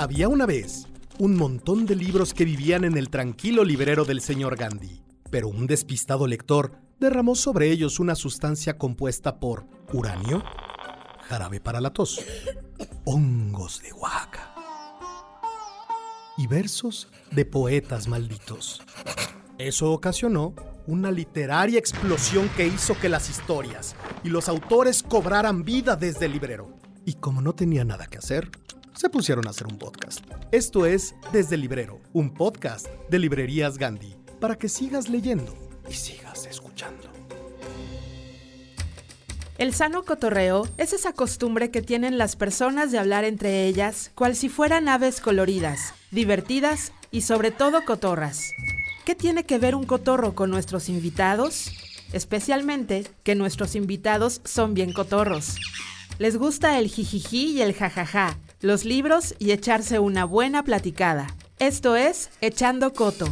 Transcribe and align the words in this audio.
Había 0.00 0.28
una 0.28 0.46
vez 0.46 0.86
un 1.18 1.36
montón 1.36 1.84
de 1.84 1.94
libros 1.94 2.32
que 2.32 2.46
vivían 2.46 2.84
en 2.84 2.96
el 2.96 3.10
tranquilo 3.10 3.64
librero 3.64 4.06
del 4.06 4.22
señor 4.22 4.56
Gandhi, 4.56 5.02
pero 5.28 5.48
un 5.48 5.66
despistado 5.66 6.26
lector 6.26 6.72
derramó 6.98 7.34
sobre 7.34 7.70
ellos 7.70 8.00
una 8.00 8.14
sustancia 8.14 8.78
compuesta 8.78 9.38
por 9.38 9.66
uranio, 9.92 10.42
jarabe 11.28 11.60
para 11.60 11.82
la 11.82 11.92
tos, 11.92 12.18
hongos 13.04 13.82
de 13.82 13.92
Oaxaca 13.92 14.54
y 16.38 16.46
versos 16.46 17.08
de 17.30 17.44
poetas 17.44 18.08
malditos. 18.08 18.80
Eso 19.58 19.92
ocasionó 19.92 20.54
una 20.86 21.10
literaria 21.10 21.78
explosión 21.78 22.48
que 22.56 22.66
hizo 22.66 22.98
que 22.98 23.10
las 23.10 23.28
historias 23.28 23.94
y 24.24 24.30
los 24.30 24.48
autores 24.48 25.02
cobraran 25.02 25.62
vida 25.62 25.94
desde 25.94 26.24
el 26.24 26.32
librero. 26.32 26.74
Y 27.04 27.14
como 27.16 27.42
no 27.42 27.54
tenía 27.54 27.84
nada 27.84 28.06
que 28.06 28.16
hacer, 28.16 28.50
se 28.94 29.08
pusieron 29.08 29.46
a 29.46 29.50
hacer 29.50 29.66
un 29.66 29.78
podcast. 29.78 30.24
Esto 30.52 30.86
es 30.86 31.14
Desde 31.32 31.56
Librero, 31.56 32.00
un 32.12 32.34
podcast 32.34 32.86
de 33.08 33.18
Librerías 33.18 33.78
Gandhi, 33.78 34.16
para 34.40 34.56
que 34.56 34.68
sigas 34.68 35.08
leyendo 35.08 35.54
y 35.88 35.94
sigas 35.94 36.46
escuchando. 36.46 37.08
El 39.58 39.74
sano 39.74 40.04
cotorreo 40.04 40.66
es 40.78 40.94
esa 40.94 41.12
costumbre 41.12 41.70
que 41.70 41.82
tienen 41.82 42.16
las 42.16 42.34
personas 42.34 42.92
de 42.92 42.98
hablar 42.98 43.24
entre 43.24 43.66
ellas, 43.66 44.10
cual 44.14 44.34
si 44.34 44.48
fueran 44.48 44.88
aves 44.88 45.20
coloridas, 45.20 45.92
divertidas 46.10 46.92
y 47.10 47.22
sobre 47.22 47.50
todo 47.50 47.84
cotorras. 47.84 48.52
¿Qué 49.04 49.14
tiene 49.14 49.44
que 49.44 49.58
ver 49.58 49.74
un 49.74 49.84
cotorro 49.84 50.34
con 50.34 50.50
nuestros 50.50 50.88
invitados? 50.88 51.72
Especialmente 52.12 53.06
que 53.22 53.34
nuestros 53.34 53.74
invitados 53.74 54.40
son 54.44 54.72
bien 54.72 54.92
cotorros. 54.92 55.56
Les 56.18 56.36
gusta 56.36 56.78
el 56.78 56.88
jijiji 56.88 57.52
y 57.52 57.62
el 57.62 57.74
jajaja, 57.74 58.38
los 58.60 58.84
libros 58.84 59.34
y 59.38 59.52
echarse 59.52 59.98
una 59.98 60.24
buena 60.24 60.62
platicada. 60.62 61.26
Esto 61.58 61.96
es 61.96 62.30
Echando 62.42 62.92
Coto. 62.92 63.26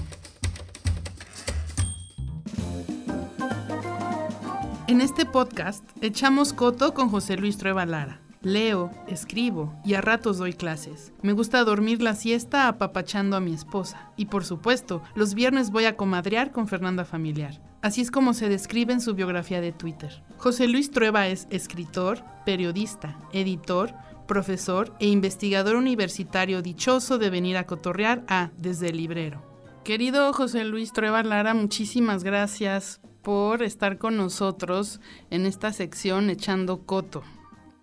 En 4.87 5.03
este 5.03 5.27
podcast 5.27 5.85
echamos 6.01 6.55
coto 6.55 6.95
con 6.95 7.11
José 7.11 7.37
Luis 7.37 7.59
Trueba 7.59 7.85
Lara. 7.85 8.23
Leo, 8.41 8.91
escribo 9.07 9.75
y 9.85 9.95
a 9.95 10.01
ratos 10.01 10.39
doy 10.39 10.55
clases. 10.55 11.13
Me 11.21 11.33
gusta 11.33 11.63
dormir 11.65 12.01
la 12.01 12.15
siesta 12.15 12.69
apapachando 12.69 13.37
a 13.37 13.41
mi 13.41 13.53
esposa. 13.53 14.13
Y 14.17 14.27
por 14.27 14.47
supuesto, 14.47 15.03
los 15.15 15.35
viernes 15.35 15.71
voy 15.71 15.85
a 15.85 15.97
comadrear 15.97 16.53
con 16.53 16.69
Fernanda 16.69 17.05
Familiar. 17.05 17.61
Así 17.83 18.01
es 18.01 18.11
como 18.11 18.33
se 18.33 18.49
describe 18.49 18.93
en 18.93 19.01
su 19.01 19.15
biografía 19.15 19.61
de 19.61 19.73
Twitter. 19.73 20.23
José 20.39 20.69
Luis 20.69 20.91
Trueba 20.91 21.29
es 21.29 21.47
escritor, 21.51 22.25
periodista, 22.47 23.19
editor, 23.33 23.93
profesor 24.29 24.95
e 25.01 25.09
investigador 25.09 25.75
universitario 25.75 26.63
dichoso 26.63 27.19
de 27.19 27.31
venir 27.31 27.57
a 27.57 27.67
cotorrear 27.67 28.23
a 28.29 28.53
Desde 28.57 28.91
el 28.91 28.99
Librero. 28.99 29.43
Querido 29.83 30.33
José 30.33 30.65
Luis 30.65 30.93
Trueba 30.93 31.25
Lara, 31.25 31.55
muchísimas 31.55 32.23
gracias 32.23 33.01
por 33.23 33.65
estar 33.65 33.99
con 33.99 34.17
nosotros 34.17 35.01
en 35.31 35.47
esta 35.47 35.73
sección 35.73 36.31
Echando 36.31 36.87
Coto. 36.87 37.25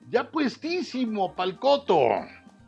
Ya 0.09 0.31
puestísimo, 0.31 1.35
palcoto. 1.35 1.97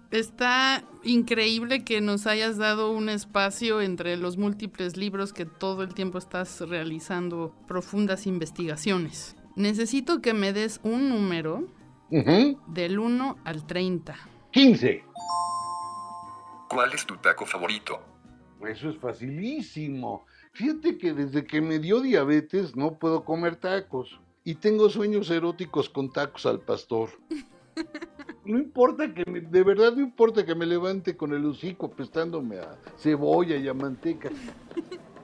Está 0.09 0.83
increíble 1.03 1.83
que 1.83 2.01
nos 2.01 2.27
hayas 2.27 2.57
dado 2.57 2.91
un 2.91 3.09
espacio 3.09 3.81
entre 3.81 4.17
los 4.17 4.37
múltiples 4.37 4.97
libros 4.97 5.33
que 5.33 5.45
todo 5.45 5.83
el 5.83 5.93
tiempo 5.93 6.17
estás 6.17 6.61
realizando 6.61 7.53
profundas 7.67 8.25
investigaciones. 8.25 9.35
Necesito 9.55 10.21
que 10.21 10.33
me 10.33 10.53
des 10.53 10.79
un 10.83 11.09
número 11.09 11.67
del 12.09 12.99
1 12.99 13.37
al 13.43 13.67
30. 13.67 14.15
15. 14.51 15.03
¿Cuál 16.69 16.93
es 16.93 17.05
tu 17.05 17.17
taco 17.17 17.45
favorito? 17.45 17.99
Eso 18.65 18.89
es 18.89 18.97
facilísimo. 18.97 20.25
Fíjate 20.53 20.97
que 20.97 21.13
desde 21.13 21.45
que 21.45 21.61
me 21.61 21.79
dio 21.79 21.99
diabetes 21.99 22.75
no 22.75 22.97
puedo 22.97 23.23
comer 23.25 23.57
tacos 23.57 24.19
y 24.43 24.55
tengo 24.55 24.89
sueños 24.89 25.29
eróticos 25.29 25.89
con 25.89 26.11
tacos 26.11 26.45
al 26.45 26.61
pastor. 26.61 27.09
No 28.43 28.57
importa 28.57 29.13
que 29.13 29.29
me, 29.29 29.41
de 29.41 29.61
verdad 29.61 29.91
no 29.91 30.01
importa 30.01 30.45
que 30.45 30.55
me 30.55 30.65
levante 30.65 31.17
con 31.17 31.33
el 31.33 31.45
hocico 31.45 31.91
prestándome 31.91 32.59
a 32.59 32.79
cebolla 32.95 33.57
y 33.57 33.67
a 33.67 33.73
manteca. 33.73 34.29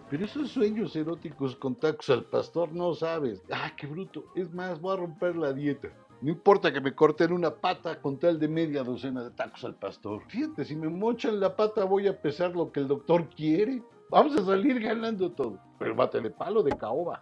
Pero 0.10 0.26
esos 0.26 0.52
sueños 0.52 0.94
eróticos 0.94 1.56
con 1.56 1.76
tacos 1.76 2.10
al 2.10 2.26
pastor 2.26 2.74
no 2.74 2.94
sabes. 2.94 3.42
¡Ah, 3.50 3.72
qué 3.78 3.88
bruto! 3.88 4.26
Es 4.36 4.54
más, 4.54 4.82
voy 4.82 4.94
a 4.94 5.00
romper 5.00 5.38
la 5.38 5.54
dieta. 5.54 5.88
No 6.24 6.30
importa 6.30 6.72
que 6.72 6.80
me 6.80 6.96
corten 6.96 7.34
una 7.34 7.54
pata 7.54 8.00
con 8.00 8.18
tal 8.18 8.40
de 8.40 8.48
media 8.48 8.82
docena 8.82 9.26
de 9.26 9.32
tacos 9.32 9.66
al 9.66 9.76
pastor. 9.76 10.24
Fíjate, 10.30 10.64
si 10.64 10.74
me 10.74 10.88
mochan 10.88 11.38
la 11.38 11.54
pata 11.54 11.84
voy 11.84 12.08
a 12.08 12.22
pesar 12.22 12.56
lo 12.56 12.72
que 12.72 12.80
el 12.80 12.88
doctor 12.88 13.28
quiere. 13.30 13.84
Vamos 14.10 14.38
a 14.38 14.46
salir 14.46 14.80
ganando 14.80 15.34
todo. 15.34 15.60
Pero 15.78 15.94
bátele 15.94 16.30
palo 16.30 16.64
de 16.64 16.78
caoba. 16.78 17.22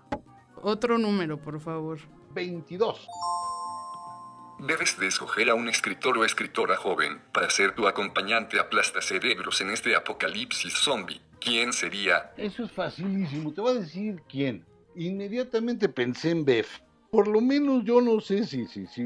Otro 0.62 1.00
número, 1.00 1.42
por 1.42 1.60
favor. 1.60 1.98
22. 2.36 3.08
Debes 4.60 5.00
de 5.00 5.08
escoger 5.08 5.50
a 5.50 5.56
un 5.56 5.68
escritor 5.68 6.20
o 6.20 6.24
escritora 6.24 6.78
joven 6.78 7.24
para 7.34 7.50
ser 7.50 7.74
tu 7.74 7.88
acompañante 7.88 8.60
aplasta 8.60 9.02
cerebros 9.02 9.62
en 9.62 9.72
este 9.72 9.96
apocalipsis 9.96 10.74
zombie. 10.74 11.20
¿Quién 11.40 11.74
sería? 11.74 12.34
Eso 12.38 12.66
es 12.66 12.72
facilísimo. 12.72 13.52
Te 13.52 13.62
voy 13.62 13.78
a 13.78 13.80
decir 13.80 14.22
quién. 14.30 14.64
Inmediatamente 14.96 15.90
pensé 15.90 16.30
en 16.30 16.46
Beth. 16.46 16.68
Por 17.12 17.28
lo 17.28 17.42
menos 17.42 17.84
yo 17.84 18.00
no 18.00 18.22
sé 18.22 18.46
si, 18.46 18.68
si, 18.68 18.88
si 18.88 19.02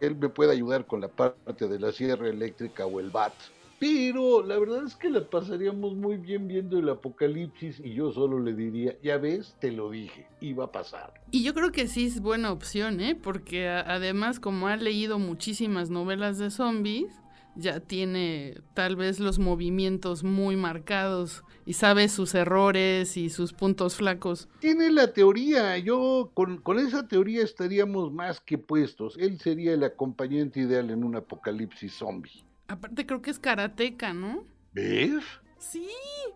él 0.00 0.16
me 0.16 0.28
puede 0.28 0.50
ayudar 0.50 0.84
con 0.84 1.00
la 1.00 1.06
parte 1.06 1.68
de 1.68 1.78
la 1.78 1.92
sierra 1.92 2.28
eléctrica 2.28 2.86
o 2.86 2.98
el 2.98 3.10
BAT. 3.10 3.34
Pero 3.78 4.42
la 4.42 4.58
verdad 4.58 4.84
es 4.84 4.96
que 4.96 5.08
la 5.08 5.30
pasaríamos 5.30 5.94
muy 5.94 6.16
bien 6.16 6.48
viendo 6.48 6.76
el 6.76 6.88
apocalipsis 6.88 7.78
y 7.84 7.94
yo 7.94 8.10
solo 8.10 8.40
le 8.40 8.52
diría, 8.52 8.96
ya 9.00 9.18
ves, 9.18 9.54
te 9.60 9.70
lo 9.70 9.90
dije, 9.90 10.26
iba 10.40 10.64
a 10.64 10.72
pasar. 10.72 11.14
Y 11.30 11.44
yo 11.44 11.54
creo 11.54 11.70
que 11.70 11.86
sí 11.86 12.06
es 12.06 12.20
buena 12.20 12.50
opción, 12.50 13.00
¿eh? 13.00 13.14
Porque 13.14 13.68
además 13.68 14.40
como 14.40 14.66
ha 14.66 14.74
leído 14.74 15.20
muchísimas 15.20 15.88
novelas 15.88 16.38
de 16.38 16.50
zombies, 16.50 17.14
ya 17.56 17.80
tiene 17.80 18.60
tal 18.74 18.96
vez 18.96 19.18
los 19.18 19.38
movimientos 19.38 20.24
muy 20.24 20.56
marcados 20.56 21.42
y 21.64 21.72
sabe 21.72 22.08
sus 22.08 22.34
errores 22.34 23.16
y 23.16 23.30
sus 23.30 23.52
puntos 23.52 23.96
flacos. 23.96 24.48
Tiene 24.60 24.90
la 24.90 25.12
teoría, 25.12 25.76
yo 25.78 26.30
con, 26.34 26.58
con, 26.58 26.78
esa 26.78 27.08
teoría 27.08 27.42
estaríamos 27.42 28.12
más 28.12 28.40
que 28.40 28.58
puestos. 28.58 29.16
Él 29.18 29.40
sería 29.40 29.72
el 29.72 29.82
acompañante 29.84 30.60
ideal 30.60 30.90
en 30.90 31.04
un 31.04 31.16
apocalipsis 31.16 31.94
zombie. 31.94 32.44
Aparte 32.68 33.06
creo 33.06 33.22
que 33.22 33.30
es 33.30 33.38
karateca, 33.38 34.12
¿no? 34.12 34.44
¿Ves? 34.72 35.24
Sí, 35.58 35.88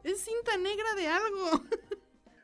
es 0.03 0.21
cinta 0.21 0.57
negra 0.57 0.95
de 0.97 1.07
algo. 1.07 1.65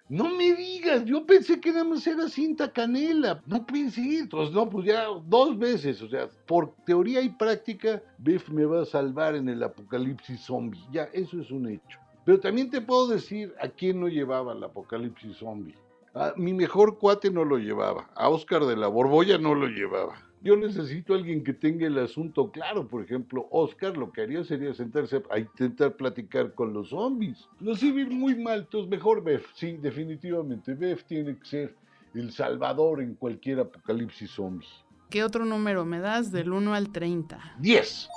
No 0.09 0.37
me 0.37 0.55
digas, 0.55 1.05
yo 1.05 1.27
pensé 1.27 1.61
que 1.61 1.72
nada 1.72 1.84
más 1.84 2.06
era 2.06 2.28
cinta 2.28 2.72
canela. 2.72 3.43
No 3.44 3.67
pensé, 3.67 4.19
entonces 4.21 4.55
no, 4.55 4.71
pues 4.71 4.87
ya 4.87 5.06
dos 5.27 5.59
veces, 5.59 6.00
o 6.00 6.09
sea, 6.09 6.28
por 6.47 6.72
teoría 6.84 7.21
y 7.22 7.28
práctica, 7.31 8.00
Biff 8.19 8.49
me 8.49 8.65
va 8.65 8.83
a 8.83 8.87
salvar 8.87 9.34
en 9.34 9.49
el 9.49 9.62
apocalipsis 9.65 10.43
zombie. 10.43 10.81
Ya, 10.93 11.05
eso 11.12 11.41
es 11.41 11.50
un 11.50 11.69
hecho. 11.69 11.99
Pero 12.25 12.39
también 12.39 12.71
te 12.71 12.81
puedo 12.81 13.09
decir 13.09 13.53
a 13.61 13.69
quién 13.69 14.00
no 14.00 14.06
llevaba 14.06 14.53
el 14.53 14.62
apocalipsis 14.62 15.39
zombie. 15.39 15.75
A 16.15 16.34
mi 16.37 16.55
mejor 16.55 16.99
cuate 16.99 17.31
no 17.31 17.44
lo 17.44 17.59
llevaba. 17.59 18.09
A 18.15 18.28
Oscar 18.28 18.65
de 18.65 18.77
la 18.77 18.87
Borbolla 18.87 19.38
no 19.38 19.55
lo 19.55 19.67
llevaba. 19.67 20.23
Yo 20.46 20.56
necesito 20.56 21.12
a 21.12 21.16
alguien 21.16 21.42
que 21.42 21.52
tenga 21.52 21.88
el 21.88 21.98
asunto 21.98 22.52
claro. 22.52 22.86
Por 22.86 23.02
ejemplo, 23.02 23.48
Oscar 23.50 23.96
lo 23.96 24.12
que 24.12 24.20
haría 24.20 24.44
sería 24.44 24.72
sentarse 24.74 25.20
a 25.28 25.40
intentar 25.40 25.96
platicar 25.96 26.54
con 26.54 26.72
los 26.72 26.90
zombies. 26.90 27.48
Los 27.58 27.82
iba 27.82 28.08
muy 28.08 28.36
mal, 28.36 28.60
entonces 28.60 28.88
mejor 28.88 29.24
Bef. 29.24 29.44
Sí, 29.54 29.72
definitivamente. 29.72 30.74
Bef 30.74 31.02
tiene 31.02 31.36
que 31.36 31.44
ser 31.44 31.74
el 32.14 32.30
salvador 32.30 33.02
en 33.02 33.16
cualquier 33.16 33.58
apocalipsis 33.58 34.30
zombie. 34.30 34.68
¿Qué 35.10 35.24
otro 35.24 35.44
número 35.44 35.84
me 35.84 35.98
das 35.98 36.30
del 36.30 36.52
1 36.52 36.74
al 36.74 36.92
30? 36.92 37.56
10. 37.58 38.08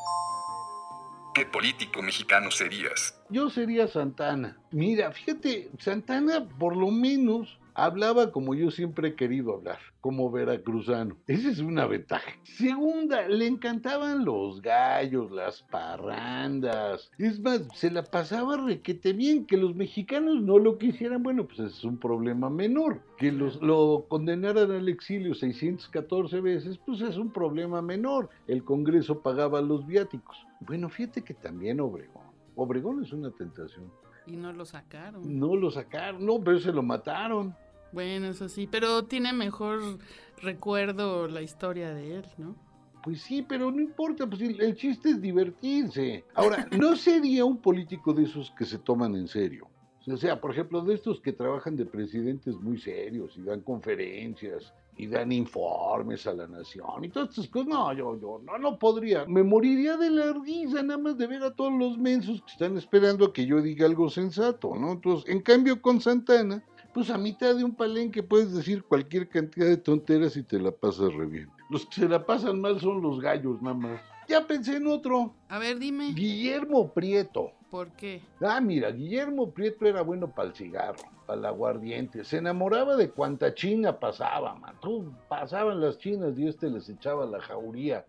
¿Qué 1.34 1.48
político 1.48 2.04
mexicano 2.04 2.52
serías? 2.52 3.20
Yo 3.32 3.50
sería 3.50 3.88
Santana. 3.88 4.56
Mira, 4.70 5.12
fíjate, 5.12 5.72
Santana 5.80 6.48
por 6.48 6.78
lo 6.78 6.92
menos 6.92 7.58
hablaba 7.84 8.32
como 8.32 8.56
yo 8.56 8.72
siempre 8.72 9.10
he 9.10 9.16
querido 9.16 9.54
hablar, 9.54 9.80
como 10.02 10.32
veracruzano. 10.32 11.18
Esa 11.28 11.50
es 11.50 11.60
una 11.60 11.86
ventaja. 11.86 12.32
Segunda, 12.44 13.28
le 13.28 13.48
encantaban 13.48 14.26
los 14.26 14.62
gallos, 14.62 15.32
las 15.32 15.62
parrandas. 15.64 17.12
Es 17.18 17.40
más, 17.40 17.68
se 17.74 17.92
la 17.92 18.04
pasaba 18.04 18.58
requete 18.58 19.14
bien. 19.14 19.46
Que 19.46 19.58
los 19.58 19.76
mexicanos 19.76 20.42
no 20.42 20.60
lo 20.60 20.78
quisieran, 20.78 21.24
bueno, 21.24 21.48
pues 21.48 21.60
es 21.60 21.84
un 21.84 21.98
problema 21.98 22.50
menor. 22.50 23.02
Que 23.18 23.32
los, 23.32 23.62
lo 23.62 24.06
condenaran 24.08 24.72
al 24.72 24.90
exilio 24.90 25.34
614 25.34 26.42
veces, 26.42 26.78
pues 26.78 27.02
es 27.02 27.18
un 27.18 27.32
problema 27.32 27.82
menor. 27.82 28.30
El 28.48 28.64
Congreso 28.64 29.22
pagaba 29.22 29.62
los 29.62 29.86
viáticos. 29.86 30.38
Bueno, 30.62 30.90
fíjate 30.90 31.24
que 31.24 31.34
también 31.34 31.80
Obregón. 31.80 32.24
Obregón 32.56 33.04
es 33.04 33.14
una 33.14 33.32
tentación. 33.32 33.92
Y 34.28 34.36
no 34.36 34.54
lo 34.54 34.66
sacaron. 34.66 35.40
No 35.40 35.56
lo 35.56 35.72
sacaron, 35.72 36.26
no, 36.26 36.40
pero 36.44 36.60
se 36.60 36.72
lo 36.72 36.84
mataron. 36.84 37.56
Bueno, 37.92 38.28
eso 38.28 38.50
sí, 38.50 38.68
pero 38.68 39.06
tiene 39.06 39.34
mejor 39.34 40.00
recuerdo 40.42 41.28
la 41.28 41.42
historia 41.42 41.94
de 41.94 42.18
él, 42.18 42.26
¿no? 42.38 42.56
Pues 43.04 43.22
sí, 43.22 43.46
pero 43.48 43.72
no 43.72 43.82
importa, 43.82 44.28
pues 44.28 44.42
el, 44.42 44.60
el 44.62 44.76
chiste 44.76 45.12
es 45.12 45.22
divertirse. 45.22 46.26
Ahora, 46.36 46.68
no 46.78 46.96
sería 46.96 47.46
un 47.46 47.58
político 47.58 48.14
de 48.14 48.24
esos 48.24 48.52
que 48.52 48.66
se 48.66 48.78
toman 48.78 49.16
en 49.16 49.28
serio. 49.28 49.68
O 50.12 50.18
sea, 50.18 50.40
por 50.40 50.52
ejemplo, 50.52 50.82
de 50.82 50.96
estos 50.96 51.22
que 51.22 51.34
trabajan 51.34 51.76
de 51.76 51.86
presidentes 51.86 52.56
muy 52.56 52.80
serios 52.80 53.38
y 53.38 53.44
dan 53.44 53.62
conferencias 53.62 54.74
y 54.98 55.08
dan 55.08 55.32
informes 55.32 56.26
a 56.26 56.34
la 56.34 56.48
nación 56.48 57.04
y 57.04 57.10
todas 57.10 57.30
estas 57.30 57.48
cosas. 57.48 57.68
No, 57.68 57.94
yo, 57.94 58.20
yo 58.20 58.42
no, 58.44 58.58
no 58.58 58.80
podría. 58.80 59.26
Me 59.26 59.44
moriría 59.44 59.98
de 59.98 60.10
la 60.10 60.34
risa 60.34 60.82
nada 60.84 61.00
más 61.00 61.18
de 61.18 61.28
ver 61.28 61.44
a 61.44 61.54
todos 61.54 61.74
los 61.74 61.98
mensos 61.98 62.42
que 62.42 62.52
están 62.52 62.78
esperando 62.78 63.26
a 63.26 63.34
que 63.34 63.46
yo 63.46 63.62
diga 63.62 63.86
algo 63.86 64.10
sensato, 64.10 64.76
¿no? 64.76 64.94
Entonces, 64.94 65.30
en 65.30 65.42
cambio 65.42 65.82
con 65.82 66.02
Santana, 66.02 66.64
pues 67.00 67.12
a 67.12 67.18
mitad 67.18 67.56
de 67.56 67.64
un 67.64 67.74
palenque 67.74 68.22
puedes 68.22 68.54
decir 68.54 68.84
cualquier 68.84 69.30
cantidad 69.30 69.68
de 69.68 69.78
tonteras 69.78 70.36
y 70.36 70.44
te 70.44 70.60
la 70.60 70.70
pasas 70.70 71.14
re 71.14 71.28
bien. 71.28 71.50
Los 71.70 71.86
que 71.86 72.02
se 72.02 72.10
la 72.10 72.26
pasan 72.26 72.60
mal 72.60 72.78
son 72.82 73.02
los 73.02 73.22
gallos 73.22 73.62
nada 73.62 73.74
más. 73.74 74.02
Ya 74.28 74.46
pensé 74.46 74.76
en 74.76 74.86
otro. 74.86 75.34
A 75.48 75.60
ver, 75.60 75.80
dime. 75.80 76.12
Guillermo 76.12 76.94
Prieto. 76.94 77.54
¿Por 77.72 77.94
qué? 77.94 78.22
Ah, 78.42 78.60
mira, 78.60 78.92
Guillermo 78.92 79.50
Prieto 79.54 79.86
era 79.86 80.02
bueno 80.02 80.30
para 80.36 80.50
el 80.50 80.56
cigarro, 80.56 81.00
para 81.26 81.40
el 81.40 81.46
aguardiente. 81.46 82.26
Se 82.26 82.36
enamoraba 82.36 82.98
de 82.98 83.12
cuanta 83.12 83.54
china 83.54 83.98
pasaba, 83.98 84.56
man. 84.56 84.76
Tú, 84.82 85.14
pasaban 85.30 85.80
las 85.80 86.00
chinas 86.00 86.38
y 86.38 86.50
este 86.50 86.70
les 86.70 86.90
echaba 86.90 87.26
la 87.26 87.40
jauría. 87.40 88.06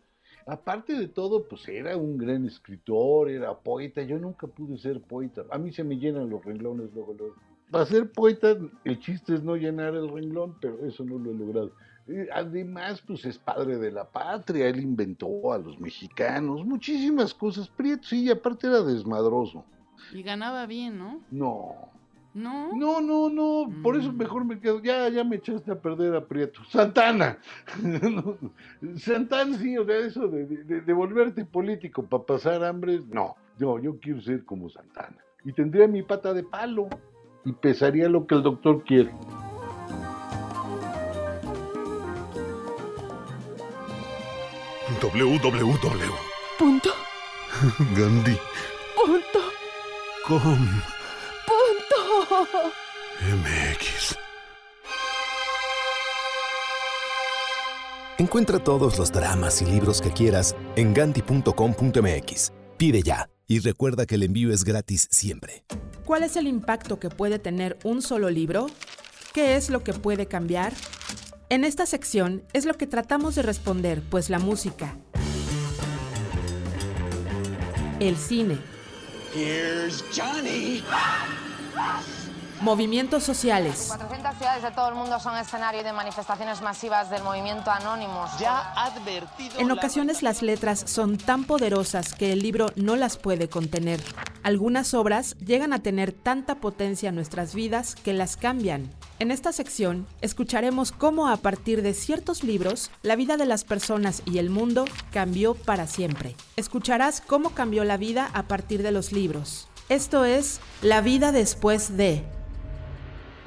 Aparte 0.46 0.94
de 0.94 1.06
todo, 1.06 1.46
pues 1.46 1.68
era 1.68 1.96
un 1.96 2.18
gran 2.18 2.44
escritor, 2.44 3.30
era 3.30 3.56
poeta. 3.56 4.02
Yo 4.02 4.18
nunca 4.18 4.48
pude 4.48 4.78
ser 4.78 5.00
poeta. 5.00 5.44
A 5.52 5.58
mí 5.58 5.70
se 5.70 5.84
me 5.84 5.96
llenan 5.96 6.28
los 6.28 6.44
renglones 6.44 6.92
luego, 6.92 7.14
luego. 7.14 7.36
Para 7.70 7.86
ser 7.86 8.10
poeta, 8.10 8.56
el 8.84 8.98
chiste 8.98 9.34
es 9.34 9.42
no 9.42 9.54
llenar 9.56 9.94
el 9.94 10.08
renglón, 10.08 10.56
pero 10.60 10.84
eso 10.86 11.04
no 11.04 11.18
lo 11.18 11.30
he 11.30 11.34
logrado. 11.34 11.72
Además, 12.34 13.00
pues 13.06 13.24
es 13.24 13.38
padre 13.38 13.78
de 13.78 13.92
la 13.92 14.04
patria, 14.04 14.66
él 14.68 14.80
inventó 14.80 15.52
a 15.52 15.58
los 15.58 15.78
mexicanos, 15.78 16.64
muchísimas 16.66 17.32
cosas. 17.32 17.68
Prieto, 17.68 18.08
sí, 18.08 18.24
y 18.24 18.30
aparte 18.30 18.66
era 18.66 18.82
desmadroso. 18.82 19.64
Y 20.12 20.22
ganaba 20.22 20.66
bien, 20.66 20.98
¿no? 20.98 21.20
No, 21.30 21.90
¿No? 22.34 22.74
no, 22.74 23.00
no, 23.00 23.28
no, 23.28 23.82
por 23.82 23.96
eso 23.96 24.12
Mm. 24.12 24.16
mejor 24.16 24.44
me 24.44 24.58
quedo. 24.60 24.80
Ya, 24.82 25.08
ya 25.08 25.22
me 25.22 25.36
echaste 25.36 25.70
a 25.70 25.80
perder 25.80 26.14
a 26.16 26.26
Prieto. 26.26 26.64
Santana. 26.70 27.38
No, 28.82 28.98
Santana, 28.98 29.56
sí, 29.58 29.76
o 29.78 29.84
sea, 29.84 29.96
eso 29.98 30.26
de, 30.28 30.46
de- 30.46 30.80
de 30.80 30.92
volverte 30.92 31.44
político 31.44 32.04
para 32.06 32.24
pasar 32.24 32.64
hambre, 32.64 33.00
no. 33.08 33.36
Yo, 33.58 33.78
yo 33.78 33.98
quiero 34.00 34.20
ser 34.22 34.44
como 34.44 34.68
Santana. 34.70 35.18
Y 35.44 35.52
tendría 35.52 35.86
mi 35.86 36.02
pata 36.02 36.32
de 36.34 36.42
palo 36.44 36.88
y 37.44 37.52
pesaría 37.52 38.08
lo 38.08 38.26
que 38.26 38.34
el 38.34 38.42
doctor 38.42 38.84
quiere. 38.84 39.10
www. 45.00 46.12
Punto, 46.58 46.90
Gandhi. 47.96 48.38
punto, 48.96 49.38
Com. 50.26 50.58
punto. 51.46 52.72
MX. 53.22 54.16
Encuentra 58.18 58.58
todos 58.58 58.98
los 58.98 59.10
dramas 59.12 59.62
y 59.62 59.66
libros 59.66 60.00
que 60.02 60.10
quieras 60.10 60.54
en 60.76 60.92
gandhi.com.mx. 60.92 62.52
Pide 62.76 63.02
ya 63.02 63.28
y 63.50 63.58
recuerda 63.58 64.06
que 64.06 64.14
el 64.14 64.22
envío 64.22 64.52
es 64.52 64.62
gratis 64.62 65.08
siempre. 65.10 65.64
¿Cuál 66.04 66.22
es 66.22 66.36
el 66.36 66.46
impacto 66.46 67.00
que 67.00 67.10
puede 67.10 67.40
tener 67.40 67.76
un 67.82 68.00
solo 68.00 68.30
libro? 68.30 68.68
¿Qué 69.34 69.56
es 69.56 69.70
lo 69.70 69.82
que 69.82 69.92
puede 69.92 70.26
cambiar? 70.26 70.72
En 71.48 71.64
esta 71.64 71.84
sección 71.84 72.44
es 72.52 72.64
lo 72.64 72.74
que 72.74 72.86
tratamos 72.86 73.34
de 73.34 73.42
responder, 73.42 74.04
pues 74.08 74.30
la 74.30 74.38
música, 74.38 74.96
el 77.98 78.16
cine, 78.16 78.56
Here's 79.34 80.04
Johnny. 80.12 80.84
Movimientos 82.60 83.22
sociales, 83.24 83.86
400 83.88 84.36
ciudades 84.36 84.62
de 84.62 84.70
todo 84.72 84.88
el 84.88 84.94
mundo 84.94 85.18
son 85.18 85.36
escenario 85.36 85.82
de 85.82 85.92
manifestaciones 85.92 86.60
masivas 86.60 87.08
del 87.10 87.22
movimiento 87.22 87.70
Anonymous. 87.70 88.30
Ya 88.38 88.72
advertido. 88.74 89.58
En 89.58 89.68
la- 89.68 89.74
ocasiones 89.74 90.22
las 90.22 90.42
letras 90.42 90.82
son 90.86 91.16
tan 91.16 91.44
poderosas 91.44 92.12
que 92.14 92.32
el 92.32 92.40
libro 92.40 92.66
no 92.76 92.96
las 92.96 93.16
puede 93.16 93.48
contener. 93.48 94.00
Algunas 94.42 94.94
obras 94.94 95.36
llegan 95.38 95.72
a 95.72 95.80
tener 95.82 96.12
tanta 96.12 96.56
potencia 96.56 97.08
en 97.10 97.14
nuestras 97.14 97.54
vidas 97.54 97.94
que 97.94 98.12
las 98.12 98.36
cambian. 98.36 98.90
En 99.18 99.30
esta 99.30 99.52
sección 99.52 100.06
escucharemos 100.22 100.92
cómo 100.92 101.28
a 101.28 101.36
partir 101.38 101.82
de 101.82 101.92
ciertos 101.94 102.42
libros 102.42 102.90
la 103.02 103.16
vida 103.16 103.36
de 103.36 103.44
las 103.46 103.64
personas 103.64 104.22
y 104.24 104.38
el 104.38 104.48
mundo 104.50 104.84
cambió 105.12 105.54
para 105.54 105.86
siempre. 105.86 106.36
Escucharás 106.56 107.20
cómo 107.20 107.50
cambió 107.50 107.84
la 107.84 107.96
vida 107.98 108.30
a 108.32 108.44
partir 108.44 108.82
de 108.82 108.92
los 108.92 109.12
libros. 109.12 109.68
Esto 109.90 110.24
es 110.24 110.60
La 110.82 111.00
vida 111.02 111.32
después 111.32 111.96
de 111.96 112.24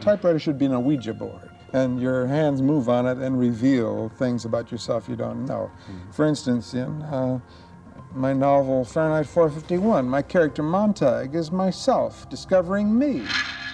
Typewriter 0.01 0.39
should 0.39 0.57
be 0.57 0.65
an 0.65 0.83
Ouija 0.83 1.13
board, 1.13 1.49
and 1.73 2.01
your 2.01 2.25
hands 2.25 2.61
move 2.61 2.89
on 2.89 3.05
it 3.05 3.17
and 3.17 3.39
reveal 3.39 4.09
things 4.17 4.45
about 4.45 4.71
yourself 4.71 5.07
you 5.07 5.15
don't 5.15 5.45
know. 5.45 5.71
For 6.11 6.25
instance, 6.25 6.73
in 6.73 7.01
uh, 7.03 7.39
my 8.13 8.33
novel 8.33 8.83
Fahrenheit 8.83 9.25
451, 9.25 10.07
my 10.07 10.21
character 10.21 10.63
Montag 10.63 11.35
is 11.35 11.51
myself 11.51 12.29
discovering 12.29 12.97
me. 12.97 13.23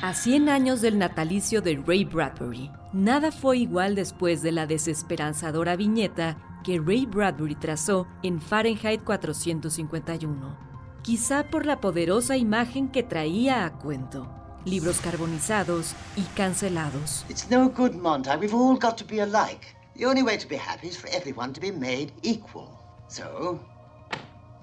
A 0.02 0.14
100 0.14 0.48
años 0.48 0.80
del 0.82 0.98
natalicio 0.98 1.62
de 1.62 1.76
Ray 1.86 2.06
Bradbury, 2.06 2.72
nada 2.94 3.32
fue 3.32 3.58
igual 3.58 3.96
después 3.96 4.42
de 4.42 4.54
la 4.54 4.66
desesperanzadora 4.66 5.76
viñeta 5.76 6.38
que 6.64 6.80
Ray 6.80 7.06
Bradbury 7.06 7.56
trazó 7.56 8.08
en 8.24 8.40
Fahrenheit 8.40 9.04
451. 9.04 10.58
Quizá 11.02 11.44
por 11.44 11.66
la 11.66 11.82
poderosa 11.82 12.38
imagen 12.38 12.90
que 12.90 13.04
traía 13.04 13.66
a 13.66 13.74
cuento. 13.78 14.39
Libros 14.66 15.00
carbonizados 15.00 15.94
y 16.18 16.24
cancelados. 16.36 17.26
It's 17.30 17.50
no 17.50 17.70
good, 17.70 17.94
Montag. 17.94 18.42
We've 18.42 18.54
all 18.54 18.78
got 18.78 18.98
to 18.98 19.06
be 19.06 19.22
alike. 19.22 19.76
The 19.96 20.06
only 20.06 20.22
way 20.22 20.38
to 20.38 20.48
be 20.48 20.58
happy 20.58 20.88
is 20.88 20.98
for 20.98 21.10
everyone 21.12 21.54
to 21.54 21.62
be 21.62 21.72
made 21.72 22.12
equal. 22.22 22.70
So, 23.08 23.60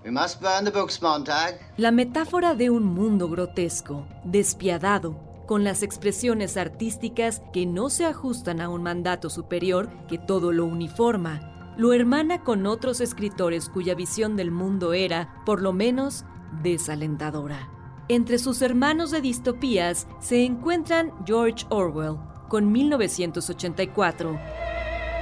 we 0.04 0.10
must 0.10 0.40
burn 0.40 0.64
the 0.64 0.70
books, 0.70 1.00
Montag. 1.00 1.58
La 1.78 1.90
metáfora 1.90 2.54
de 2.54 2.70
un 2.70 2.84
mundo 2.84 3.28
grotesco, 3.28 4.06
despiadado, 4.22 5.16
con 5.46 5.64
las 5.64 5.82
expresiones 5.82 6.56
artísticas 6.56 7.40
que 7.52 7.66
no 7.66 7.88
se 7.88 8.04
ajustan 8.04 8.60
a 8.60 8.68
un 8.68 8.82
mandato 8.82 9.30
superior 9.30 9.88
que 10.08 10.18
todo 10.18 10.52
lo 10.52 10.66
uniforma, 10.66 11.74
lo 11.76 11.92
hermana 11.92 12.42
con 12.42 12.66
otros 12.66 13.00
escritores 13.00 13.68
cuya 13.68 13.94
visión 13.94 14.36
del 14.36 14.50
mundo 14.50 14.92
era, 14.92 15.42
por 15.46 15.62
lo 15.62 15.72
menos, 15.72 16.24
desalentadora. 16.62 17.75
Entre 18.08 18.38
sus 18.38 18.62
hermanos 18.62 19.10
de 19.10 19.20
distopías 19.20 20.06
se 20.20 20.44
encuentran 20.44 21.12
George 21.26 21.66
Orwell, 21.70 22.18
con 22.48 22.70
1984, 22.72 24.38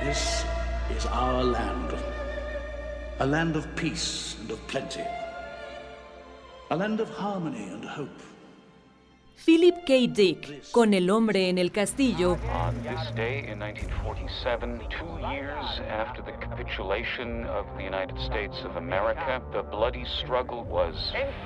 This 0.03 0.45
is 0.95 1.07
our 1.07 1.43
land. 1.43 1.95
A 3.21 3.27
land 3.27 3.57
of 3.57 3.67
peace 3.75 4.37
and 4.39 4.51
of 4.51 4.59
plenty. 4.67 5.01
A 6.69 6.77
land 6.77 7.01
of 7.01 7.09
harmony 7.09 7.71
and 7.71 7.87
hope. 7.87 8.34
Philip 9.37 9.85
K. 9.85 10.07
Dick, 10.09 10.71
con 10.71 10.95
El 10.95 11.11
hombre 11.11 11.49
en 11.49 11.59
el 11.59 11.71
castillo, 11.73 12.39
On 12.53 12.75
this 12.83 13.15
day 13.15 13.41
in 13.51 13.59
1947, 13.59 14.79
two 14.89 15.19
years 15.29 15.81
after 15.91 16.23
the 16.23 16.33
capitulation 16.41 17.45
of 17.47 17.67
the 17.77 17.83
United 17.83 18.17
States 18.21 18.57
of 18.65 18.77
America, 18.77 19.43
the 19.53 19.63
bloody 19.63 20.05
struggle 20.23 20.65
was 20.65 20.95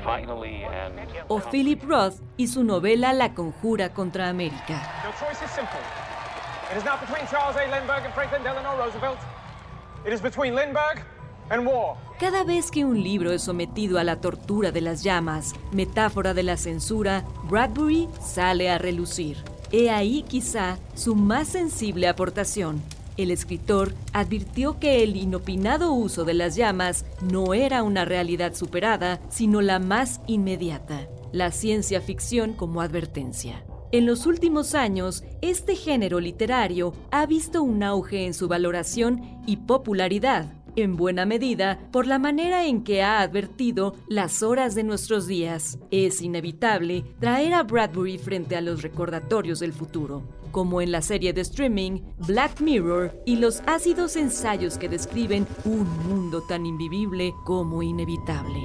finally 0.05 0.65
and 0.65 0.95
o 1.29 1.41
Philip 1.41 1.83
Roth 1.83 2.21
y 2.37 2.47
su 2.47 2.63
novela 2.63 3.13
La 3.15 3.35
conjura 3.35 3.89
contra 3.93 4.29
América. 4.29 4.83
Your 5.03 5.15
choice 5.19 5.43
is 5.43 5.51
simple. 5.51 5.81
It 6.71 6.77
is 6.77 6.85
not 6.85 7.01
between 7.01 7.27
Charles 7.29 7.57
A. 7.57 7.67
Lindbergh 7.71 8.05
and 8.05 8.13
Franklin 8.15 8.43
Delano 8.43 8.77
Roosevelt. 8.77 9.19
It 10.05 10.13
is 10.13 10.21
between 10.21 10.55
Lindbergh. 10.55 11.03
Cada 12.19 12.45
vez 12.45 12.71
que 12.71 12.85
un 12.85 13.03
libro 13.03 13.33
es 13.33 13.43
sometido 13.43 13.99
a 13.99 14.05
la 14.05 14.21
tortura 14.21 14.71
de 14.71 14.81
las 14.81 15.03
llamas, 15.03 15.55
metáfora 15.73 16.35
de 16.35 16.43
la 16.43 16.57
censura, 16.57 17.25
Bradbury 17.49 18.09
sale 18.21 18.71
a 18.71 18.79
relucir. 18.79 19.39
He 19.73 19.91
ahí 19.91 20.23
quizá 20.23 20.79
su 20.95 21.15
más 21.15 21.49
sensible 21.49 22.09
aportación. 22.09 22.83
El 23.17 23.31
escritor 23.31 23.95
advirtió 24.13 24.79
que 24.79 25.03
el 25.03 25.17
inopinado 25.17 25.93
uso 25.93 26.25
de 26.25 26.35
las 26.35 26.55
llamas 26.55 27.05
no 27.23 27.55
era 27.55 27.83
una 27.83 28.05
realidad 28.05 28.55
superada, 28.55 29.21
sino 29.29 29.61
la 29.61 29.79
más 29.79 30.21
inmediata, 30.27 31.09
la 31.33 31.51
ciencia 31.51 32.01
ficción 32.01 32.53
como 32.53 32.81
advertencia. 32.81 33.65
En 33.91 34.05
los 34.05 34.27
últimos 34.27 34.75
años, 34.75 35.25
este 35.41 35.75
género 35.75 36.21
literario 36.21 36.93
ha 37.11 37.25
visto 37.25 37.63
un 37.63 37.83
auge 37.83 38.27
en 38.27 38.35
su 38.35 38.47
valoración 38.47 39.41
y 39.47 39.57
popularidad. 39.57 40.58
En 40.83 40.97
buena 40.97 41.27
medida 41.27 41.79
por 41.93 42.07
la 42.07 42.19
manera 42.19 42.67
en 42.67 42.83
que 42.85 43.03
ha 43.03 43.21
advertido 43.21 43.95
las 44.09 44.43
horas 44.43 44.75
de 44.75 44.85
nuestros 44.85 45.27
días. 45.27 45.79
Es 45.91 46.23
inevitable 46.23 47.05
traer 47.21 47.55
a 47.55 47.63
Bradbury 47.63 48.19
frente 48.19 48.57
a 48.57 48.61
los 48.61 48.83
recordatorios 48.83 49.61
del 49.61 49.73
futuro, 49.73 50.23
como 50.51 50.81
en 50.81 50.93
la 50.93 51.03
serie 51.03 51.33
de 51.33 51.43
streaming 51.43 52.01
Black 52.27 52.61
Mirror 52.61 53.13
y 53.27 53.37
los 53.37 53.63
ácidos 53.67 54.17
ensayos 54.17 54.79
que 54.79 54.89
describen 54.89 55.47
un 55.65 55.87
mundo 56.07 56.43
tan 56.43 56.67
invivible 56.67 57.35
como 57.45 57.83
inevitable. 57.83 58.61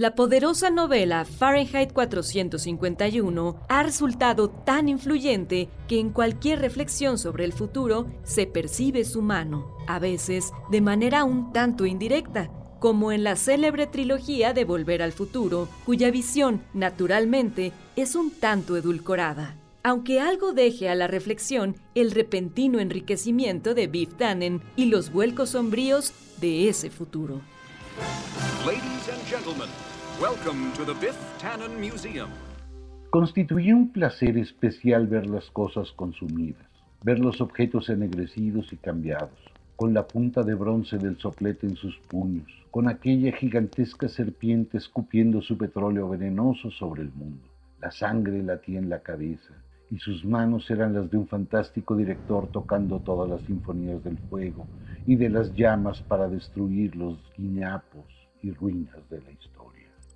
La 0.00 0.14
poderosa 0.14 0.70
novela 0.70 1.26
Fahrenheit 1.26 1.92
451 1.92 3.60
ha 3.68 3.82
resultado 3.82 4.48
tan 4.48 4.88
influyente 4.88 5.68
que 5.88 6.00
en 6.00 6.08
cualquier 6.08 6.60
reflexión 6.60 7.18
sobre 7.18 7.44
el 7.44 7.52
futuro 7.52 8.06
se 8.22 8.46
percibe 8.46 9.04
su 9.04 9.20
mano, 9.20 9.76
a 9.86 9.98
veces 9.98 10.52
de 10.70 10.80
manera 10.80 11.24
un 11.24 11.52
tanto 11.52 11.84
indirecta, 11.84 12.50
como 12.78 13.12
en 13.12 13.24
la 13.24 13.36
célebre 13.36 13.86
trilogía 13.86 14.54
de 14.54 14.64
Volver 14.64 15.02
al 15.02 15.12
Futuro, 15.12 15.68
cuya 15.84 16.10
visión, 16.10 16.64
naturalmente, 16.72 17.72
es 17.94 18.14
un 18.14 18.30
tanto 18.30 18.78
edulcorada. 18.78 19.58
Aunque 19.82 20.18
algo 20.18 20.54
deje 20.54 20.88
a 20.88 20.94
la 20.94 21.08
reflexión 21.08 21.76
el 21.94 22.12
repentino 22.12 22.78
enriquecimiento 22.80 23.74
de 23.74 23.86
Biff 23.86 24.14
Tannen 24.16 24.62
y 24.76 24.86
los 24.86 25.12
vuelcos 25.12 25.50
sombríos 25.50 26.14
de 26.40 26.70
ese 26.70 26.88
futuro. 26.88 27.42
Welcome 30.20 30.70
to 30.74 30.84
the 30.84 30.92
Biff 31.00 31.16
Tannen 31.40 31.80
Museum. 31.80 32.28
Constituía 33.08 33.74
un 33.74 33.90
placer 33.90 34.36
especial 34.36 35.06
ver 35.06 35.26
las 35.26 35.50
cosas 35.50 35.92
consumidas, 35.92 36.68
ver 37.02 37.18
los 37.18 37.40
objetos 37.40 37.88
ennegrecidos 37.88 38.70
y 38.70 38.76
cambiados, 38.76 39.38
con 39.76 39.94
la 39.94 40.06
punta 40.06 40.42
de 40.42 40.54
bronce 40.54 40.98
del 40.98 41.16
soplete 41.16 41.66
en 41.66 41.76
sus 41.76 41.96
puños, 42.00 42.52
con 42.70 42.86
aquella 42.86 43.32
gigantesca 43.32 44.10
serpiente 44.10 44.76
escupiendo 44.76 45.40
su 45.40 45.56
petróleo 45.56 46.10
venenoso 46.10 46.70
sobre 46.70 47.00
el 47.00 47.12
mundo. 47.12 47.48
La 47.80 47.90
sangre 47.90 48.42
latía 48.42 48.78
en 48.78 48.90
la 48.90 49.00
cabeza, 49.00 49.54
y 49.90 49.98
sus 50.00 50.26
manos 50.26 50.70
eran 50.70 50.92
las 50.92 51.10
de 51.10 51.16
un 51.16 51.28
fantástico 51.28 51.96
director 51.96 52.46
tocando 52.48 53.00
todas 53.00 53.30
las 53.30 53.40
sinfonías 53.46 54.04
del 54.04 54.18
fuego 54.18 54.66
y 55.06 55.16
de 55.16 55.30
las 55.30 55.54
llamas 55.54 56.02
para 56.02 56.28
destruir 56.28 56.94
los 56.94 57.18
guiñapos 57.38 58.04
y 58.42 58.50
ruinas 58.50 59.08
de 59.08 59.22
la 59.22 59.30
historia. 59.30 59.59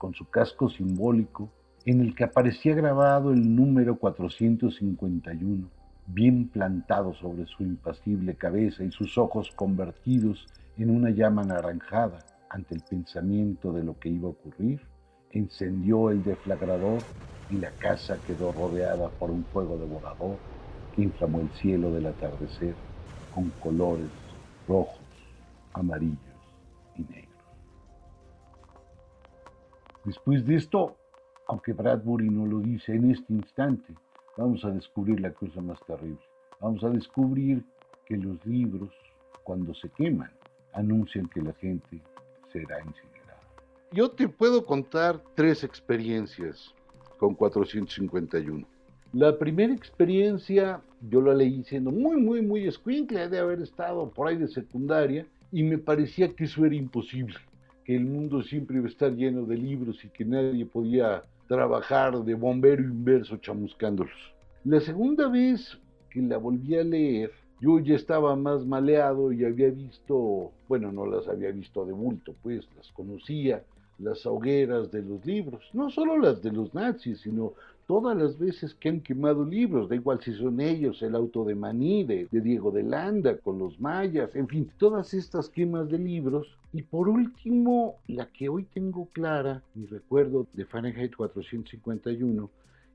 Con 0.05 0.13
su 0.13 0.29
casco 0.29 0.69
simbólico, 0.69 1.49
en 1.87 2.03
el 2.03 2.15
que 2.15 2.25
aparecía 2.25 2.75
grabado 2.75 3.33
el 3.33 3.57
número 3.57 3.97
451, 3.97 5.67
bien 6.09 6.49
plantado 6.51 7.15
sobre 7.15 7.47
su 7.47 7.63
impasible 7.63 8.35
cabeza 8.35 8.85
y 8.85 8.91
sus 8.91 9.17
ojos 9.17 9.51
convertidos 9.53 10.47
en 10.77 10.91
una 10.91 11.09
llama 11.09 11.41
anaranjada 11.41 12.23
ante 12.51 12.75
el 12.75 12.83
pensamiento 12.83 13.73
de 13.73 13.83
lo 13.83 13.99
que 13.99 14.11
iba 14.11 14.29
a 14.29 14.33
ocurrir, 14.33 14.83
encendió 15.31 16.11
el 16.11 16.23
deflagrador 16.23 17.07
y 17.49 17.57
la 17.57 17.71
casa 17.71 18.19
quedó 18.27 18.53
rodeada 18.53 19.09
por 19.09 19.31
un 19.31 19.47
fuego 19.47 19.79
devorador 19.79 20.39
que 20.93 21.01
inflamó 21.01 21.41
el 21.41 21.51
cielo 21.53 21.91
del 21.91 22.09
atardecer 22.09 22.77
con 23.31 23.49
colores 23.53 24.11
rojos, 24.69 25.01
amarillos 25.73 26.34
Después 30.05 30.45
de 30.45 30.57
esto, 30.57 30.97
aunque 31.49 31.73
Bradbury 31.73 32.29
no 32.29 32.45
lo 32.45 32.61
dice 32.61 32.95
en 32.95 33.11
este 33.11 33.33
instante, 33.33 33.95
vamos 34.37 34.65
a 34.65 34.71
descubrir 34.71 35.21
la 35.21 35.33
cosa 35.33 35.63
más 35.63 35.81
terrible. 35.87 36.21
Vamos 36.61 36.85
a 36.85 36.91
descubrir 36.91 37.65
que 38.05 38.17
los 38.17 38.45
libros, 38.45 38.91
cuando 39.45 39.75
se 39.75 39.89
queman, 39.89 40.31
anuncian 40.75 41.27
que 41.29 41.41
la 41.41 41.53
gente 41.55 42.03
será 42.53 42.79
incinerada. 42.81 43.41
Yo 43.93 44.11
te 44.11 44.29
puedo 44.29 44.67
contar 44.67 45.23
tres 45.35 45.65
experiencias 45.65 46.75
con 47.19 47.35
451. 47.35 48.67
La 49.15 49.39
primera 49.39 49.73
experiencia 49.73 50.83
yo 51.09 51.23
la 51.23 51.35
leí 51.35 51.63
siendo 51.65 51.91
muy, 51.91 52.17
muy, 52.17 52.43
muy 52.43 52.67
escuincle, 52.67 53.29
de 53.29 53.39
haber 53.39 53.63
estado 53.63 54.11
por 54.11 54.29
ahí 54.29 54.37
de 54.37 54.49
secundaria, 54.49 55.27
y 55.51 55.63
me 55.63 55.79
parecía 55.79 56.35
que 56.35 56.45
eso 56.45 56.65
era 56.65 56.75
imposible, 56.75 57.37
que 57.85 57.95
el 57.95 58.05
mundo 58.05 58.43
siempre 58.43 58.77
iba 58.77 58.87
a 58.87 58.91
estar 58.91 59.13
lleno 59.13 59.45
de 59.45 59.57
libros 59.57 60.05
y 60.05 60.09
que 60.09 60.25
nadie 60.25 60.65
podía 60.65 61.23
trabajar 61.49 62.19
de 62.25 62.35
bombero 62.35 62.83
inverso 62.83 63.37
chamuscándolos. 63.37 64.35
La 64.65 64.81
segunda 64.81 65.29
vez 65.29 65.79
que 66.11 66.23
la 66.23 66.39
volví 66.39 66.77
a 66.77 66.85
leer, 66.85 67.31
yo 67.61 67.79
ya 67.79 67.95
estaba 67.95 68.35
más 68.37 68.65
maleado 68.65 69.33
y 69.33 69.45
había 69.45 69.71
visto, 69.71 70.53
bueno, 70.69 70.91
no 70.93 71.07
las 71.07 71.29
había 71.29 71.51
visto 71.51 71.85
de 71.85 71.93
bulto, 71.93 72.35
pues 72.43 72.67
las 72.77 72.91
conocía, 72.93 73.63
las 73.99 74.25
hogueras 74.27 74.91
de 74.91 75.03
los 75.03 75.25
libros, 75.25 75.63
no 75.73 75.91
solo 75.91 76.19
las 76.19 76.43
de 76.43 76.53
los 76.53 76.75
nazis, 76.75 77.21
sino 77.21 77.53
todas 77.87 78.17
las 78.17 78.39
veces 78.39 78.75
que 78.75 78.89
han 78.89 79.01
quemado 79.01 79.45
libros, 79.45 79.89
da 79.89 79.95
igual 79.95 80.21
si 80.23 80.33
son 80.35 80.61
ellos, 80.61 81.03
el 81.03 81.15
auto 81.15 81.45
de 81.45 81.55
Maní, 81.55 82.05
de, 82.05 82.29
Diego 82.31 82.71
de 82.71 82.83
Landa, 82.83 83.37
con 83.39 83.59
los 83.59 83.79
mayas, 83.81 84.35
en 84.35 84.49
fin, 84.49 84.71
todas 84.79 85.15
estas 85.15 85.49
quemas 85.49 85.89
de 85.89 85.99
libros. 85.99 86.47
Y 86.73 86.83
por 86.83 87.09
último, 87.09 87.97
la 88.07 88.27
que 88.27 88.49
hoy 88.49 88.65
tengo 88.65 89.07
clara, 89.13 89.63
mi 89.75 89.87
recuerdo 89.87 90.47
de 90.53 90.65
Fahrenheit 90.65 91.15
451, 91.15 92.51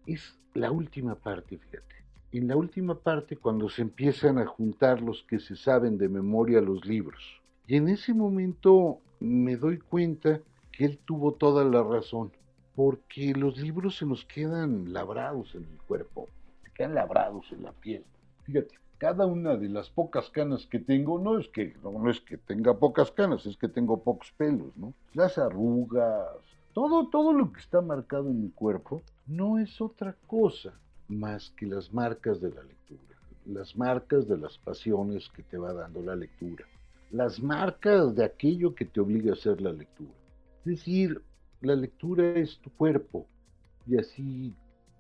es 0.06 0.38
la 0.54 0.72
última 0.72 1.16
parte, 1.16 1.58
fíjate. 1.58 1.96
En 2.32 2.48
la 2.48 2.56
última 2.56 2.96
parte, 2.96 3.38
cuando 3.38 3.70
se 3.70 3.82
empiezan 3.82 4.38
a 4.38 4.46
juntar 4.46 5.02
los 5.02 5.24
que 5.24 5.40
se 5.40 5.56
saben 5.56 5.98
de 5.98 6.10
memoria 6.10 6.62
los 6.62 6.86
libros. 6.86 7.24
Y 7.68 7.76
en 7.76 7.88
ese 7.88 8.14
momento 8.14 9.00
me 9.20 9.56
doy 9.56 9.78
cuenta 9.78 10.40
que 10.72 10.86
él 10.86 11.00
tuvo 11.06 11.34
toda 11.34 11.64
la 11.64 11.84
razón, 11.84 12.32
porque 12.76 13.34
los 13.34 13.58
libros 13.58 13.98
se 13.98 14.06
nos 14.06 14.26
quedan 14.26 14.94
labrados 14.94 15.54
en 15.56 15.64
el 15.64 15.78
cuerpo, 15.88 16.28
se 16.64 16.72
quedan 16.72 16.96
labrados 16.96 17.52
en 17.52 17.64
la 17.64 17.72
piel. 17.72 18.04
Fíjate, 18.44 18.80
cada 19.00 19.26
una 19.26 19.56
de 19.56 19.70
las 19.70 19.90
pocas 19.90 20.30
canas 20.30 20.68
que 20.68 20.80
tengo, 20.80 21.20
no 21.20 21.40
es 21.40 21.48
que, 21.48 21.74
no, 21.82 22.10
es 22.10 22.20
que 22.20 22.38
tenga 22.38 22.78
pocas 22.78 23.12
canas, 23.12 23.46
es 23.46 23.56
que 23.58 23.70
tengo 23.70 24.04
pocos 24.04 24.32
pelos, 24.38 24.76
¿no? 24.76 24.94
Las 25.14 25.38
arrugas, 25.38 26.28
todo, 26.74 27.08
todo 27.08 27.34
lo 27.34 27.52
que 27.52 27.62
está 27.62 27.82
marcado 27.82 28.30
en 28.30 28.42
mi 28.42 28.50
cuerpo, 28.50 29.02
no 29.26 29.58
es 29.58 29.80
otra 29.80 30.16
cosa 30.28 30.74
más 31.08 31.50
que 31.52 31.66
las 31.66 31.94
marcas 31.94 32.42
de 32.42 32.52
la 32.52 32.62
lectura, 32.62 33.18
las 33.46 33.76
marcas 33.76 34.28
de 34.28 34.38
las 34.38 34.58
pasiones 34.58 35.30
que 35.30 35.44
te 35.44 35.58
va 35.58 35.74
dando 35.74 36.02
la 36.02 36.16
lectura, 36.16 36.66
las 37.12 37.42
marcas 37.42 38.16
de 38.16 38.26
aquello 38.26 38.76
que 38.76 38.86
te 38.86 39.00
obliga 39.00 39.32
a 39.32 39.36
hacer 39.36 39.62
la 39.62 39.72
lectura. 39.72 40.12
Es 40.60 40.66
decir, 40.66 41.22
la 41.62 41.76
lectura 41.76 42.32
es 42.36 42.58
tu 42.60 42.70
cuerpo 42.72 43.28
y 43.88 43.98
así 43.98 44.54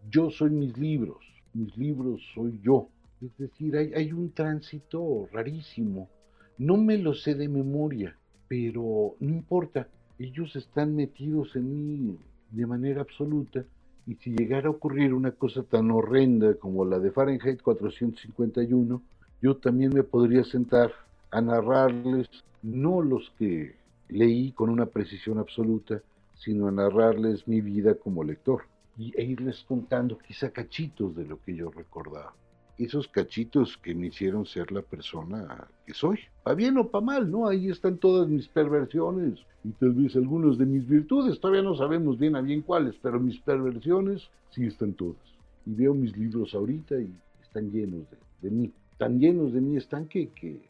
yo 0.09 0.29
soy 0.29 0.49
mis 0.49 0.77
libros, 0.77 1.17
mis 1.53 1.75
libros 1.77 2.21
soy 2.33 2.59
yo. 2.63 2.87
Es 3.21 3.37
decir, 3.37 3.75
hay, 3.75 4.11
un 4.13 4.31
tránsito 4.31 5.27
rarísimo. 5.31 6.09
No 6.57 6.77
me 6.77 6.97
lo 6.97 7.13
sé 7.13 7.35
de 7.35 7.49
memoria, 7.49 8.15
pero 8.47 9.15
no 9.19 9.29
importa. 9.29 9.87
Ellos 10.17 10.55
están 10.55 10.95
metidos 10.95 11.55
en 11.55 11.73
mí 11.73 12.17
de 12.51 12.65
manera 12.65 13.01
absoluta 13.01 13.63
y 14.07 14.15
si 14.15 14.31
llegara 14.31 14.67
a 14.67 14.71
ocurrir 14.71 15.13
una 15.13 15.31
cosa 15.31 15.63
tan 15.63 15.91
horrenda 15.91 16.55
como 16.55 16.85
la 16.85 16.99
de 16.99 17.11
Fahrenheit 17.11 17.61
451, 17.61 19.01
yo 19.41 19.57
también 19.57 19.93
me 19.93 20.03
podría 20.03 20.43
sentar 20.43 20.91
a 21.31 21.41
narrarles 21.41 22.27
no 22.63 23.01
los 23.01 23.29
que 23.37 23.75
leí 24.09 24.51
con 24.51 24.69
una 24.69 24.87
precisión 24.87 25.37
absoluta, 25.37 26.01
sino 26.39 26.67
a 26.67 26.71
narrarles 26.71 27.47
mi 27.47 27.61
vida 27.61 27.95
como 27.95 28.23
lector 28.23 28.63
y, 28.97 29.13
e 29.15 29.23
irles 29.23 29.63
contando 29.67 30.17
quizá 30.17 30.49
cachitos 30.51 31.15
de 31.15 31.25
lo 31.25 31.39
que 31.41 31.55
yo 31.55 31.69
recordaba. 31.69 32.33
Esos 32.77 33.09
cachitos 33.09 33.77
que 33.77 33.93
me 33.93 34.07
hicieron 34.07 34.45
ser 34.45 34.71
la 34.71 34.81
persona 34.81 35.67
que 35.85 35.93
soy. 35.93 36.19
Pa' 36.43 36.53
bien 36.53 36.77
o 36.77 36.89
pa' 36.89 37.01
mal, 37.01 37.29
¿no? 37.29 37.47
Ahí 37.47 37.69
están 37.69 37.97
todas 37.97 38.27
mis 38.29 38.47
perversiones 38.47 39.39
y 39.65 39.69
tal 39.71 39.91
vez 39.91 40.15
algunas 40.15 40.57
de 40.57 40.65
mis 40.65 40.87
virtudes. 40.87 41.39
Todavía 41.41 41.61
no 41.61 41.75
sabemos 41.75 42.17
bien 42.17 42.37
a 42.37 42.41
bien 42.41 42.61
cuáles, 42.61 42.95
pero 43.01 43.19
mis 43.19 43.37
perversiones 43.39 44.29
sí 44.51 44.65
están 44.65 44.93
todas. 44.93 45.21
Y 45.65 45.73
veo 45.73 45.93
mis 45.93 46.15
libros 46.15 46.53
ahorita 46.53 46.95
y 47.01 47.13
están 47.41 47.69
llenos 47.69 48.05
de, 48.41 48.49
mí. 48.49 48.71
Tan 48.97 49.19
llenos 49.19 49.51
de 49.51 49.59
mí 49.59 49.75
están 49.75 50.07
que, 50.07 50.29
que 50.29 50.61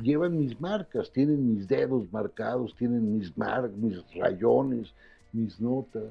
llevan 0.00 0.36
mis 0.36 0.60
marcas, 0.60 1.10
tienen 1.12 1.54
mis 1.54 1.66
dedos 1.66 2.12
marcados, 2.12 2.74
tienen 2.76 3.16
mis, 3.16 3.36
mar, 3.38 3.70
mis 3.70 4.02
rayones, 4.14 4.92
mis 5.34 5.60
notas. 5.60 6.04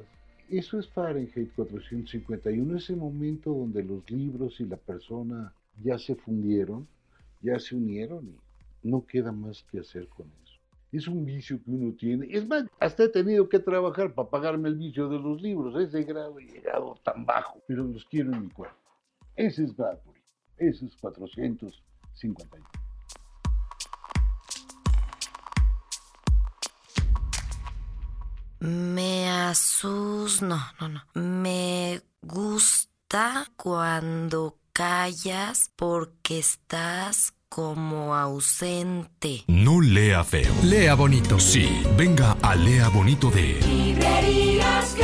Eso 0.49 0.77
es 0.77 0.87
Fahrenheit 0.89 1.53
451, 1.55 2.77
ese 2.77 2.95
momento 2.95 3.51
donde 3.51 3.83
los 3.83 4.09
libros 4.11 4.59
y 4.59 4.65
la 4.65 4.77
persona 4.77 5.53
ya 5.81 5.97
se 5.97 6.15
fundieron, 6.15 6.87
ya 7.41 7.57
se 7.59 7.75
unieron 7.75 8.27
y 8.83 8.89
no 8.89 9.05
queda 9.05 9.31
más 9.31 9.63
que 9.71 9.79
hacer 9.79 10.07
con 10.09 10.27
eso. 10.43 10.59
Es 10.91 11.07
un 11.07 11.25
vicio 11.25 11.59
que 11.63 11.71
uno 11.71 11.95
tiene. 11.95 12.27
Es 12.29 12.47
más, 12.47 12.65
hasta 12.79 13.05
he 13.05 13.09
tenido 13.09 13.49
que 13.49 13.57
trabajar 13.57 14.13
para 14.13 14.29
pagarme 14.29 14.69
el 14.69 14.75
vicio 14.75 15.09
de 15.09 15.17
los 15.17 15.41
libros. 15.41 15.75
Ese 15.81 16.03
grado 16.03 16.37
he 16.39 16.45
llegado 16.45 16.95
tan 17.03 17.25
bajo, 17.25 17.59
pero 17.67 17.83
los 17.83 18.05
quiero 18.05 18.31
en 18.33 18.43
mi 18.43 18.49
cuerpo. 18.49 18.77
Ese 19.35 19.63
es 19.63 19.75
Bradbury. 19.75 20.21
Ese 20.57 20.85
es 20.85 20.95
451. 20.97 22.82
Me 28.63 29.29
asus... 29.29 30.41
No, 30.41 30.57
no, 30.79 30.87
no. 30.87 31.01
Me 31.15 32.01
gusta 32.21 33.51
cuando 33.57 34.57
callas 34.71 35.69
porque 35.75 36.39
estás 36.39 37.33
como 37.49 38.15
ausente. 38.15 39.43
No 39.47 39.81
lea 39.81 40.23
feo. 40.23 40.53
Lea 40.63 40.95
bonito. 40.95 41.39
Sí, 41.39 41.83
venga 41.97 42.37
a 42.41 42.55
Lea 42.55 42.87
Bonito 42.87 43.29
de 43.29 43.59
Librerías. 43.67 44.95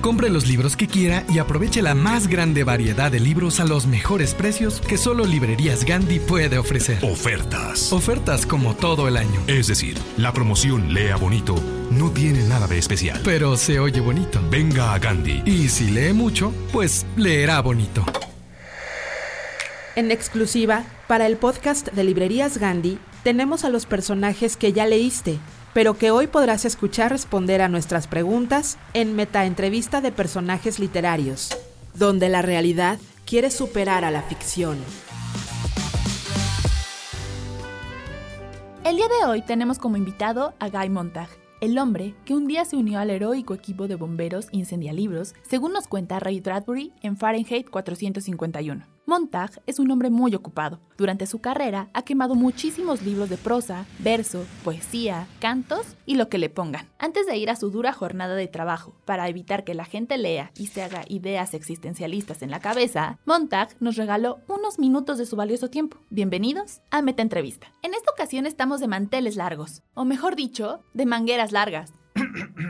Compre 0.00 0.30
los 0.30 0.46
libros 0.46 0.76
que 0.76 0.86
quiera 0.86 1.24
y 1.28 1.38
aproveche 1.38 1.82
la 1.82 1.94
más 1.94 2.28
grande 2.28 2.62
variedad 2.62 3.10
de 3.10 3.20
libros 3.20 3.58
a 3.58 3.64
los 3.64 3.86
mejores 3.86 4.34
precios 4.34 4.80
que 4.80 4.96
solo 4.96 5.24
Librerías 5.24 5.84
Gandhi 5.84 6.20
puede 6.20 6.58
ofrecer. 6.58 7.04
Ofertas. 7.04 7.92
Ofertas 7.92 8.46
como 8.46 8.74
todo 8.74 9.08
el 9.08 9.16
año. 9.16 9.40
Es 9.48 9.66
decir, 9.66 9.98
la 10.16 10.32
promoción 10.32 10.94
Lea 10.94 11.16
Bonito 11.16 11.56
no 11.90 12.10
tiene 12.10 12.44
nada 12.44 12.66
de 12.68 12.78
especial. 12.78 13.20
Pero 13.24 13.56
se 13.56 13.80
oye 13.80 14.00
bonito. 14.00 14.40
Venga 14.50 14.94
a 14.94 14.98
Gandhi. 14.98 15.42
Y 15.44 15.68
si 15.68 15.90
lee 15.90 16.12
mucho, 16.12 16.52
pues 16.72 17.04
leerá 17.16 17.60
bonito. 17.60 18.04
En 19.96 20.12
exclusiva, 20.12 20.84
para 21.08 21.26
el 21.26 21.36
podcast 21.38 21.88
de 21.88 22.04
Librerías 22.04 22.58
Gandhi, 22.58 23.00
tenemos 23.24 23.64
a 23.64 23.68
los 23.68 23.84
personajes 23.84 24.56
que 24.56 24.72
ya 24.72 24.86
leíste, 24.86 25.40
pero 25.74 25.94
que 25.94 26.10
hoy 26.10 26.26
podrás 26.26 26.64
escuchar 26.64 27.12
responder 27.12 27.62
a 27.62 27.68
nuestras 27.68 28.06
preguntas 28.06 28.78
en 28.94 29.14
Meta 29.14 29.44
Entrevista 29.46 30.00
de 30.00 30.12
Personajes 30.12 30.78
Literarios, 30.78 31.50
donde 31.94 32.28
la 32.28 32.42
realidad 32.42 32.98
quiere 33.24 33.50
superar 33.50 34.04
a 34.04 34.10
la 34.10 34.22
ficción. 34.22 34.78
El 38.84 38.96
día 38.96 39.08
de 39.08 39.26
hoy 39.26 39.42
tenemos 39.42 39.78
como 39.78 39.96
invitado 39.96 40.54
a 40.58 40.70
Guy 40.70 40.88
Montag, 40.88 41.28
el 41.60 41.76
hombre 41.78 42.14
que 42.24 42.34
un 42.34 42.46
día 42.46 42.64
se 42.64 42.76
unió 42.76 43.00
al 43.00 43.10
heroico 43.10 43.52
equipo 43.52 43.88
de 43.88 43.96
bomberos 43.96 44.48
incendialibros, 44.52 45.34
según 45.42 45.72
nos 45.72 45.88
cuenta 45.88 46.20
Ray 46.20 46.40
Bradbury 46.40 46.92
en 47.02 47.16
Fahrenheit 47.16 47.68
451. 47.68 48.97
Montag 49.08 49.62
es 49.66 49.78
un 49.78 49.90
hombre 49.90 50.10
muy 50.10 50.34
ocupado. 50.34 50.80
Durante 50.98 51.26
su 51.26 51.38
carrera 51.38 51.88
ha 51.94 52.02
quemado 52.02 52.34
muchísimos 52.34 53.00
libros 53.00 53.30
de 53.30 53.38
prosa, 53.38 53.86
verso, 54.00 54.44
poesía, 54.62 55.26
cantos 55.40 55.96
y 56.04 56.16
lo 56.16 56.28
que 56.28 56.36
le 56.36 56.50
pongan. 56.50 56.86
Antes 56.98 57.26
de 57.26 57.38
ir 57.38 57.48
a 57.48 57.56
su 57.56 57.70
dura 57.70 57.94
jornada 57.94 58.34
de 58.34 58.48
trabajo, 58.48 58.94
para 59.06 59.26
evitar 59.26 59.64
que 59.64 59.72
la 59.72 59.86
gente 59.86 60.18
lea 60.18 60.52
y 60.58 60.66
se 60.66 60.82
haga 60.82 61.06
ideas 61.08 61.54
existencialistas 61.54 62.42
en 62.42 62.50
la 62.50 62.60
cabeza, 62.60 63.18
Montag 63.24 63.70
nos 63.80 63.96
regaló 63.96 64.40
unos 64.46 64.78
minutos 64.78 65.16
de 65.16 65.24
su 65.24 65.36
valioso 65.36 65.70
tiempo. 65.70 65.96
Bienvenidos 66.10 66.82
a 66.90 67.00
Meta 67.00 67.22
Entrevista. 67.22 67.72
En 67.80 67.94
esta 67.94 68.10
ocasión 68.10 68.44
estamos 68.44 68.78
de 68.78 68.88
manteles 68.88 69.36
largos, 69.36 69.82
o 69.94 70.04
mejor 70.04 70.36
dicho, 70.36 70.80
de 70.92 71.06
mangueras 71.06 71.50
largas. 71.50 71.94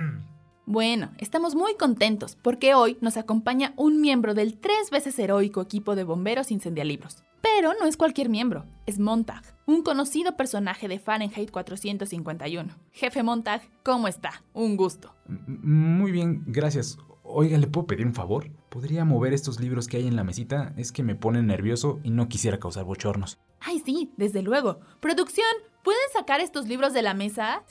Bueno, 0.71 1.13
estamos 1.17 1.55
muy 1.55 1.77
contentos 1.77 2.37
porque 2.43 2.75
hoy 2.75 2.99
nos 3.01 3.17
acompaña 3.17 3.73
un 3.77 4.03
miembro 4.03 4.35
del 4.35 4.59
tres 4.59 4.91
veces 4.91 5.19
heroico 5.19 5.63
equipo 5.63 5.97
de 5.97 6.05
bomberos 6.05 6.51
incendialibros. 6.51 7.25
Pero 7.41 7.73
no 7.81 7.87
es 7.87 7.97
cualquier 7.97 8.29
miembro, 8.29 8.67
es 8.85 8.99
Montag, 8.99 9.43
un 9.65 9.83
conocido 9.83 10.37
personaje 10.37 10.87
de 10.87 10.99
Fahrenheit 10.99 11.51
451. 11.51 12.69
Jefe 12.93 13.23
Montag, 13.23 13.63
¿cómo 13.83 14.09
está? 14.09 14.43
Un 14.53 14.77
gusto. 14.77 15.15
Muy 15.47 16.13
bien, 16.13 16.45
gracias. 16.47 16.99
Oiga, 17.23 17.57
¿le 17.57 17.67
puedo 17.67 17.87
pedir 17.87 18.05
un 18.05 18.13
favor? 18.13 18.51
¿Podría 18.69 19.07
mover 19.07 19.33
estos 19.33 19.61
libros 19.61 19.89
que 19.89 19.97
hay 19.97 20.07
en 20.07 20.17
la 20.17 20.25
mesita? 20.25 20.75
Es 20.77 20.93
que 20.93 21.03
me 21.03 21.15
ponen 21.15 21.47
nervioso 21.47 21.99
y 22.03 22.11
no 22.11 22.29
quisiera 22.29 22.61
causar 22.61 22.85
bochornos. 22.85 23.39
Ay, 23.61 23.81
sí, 23.87 24.13
desde 24.19 24.43
luego. 24.43 24.81
Producción, 25.01 25.49
¿pueden 25.83 26.11
sacar 26.13 26.43
estos 26.43 26.69
libros 26.69 26.93
de 26.93 27.01
la 27.01 27.15
mesa? 27.15 27.63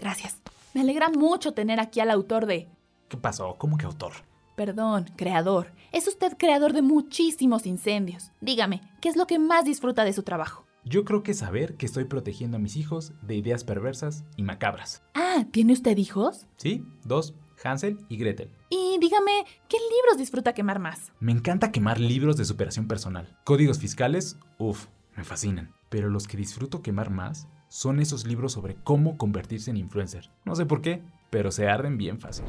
Gracias. 0.00 0.34
Me 0.78 0.82
alegra 0.82 1.10
mucho 1.10 1.54
tener 1.54 1.80
aquí 1.80 1.98
al 1.98 2.08
autor 2.08 2.46
de... 2.46 2.68
¿Qué 3.08 3.16
pasó? 3.16 3.56
¿Cómo 3.58 3.76
que 3.76 3.84
autor? 3.84 4.12
Perdón, 4.54 5.06
creador. 5.16 5.72
Es 5.90 6.06
usted 6.06 6.36
creador 6.38 6.72
de 6.72 6.82
muchísimos 6.82 7.66
incendios. 7.66 8.30
Dígame, 8.40 8.82
¿qué 9.00 9.08
es 9.08 9.16
lo 9.16 9.26
que 9.26 9.40
más 9.40 9.64
disfruta 9.64 10.04
de 10.04 10.12
su 10.12 10.22
trabajo? 10.22 10.66
Yo 10.84 11.04
creo 11.04 11.24
que 11.24 11.34
saber 11.34 11.74
que 11.74 11.84
estoy 11.84 12.04
protegiendo 12.04 12.58
a 12.58 12.60
mis 12.60 12.76
hijos 12.76 13.12
de 13.22 13.34
ideas 13.34 13.64
perversas 13.64 14.22
y 14.36 14.44
macabras. 14.44 15.02
Ah, 15.14 15.46
¿tiene 15.50 15.72
usted 15.72 15.96
hijos? 15.96 16.46
Sí, 16.58 16.84
dos, 17.02 17.34
Hansel 17.64 17.98
y 18.08 18.16
Gretel. 18.16 18.52
Y 18.70 18.98
dígame, 19.00 19.46
¿qué 19.68 19.78
libros 19.78 20.16
disfruta 20.16 20.52
quemar 20.52 20.78
más? 20.78 21.10
Me 21.18 21.32
encanta 21.32 21.72
quemar 21.72 21.98
libros 21.98 22.36
de 22.36 22.44
superación 22.44 22.86
personal. 22.86 23.36
Códigos 23.42 23.80
fiscales, 23.80 24.38
uff, 24.58 24.86
me 25.16 25.24
fascinan. 25.24 25.74
Pero 25.88 26.08
los 26.08 26.28
que 26.28 26.36
disfruto 26.36 26.82
quemar 26.82 27.10
más 27.10 27.48
son 27.68 28.00
esos 28.00 28.26
libros 28.26 28.52
sobre 28.52 28.76
cómo 28.84 29.16
convertirse 29.16 29.70
en 29.70 29.76
influencer. 29.76 30.30
No 30.44 30.54
sé 30.54 30.66
por 30.66 30.80
qué, 30.80 31.02
pero 31.30 31.50
se 31.50 31.68
arden 31.68 31.98
bien 31.98 32.18
fácil. 32.18 32.44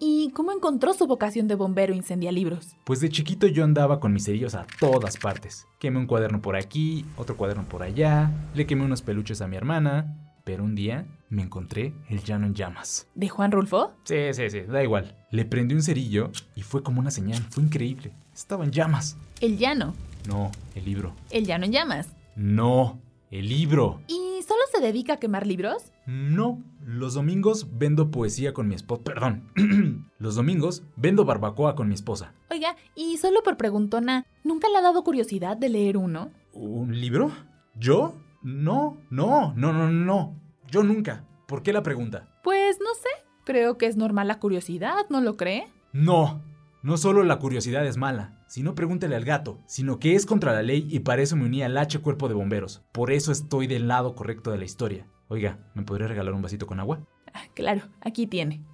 ¿Y 0.00 0.30
cómo 0.32 0.52
encontró 0.52 0.92
su 0.92 1.06
vocación 1.06 1.48
de 1.48 1.54
bombero 1.54 1.94
incendialibros? 1.94 2.76
Pues 2.84 3.00
de 3.00 3.08
chiquito 3.08 3.46
yo 3.46 3.64
andaba 3.64 4.00
con 4.00 4.12
mis 4.12 4.24
cerillos 4.24 4.54
a 4.54 4.66
todas 4.80 5.16
partes. 5.16 5.66
Quemé 5.78 5.98
un 5.98 6.06
cuaderno 6.06 6.42
por 6.42 6.56
aquí, 6.56 7.04
otro 7.16 7.36
cuaderno 7.36 7.68
por 7.68 7.82
allá, 7.82 8.30
le 8.54 8.66
quemé 8.66 8.84
unos 8.84 9.02
peluches 9.02 9.40
a 9.40 9.46
mi 9.46 9.56
hermana, 9.56 10.34
pero 10.44 10.64
un 10.64 10.74
día 10.74 11.06
me 11.30 11.42
encontré 11.42 11.94
el 12.08 12.22
llano 12.22 12.46
en 12.46 12.54
llamas. 12.54 13.08
¿De 13.14 13.28
Juan 13.28 13.50
Rulfo? 13.52 13.92
Sí, 14.04 14.32
sí, 14.32 14.50
sí, 14.50 14.60
da 14.60 14.82
igual. 14.82 15.16
Le 15.30 15.44
prendí 15.44 15.74
un 15.74 15.82
cerillo 15.82 16.30
y 16.54 16.62
fue 16.62 16.82
como 16.82 17.00
una 17.00 17.10
señal, 17.10 17.42
fue 17.50 17.62
increíble. 17.62 18.12
Estaba 18.34 18.64
en 18.64 18.72
llamas. 18.72 19.16
¿El 19.40 19.58
llano? 19.58 19.94
No, 20.28 20.50
el 20.74 20.84
libro. 20.84 21.14
¿El 21.30 21.46
llano 21.46 21.64
en 21.64 21.72
llamas? 21.72 22.08
No, 22.36 23.00
el 23.30 23.48
libro. 23.48 24.00
¿Y 24.08 24.33
se 24.74 24.80
dedica 24.80 25.14
a 25.14 25.16
quemar 25.18 25.46
libros? 25.46 25.92
No, 26.06 26.62
los 26.84 27.14
domingos 27.14 27.68
vendo 27.78 28.10
poesía 28.10 28.52
con 28.52 28.68
mi 28.68 28.74
esposa. 28.74 29.02
Perdón. 29.04 29.50
los 30.18 30.34
domingos 30.34 30.82
vendo 30.96 31.24
barbacoa 31.24 31.74
con 31.74 31.88
mi 31.88 31.94
esposa. 31.94 32.34
Oiga, 32.50 32.76
y 32.94 33.16
solo 33.18 33.42
por 33.42 33.56
preguntona, 33.56 34.26
¿nunca 34.42 34.68
le 34.68 34.78
ha 34.78 34.82
dado 34.82 35.04
curiosidad 35.04 35.56
de 35.56 35.68
leer 35.68 35.96
uno? 35.96 36.30
¿Un 36.52 37.00
libro? 37.00 37.30
¿Yo? 37.74 38.14
No, 38.42 38.98
no, 39.10 39.54
no, 39.54 39.72
no, 39.72 39.90
no. 39.90 40.40
Yo 40.70 40.82
nunca. 40.82 41.24
¿Por 41.46 41.62
qué 41.62 41.72
la 41.72 41.82
pregunta? 41.82 42.28
Pues 42.42 42.78
no 42.80 42.94
sé. 42.94 43.24
Creo 43.44 43.76
que 43.76 43.86
es 43.86 43.96
normal 43.96 44.28
la 44.28 44.38
curiosidad, 44.38 45.06
¿no 45.10 45.20
lo 45.20 45.36
cree? 45.36 45.66
No. 45.92 46.42
No 46.82 46.98
solo 46.98 47.22
la 47.22 47.38
curiosidad 47.38 47.86
es 47.86 47.96
mala, 47.96 48.43
sino 48.54 48.76
pregúntele 48.76 49.16
al 49.16 49.24
gato, 49.24 49.58
sino 49.66 49.98
que 49.98 50.14
es 50.14 50.26
contra 50.26 50.52
la 50.52 50.62
ley 50.62 50.86
y 50.88 51.00
para 51.00 51.22
eso 51.22 51.34
me 51.34 51.44
uní 51.44 51.64
al 51.64 51.76
H 51.76 51.98
cuerpo 51.98 52.28
de 52.28 52.34
bomberos. 52.34 52.84
Por 52.92 53.10
eso 53.10 53.32
estoy 53.32 53.66
del 53.66 53.88
lado 53.88 54.14
correcto 54.14 54.52
de 54.52 54.58
la 54.58 54.64
historia. 54.64 55.08
Oiga, 55.26 55.58
¿me 55.74 55.82
podría 55.82 56.06
regalar 56.06 56.34
un 56.34 56.42
vasito 56.42 56.64
con 56.64 56.78
agua? 56.78 57.04
Ah, 57.32 57.46
claro, 57.52 57.82
aquí 58.00 58.28
tiene. 58.28 58.64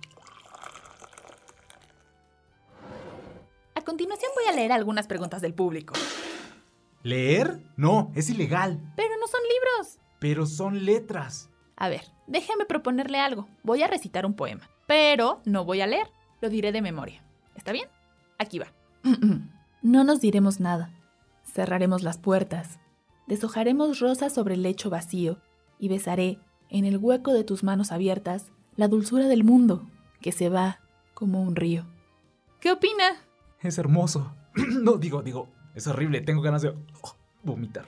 A 3.74 3.80
continuación 3.80 4.30
voy 4.34 4.52
a 4.52 4.54
leer 4.54 4.70
algunas 4.70 5.06
preguntas 5.06 5.40
del 5.40 5.54
público. 5.54 5.94
¿Leer? 7.02 7.62
No, 7.78 8.12
es 8.14 8.28
ilegal. 8.28 8.78
Pero 8.96 9.14
no 9.18 9.26
son 9.28 9.40
libros. 9.40 9.98
Pero 10.18 10.44
son 10.44 10.84
letras. 10.84 11.48
A 11.76 11.88
ver, 11.88 12.02
déjeme 12.26 12.66
proponerle 12.66 13.18
algo. 13.18 13.48
Voy 13.62 13.82
a 13.82 13.86
recitar 13.86 14.26
un 14.26 14.34
poema. 14.34 14.68
Pero 14.86 15.40
no 15.46 15.64
voy 15.64 15.80
a 15.80 15.86
leer. 15.86 16.08
Lo 16.42 16.50
diré 16.50 16.70
de 16.70 16.82
memoria. 16.82 17.24
¿Está 17.54 17.72
bien? 17.72 17.88
Aquí 18.38 18.58
va. 18.58 18.66
no 19.82 20.04
nos 20.04 20.20
diremos 20.20 20.60
nada. 20.60 20.92
Cerraremos 21.44 22.02
las 22.02 22.18
puertas. 22.18 22.78
Deshojaremos 23.26 24.00
rosas 24.00 24.32
sobre 24.34 24.54
el 24.54 24.62
lecho 24.62 24.90
vacío 24.90 25.38
y 25.78 25.88
besaré, 25.88 26.38
en 26.68 26.84
el 26.84 26.98
hueco 26.98 27.32
de 27.32 27.44
tus 27.44 27.64
manos 27.64 27.90
abiertas, 27.90 28.52
la 28.76 28.88
dulzura 28.88 29.26
del 29.26 29.42
mundo 29.42 29.88
que 30.20 30.32
se 30.32 30.48
va 30.48 30.80
como 31.14 31.42
un 31.42 31.56
río. 31.56 31.86
¿Qué 32.60 32.70
opina? 32.70 33.04
Es 33.60 33.78
hermoso. 33.78 34.34
no, 34.54 34.96
digo, 34.96 35.22
digo, 35.22 35.48
es 35.74 35.86
horrible. 35.86 36.20
Tengo 36.20 36.42
ganas 36.42 36.62
de 36.62 36.68
oh, 36.68 37.16
vomitar. 37.42 37.86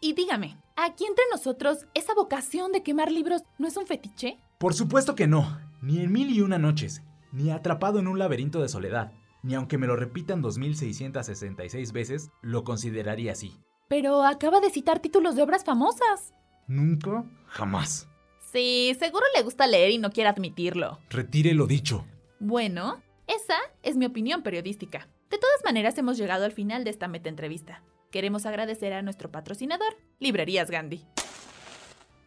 Y 0.00 0.12
dígame, 0.12 0.58
¿aquí 0.76 1.04
entre 1.04 1.24
nosotros 1.32 1.86
esa 1.94 2.14
vocación 2.14 2.72
de 2.72 2.82
quemar 2.82 3.10
libros 3.10 3.42
no 3.58 3.66
es 3.66 3.76
un 3.76 3.86
fetiche? 3.86 4.38
Por 4.58 4.74
supuesto 4.74 5.14
que 5.14 5.26
no. 5.26 5.58
Ni 5.80 6.00
en 6.00 6.12
mil 6.12 6.30
y 6.30 6.42
una 6.42 6.58
noches. 6.58 7.02
Ni 7.32 7.50
atrapado 7.50 7.98
en 7.98 8.06
un 8.06 8.18
laberinto 8.18 8.60
de 8.60 8.68
soledad. 8.68 9.12
Ni 9.42 9.54
aunque 9.54 9.78
me 9.78 9.86
lo 9.86 9.96
repitan 9.96 10.42
2666 10.42 11.92
veces, 11.92 12.30
lo 12.42 12.64
consideraría 12.64 13.32
así. 13.32 13.56
Pero 13.88 14.22
acaba 14.22 14.60
de 14.60 14.70
citar 14.70 15.00
títulos 15.00 15.34
de 15.36 15.42
obras 15.42 15.64
famosas. 15.64 16.34
Nunca, 16.66 17.24
jamás. 17.46 18.08
Sí, 18.52 18.96
seguro 18.98 19.24
le 19.34 19.42
gusta 19.42 19.66
leer 19.66 19.90
y 19.90 19.98
no 19.98 20.10
quiere 20.10 20.28
admitirlo. 20.28 20.98
Retire 21.08 21.54
lo 21.54 21.66
dicho. 21.66 22.04
Bueno, 22.38 23.02
esa 23.26 23.56
es 23.82 23.96
mi 23.96 24.06
opinión 24.06 24.42
periodística. 24.42 25.08
De 25.30 25.38
todas 25.38 25.64
maneras, 25.64 25.96
hemos 25.98 26.18
llegado 26.18 26.44
al 26.44 26.52
final 26.52 26.84
de 26.84 26.90
esta 26.90 27.08
meta 27.08 27.28
entrevista. 27.28 27.82
Queremos 28.10 28.46
agradecer 28.46 28.92
a 28.92 29.02
nuestro 29.02 29.30
patrocinador, 29.30 29.96
Librerías 30.18 30.70
Gandhi. 30.70 31.04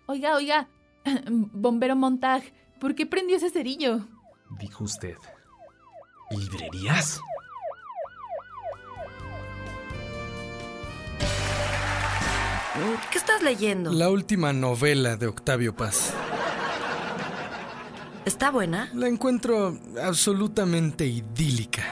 Oiga, 0.06 0.36
oiga, 0.36 0.70
bombero 1.30 1.96
Montag, 1.96 2.44
¿por 2.80 2.96
qué 2.96 3.06
prendió 3.06 3.36
ese 3.36 3.50
cerillo? 3.50 4.08
Dijo 4.60 4.86
usted. 4.86 5.16
¿Librerías? 6.38 7.22
¿Qué 13.12 13.18
estás 13.18 13.42
leyendo? 13.44 13.92
La 13.92 14.10
última 14.10 14.52
novela 14.52 15.16
de 15.16 15.28
Octavio 15.28 15.76
Paz. 15.76 16.14
¿Está 18.26 18.52
buena? 18.52 18.90
La 18.94 19.08
encuentro 19.08 19.78
absolutamente 20.02 21.06
idílica. 21.06 21.84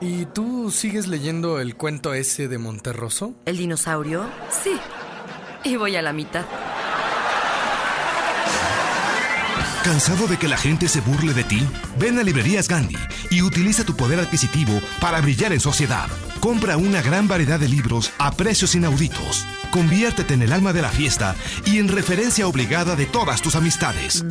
¿Y 0.00 0.26
tú 0.26 0.70
sigues 0.70 1.06
leyendo 1.06 1.60
el 1.60 1.76
cuento 1.76 2.14
ese 2.14 2.48
de 2.48 2.58
Monterroso? 2.58 3.34
¿El 3.44 3.56
dinosaurio? 3.56 4.24
Sí. 4.50 4.76
Y 5.64 5.76
voy 5.76 5.96
a 5.96 6.02
la 6.02 6.12
mitad. 6.12 6.44
¿Cansado 9.86 10.26
de 10.26 10.36
que 10.36 10.48
la 10.48 10.56
gente 10.56 10.88
se 10.88 11.00
burle 11.00 11.32
de 11.32 11.44
ti? 11.44 11.60
Ven 11.96 12.18
a 12.18 12.24
Librerías 12.24 12.66
Gandhi 12.66 12.96
y 13.30 13.42
utiliza 13.42 13.84
tu 13.84 13.94
poder 13.94 14.18
adquisitivo 14.18 14.80
para 15.00 15.20
brillar 15.20 15.52
en 15.52 15.60
sociedad. 15.60 16.08
Compra 16.40 16.76
una 16.76 17.00
gran 17.02 17.28
variedad 17.28 17.60
de 17.60 17.68
libros 17.68 18.10
a 18.18 18.32
precios 18.32 18.74
inauditos. 18.74 19.46
Conviértete 19.70 20.34
en 20.34 20.42
el 20.42 20.52
alma 20.52 20.72
de 20.72 20.82
la 20.82 20.88
fiesta 20.88 21.36
y 21.64 21.78
en 21.78 21.86
referencia 21.86 22.48
obligada 22.48 22.96
de 22.96 23.06
todas 23.06 23.40
tus 23.42 23.54
amistades. 23.54 24.24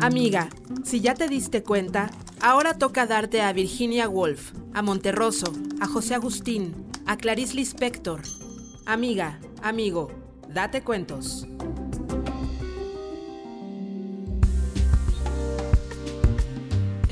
Amiga, 0.00 0.50
si 0.84 1.00
ya 1.00 1.14
te 1.14 1.26
diste 1.26 1.62
cuenta, 1.62 2.10
ahora 2.42 2.76
toca 2.76 3.06
darte 3.06 3.40
a 3.40 3.54
Virginia 3.54 4.06
Woolf, 4.06 4.52
a 4.74 4.82
Monterroso, 4.82 5.50
a 5.80 5.86
José 5.86 6.14
Agustín, 6.14 6.74
a 7.06 7.16
Clarice 7.16 7.54
Lispector. 7.54 8.20
Amiga, 8.84 9.40
amigo, 9.62 10.12
date 10.52 10.82
cuentos. 10.82 11.46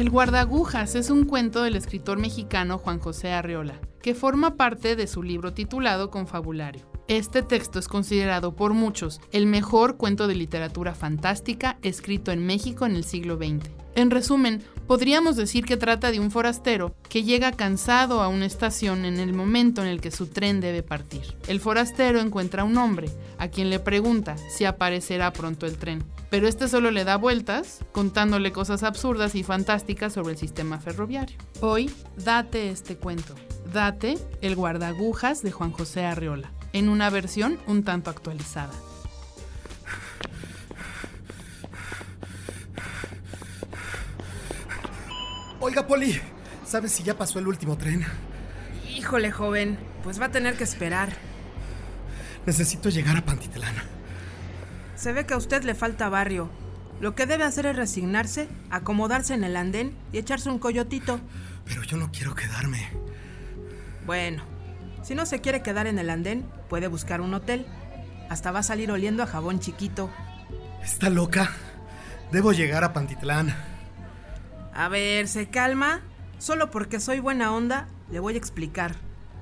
El 0.02 0.10
guardagujas 0.10 0.96
es 0.96 1.10
un 1.10 1.26
cuento 1.26 1.62
del 1.62 1.76
escritor 1.76 2.18
mexicano 2.18 2.76
Juan 2.76 2.98
José 2.98 3.30
Arreola, 3.30 3.78
que 4.02 4.16
forma 4.16 4.56
parte 4.56 4.96
de 4.96 5.06
su 5.06 5.22
libro 5.22 5.52
titulado 5.52 6.10
Confabulario. 6.10 6.82
Este 7.06 7.44
texto 7.44 7.78
es 7.78 7.86
considerado 7.86 8.56
por 8.56 8.74
muchos 8.74 9.20
el 9.30 9.46
mejor 9.46 9.96
cuento 9.96 10.26
de 10.26 10.34
literatura 10.34 10.96
fantástica 10.96 11.78
escrito 11.82 12.32
en 12.32 12.44
México 12.44 12.84
en 12.84 12.96
el 12.96 13.04
siglo 13.04 13.36
XX. 13.36 13.70
En 13.94 14.10
resumen, 14.10 14.64
podríamos 14.92 15.36
decir 15.36 15.64
que 15.64 15.78
trata 15.78 16.10
de 16.10 16.20
un 16.20 16.30
forastero 16.30 16.94
que 17.08 17.22
llega 17.22 17.52
cansado 17.52 18.20
a 18.20 18.28
una 18.28 18.44
estación 18.44 19.06
en 19.06 19.20
el 19.20 19.32
momento 19.32 19.80
en 19.80 19.88
el 19.88 20.02
que 20.02 20.10
su 20.10 20.26
tren 20.26 20.60
debe 20.60 20.82
partir. 20.82 21.34
El 21.48 21.60
forastero 21.60 22.20
encuentra 22.20 22.60
a 22.60 22.66
un 22.66 22.76
hombre, 22.76 23.08
a 23.38 23.48
quien 23.48 23.70
le 23.70 23.78
pregunta 23.78 24.36
si 24.36 24.66
aparecerá 24.66 25.32
pronto 25.32 25.64
el 25.64 25.78
tren, 25.78 26.04
pero 26.28 26.46
este 26.46 26.68
solo 26.68 26.90
le 26.90 27.04
da 27.04 27.16
vueltas, 27.16 27.78
contándole 27.92 28.52
cosas 28.52 28.82
absurdas 28.82 29.34
y 29.34 29.42
fantásticas 29.42 30.12
sobre 30.12 30.32
el 30.34 30.38
sistema 30.38 30.78
ferroviario. 30.78 31.38
Hoy, 31.62 31.90
date 32.22 32.68
este 32.68 32.98
cuento. 32.98 33.34
Date 33.72 34.18
el 34.42 34.56
guardagujas 34.56 35.42
de 35.42 35.52
Juan 35.52 35.72
José 35.72 36.04
Arreola, 36.04 36.52
en 36.74 36.90
una 36.90 37.08
versión 37.08 37.58
un 37.66 37.82
tanto 37.82 38.10
actualizada. 38.10 38.74
Oiga, 45.64 45.86
Poli, 45.86 46.20
¿sabes 46.66 46.90
si 46.90 47.04
ya 47.04 47.16
pasó 47.16 47.38
el 47.38 47.46
último 47.46 47.78
tren? 47.78 48.04
Híjole, 48.96 49.30
joven, 49.30 49.78
pues 50.02 50.20
va 50.20 50.26
a 50.26 50.30
tener 50.32 50.56
que 50.56 50.64
esperar. 50.64 51.10
Necesito 52.44 52.88
llegar 52.88 53.16
a 53.16 53.24
Pantitlán. 53.24 53.76
Se 54.96 55.12
ve 55.12 55.24
que 55.24 55.34
a 55.34 55.36
usted 55.36 55.62
le 55.62 55.76
falta 55.76 56.08
barrio. 56.08 56.50
Lo 57.00 57.14
que 57.14 57.26
debe 57.26 57.44
hacer 57.44 57.66
es 57.66 57.76
resignarse, 57.76 58.48
acomodarse 58.70 59.34
en 59.34 59.44
el 59.44 59.56
andén 59.56 59.96
y 60.12 60.18
echarse 60.18 60.50
un 60.50 60.58
coyotito. 60.58 61.20
Pero 61.64 61.84
yo 61.84 61.96
no 61.96 62.10
quiero 62.10 62.34
quedarme. 62.34 62.88
Bueno, 64.04 64.42
si 65.04 65.14
no 65.14 65.26
se 65.26 65.40
quiere 65.40 65.62
quedar 65.62 65.86
en 65.86 66.00
el 66.00 66.10
andén, 66.10 66.44
puede 66.68 66.88
buscar 66.88 67.20
un 67.20 67.34
hotel. 67.34 67.66
Hasta 68.28 68.50
va 68.50 68.58
a 68.58 68.64
salir 68.64 68.90
oliendo 68.90 69.22
a 69.22 69.28
jabón 69.28 69.60
chiquito. 69.60 70.10
¿Está 70.82 71.08
loca? 71.08 71.52
Debo 72.32 72.52
llegar 72.52 72.82
a 72.82 72.92
Pantitlán. 72.92 73.71
A 74.74 74.88
ver, 74.88 75.28
¿se 75.28 75.48
calma? 75.48 76.00
Solo 76.38 76.70
porque 76.70 76.98
soy 76.98 77.20
buena 77.20 77.52
onda, 77.52 77.88
le 78.10 78.20
voy 78.20 78.34
a 78.34 78.38
explicar. 78.38 78.96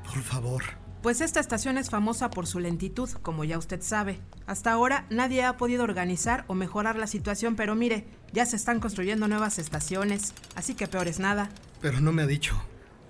Por 0.05 0.23
favor. 0.23 0.63
Pues 1.03 1.23
esta 1.23 1.41
estación 1.41 1.79
es 1.79 1.89
famosa 1.89 2.31
por 2.31 2.47
su 2.47 2.61
lentitud, 2.61 3.09
como 3.23 3.45
ya 3.45 3.57
usted 3.57 3.81
sabe. 3.81 4.21
Hasta 4.47 4.73
ahora 4.73 5.07
nadie 5.09 5.45
ha 5.45 5.57
podido 5.57 5.85
organizar 5.85 6.45
o 6.47 6.55
mejorar 6.55 6.99
la 6.99 7.07
situación, 7.07 7.57
pero 7.57 7.75
mire, 7.75 8.07
ya 8.33 8.45
se 8.45 8.57
están 8.57 8.81
construyendo 8.81 9.27
nuevas 9.27 9.59
estaciones, 9.59 10.35
así 10.57 10.75
que 10.75 10.89
peor 10.89 11.09
es 11.09 11.19
nada. 11.19 11.49
Pero 11.81 12.01
no 12.01 12.13
me 12.13 12.23
ha 12.23 12.27
dicho, 12.27 12.55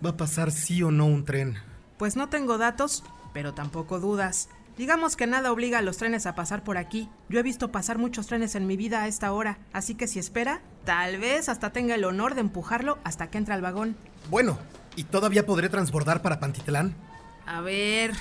¿va 0.04 0.10
a 0.10 0.16
pasar 0.16 0.52
sí 0.52 0.82
o 0.84 0.92
no 0.92 1.06
un 1.06 1.24
tren? 1.24 1.56
Pues 1.98 2.14
no 2.14 2.28
tengo 2.28 2.58
datos, 2.58 3.02
pero 3.32 3.54
tampoco 3.54 3.98
dudas. 3.98 4.48
Digamos 4.80 5.14
que 5.14 5.26
nada 5.26 5.52
obliga 5.52 5.76
a 5.76 5.82
los 5.82 5.98
trenes 5.98 6.24
a 6.24 6.34
pasar 6.34 6.64
por 6.64 6.78
aquí. 6.78 7.10
Yo 7.28 7.38
he 7.38 7.42
visto 7.42 7.70
pasar 7.70 7.98
muchos 7.98 8.28
trenes 8.28 8.54
en 8.54 8.66
mi 8.66 8.78
vida 8.78 9.02
a 9.02 9.08
esta 9.08 9.30
hora, 9.30 9.58
así 9.74 9.94
que 9.94 10.08
si 10.08 10.18
espera, 10.18 10.62
tal 10.86 11.18
vez 11.18 11.50
hasta 11.50 11.70
tenga 11.70 11.96
el 11.96 12.04
honor 12.04 12.34
de 12.34 12.40
empujarlo 12.40 12.96
hasta 13.04 13.28
que 13.28 13.36
entre 13.36 13.52
al 13.52 13.60
vagón. 13.60 13.94
Bueno, 14.30 14.58
¿y 14.96 15.04
todavía 15.04 15.44
podré 15.44 15.68
transbordar 15.68 16.22
para 16.22 16.40
Pantitlán? 16.40 16.94
A 17.44 17.60
ver, 17.60 18.14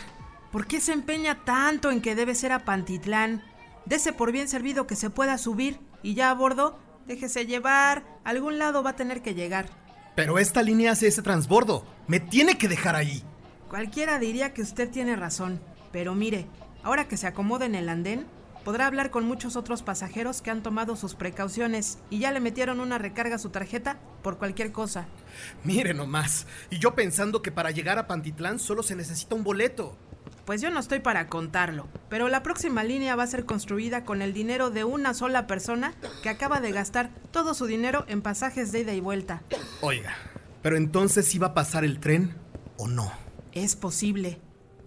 ¿por 0.51 0.67
qué 0.67 0.81
se 0.81 0.91
empeña 0.91 1.45
tanto 1.45 1.91
en 1.91 2.01
que 2.01 2.13
debe 2.13 2.35
ser 2.35 2.51
a 2.51 2.65
Pantitlán? 2.65 3.41
Dese 3.85 4.11
por 4.11 4.33
bien 4.33 4.49
servido 4.49 4.85
que 4.85 4.97
se 4.97 5.09
pueda 5.09 5.37
subir 5.37 5.79
y 6.03 6.13
ya 6.13 6.29
a 6.29 6.33
bordo, 6.33 6.77
déjese 7.07 7.45
llevar, 7.45 8.03
a 8.25 8.31
algún 8.31 8.59
lado 8.59 8.83
va 8.83 8.89
a 8.89 8.95
tener 8.97 9.21
que 9.21 9.33
llegar. 9.33 9.69
Pero 10.13 10.37
esta 10.37 10.61
línea 10.61 10.91
hace 10.91 11.07
ese 11.07 11.21
transbordo, 11.21 11.85
me 12.07 12.19
tiene 12.19 12.57
que 12.57 12.67
dejar 12.67 12.97
ahí. 12.97 13.23
Cualquiera 13.69 14.19
diría 14.19 14.53
que 14.53 14.61
usted 14.61 14.89
tiene 14.89 15.15
razón, 15.15 15.61
pero 15.91 16.15
mire, 16.15 16.47
ahora 16.83 17.07
que 17.07 17.17
se 17.17 17.27
acomode 17.27 17.65
en 17.65 17.75
el 17.75 17.89
andén, 17.89 18.25
podrá 18.63 18.87
hablar 18.87 19.09
con 19.09 19.25
muchos 19.25 19.55
otros 19.55 19.83
pasajeros 19.83 20.41
que 20.41 20.51
han 20.51 20.63
tomado 20.63 20.95
sus 20.95 21.15
precauciones 21.15 21.97
y 22.09 22.19
ya 22.19 22.31
le 22.31 22.39
metieron 22.39 22.79
una 22.79 22.97
recarga 22.97 23.35
a 23.35 23.39
su 23.39 23.49
tarjeta 23.49 23.97
por 24.21 24.37
cualquier 24.37 24.71
cosa. 24.71 25.07
Mire 25.63 25.93
nomás, 25.93 26.45
y 26.69 26.79
yo 26.79 26.95
pensando 26.95 27.41
que 27.41 27.51
para 27.51 27.71
llegar 27.71 27.97
a 27.97 28.07
Pantitlán 28.07 28.59
solo 28.59 28.83
se 28.83 28.95
necesita 28.95 29.35
un 29.35 29.43
boleto. 29.43 29.97
Pues 30.45 30.61
yo 30.61 30.71
no 30.71 30.79
estoy 30.79 30.99
para 30.99 31.27
contarlo, 31.27 31.87
pero 32.09 32.27
la 32.27 32.41
próxima 32.41 32.83
línea 32.83 33.15
va 33.15 33.23
a 33.23 33.27
ser 33.27 33.45
construida 33.45 34.03
con 34.03 34.21
el 34.23 34.33
dinero 34.33 34.71
de 34.71 34.83
una 34.83 35.13
sola 35.13 35.45
persona 35.45 35.93
que 36.23 36.29
acaba 36.29 36.59
de 36.59 36.71
gastar 36.71 37.11
todo 37.31 37.53
su 37.53 37.67
dinero 37.67 38.03
en 38.07 38.23
pasajes 38.23 38.71
de 38.71 38.79
ida 38.79 38.93
y 38.93 38.99
vuelta. 38.99 39.43
Oiga, 39.81 40.15
pero 40.63 40.75
entonces 40.75 41.39
va 41.39 41.47
a 41.47 41.53
pasar 41.53 41.85
el 41.85 41.99
tren 41.99 42.35
o 42.77 42.87
no. 42.87 43.11
Es 43.51 43.75
posible. 43.75 44.39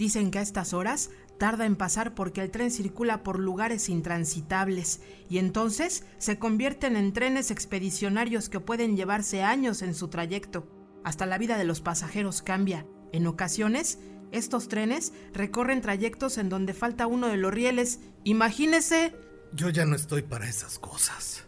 Dicen 0.03 0.33
que 0.33 0.41
a 0.41 0.43
estas 0.43 0.73
horas 0.75 1.11
tarda 1.39 1.65
en 1.65 1.77
pasar 1.77 2.13
porque 2.13 2.41
el 2.41 2.51
tren 2.51 2.73
circula 2.73 3.23
por 3.23 3.39
lugares 3.39 3.89
intransitables 3.89 5.01
y 5.31 5.39
entonces 5.39 6.05
se 6.19 6.41
convierten 6.41 6.97
en 6.97 7.13
trenes 7.13 7.53
expedicionarios 7.53 8.49
que 8.49 8.59
pueden 8.59 8.97
llevarse 8.97 9.45
años 9.45 9.81
en 9.81 9.95
su 9.95 10.09
trayecto. 10.09 10.67
Hasta 11.05 11.25
la 11.25 11.39
vida 11.39 11.57
de 11.57 11.63
los 11.63 11.81
pasajeros 11.81 12.43
cambia. 12.43 12.85
En 13.13 13.29
ocasiones, 13.29 14.01
estos 14.33 14.67
trenes 14.67 15.13
recorren 15.33 15.83
trayectos 15.83 16.37
en 16.37 16.49
donde 16.49 16.75
falta 16.75 17.07
uno 17.07 17.29
de 17.29 17.37
los 17.37 17.55
rieles. 17.55 18.01
Imagínese... 18.25 19.15
Yo 19.53 19.69
ya 19.69 19.87
no 19.87 19.95
estoy 19.95 20.23
para 20.23 20.49
esas 20.49 20.81
cosas. 20.81 21.45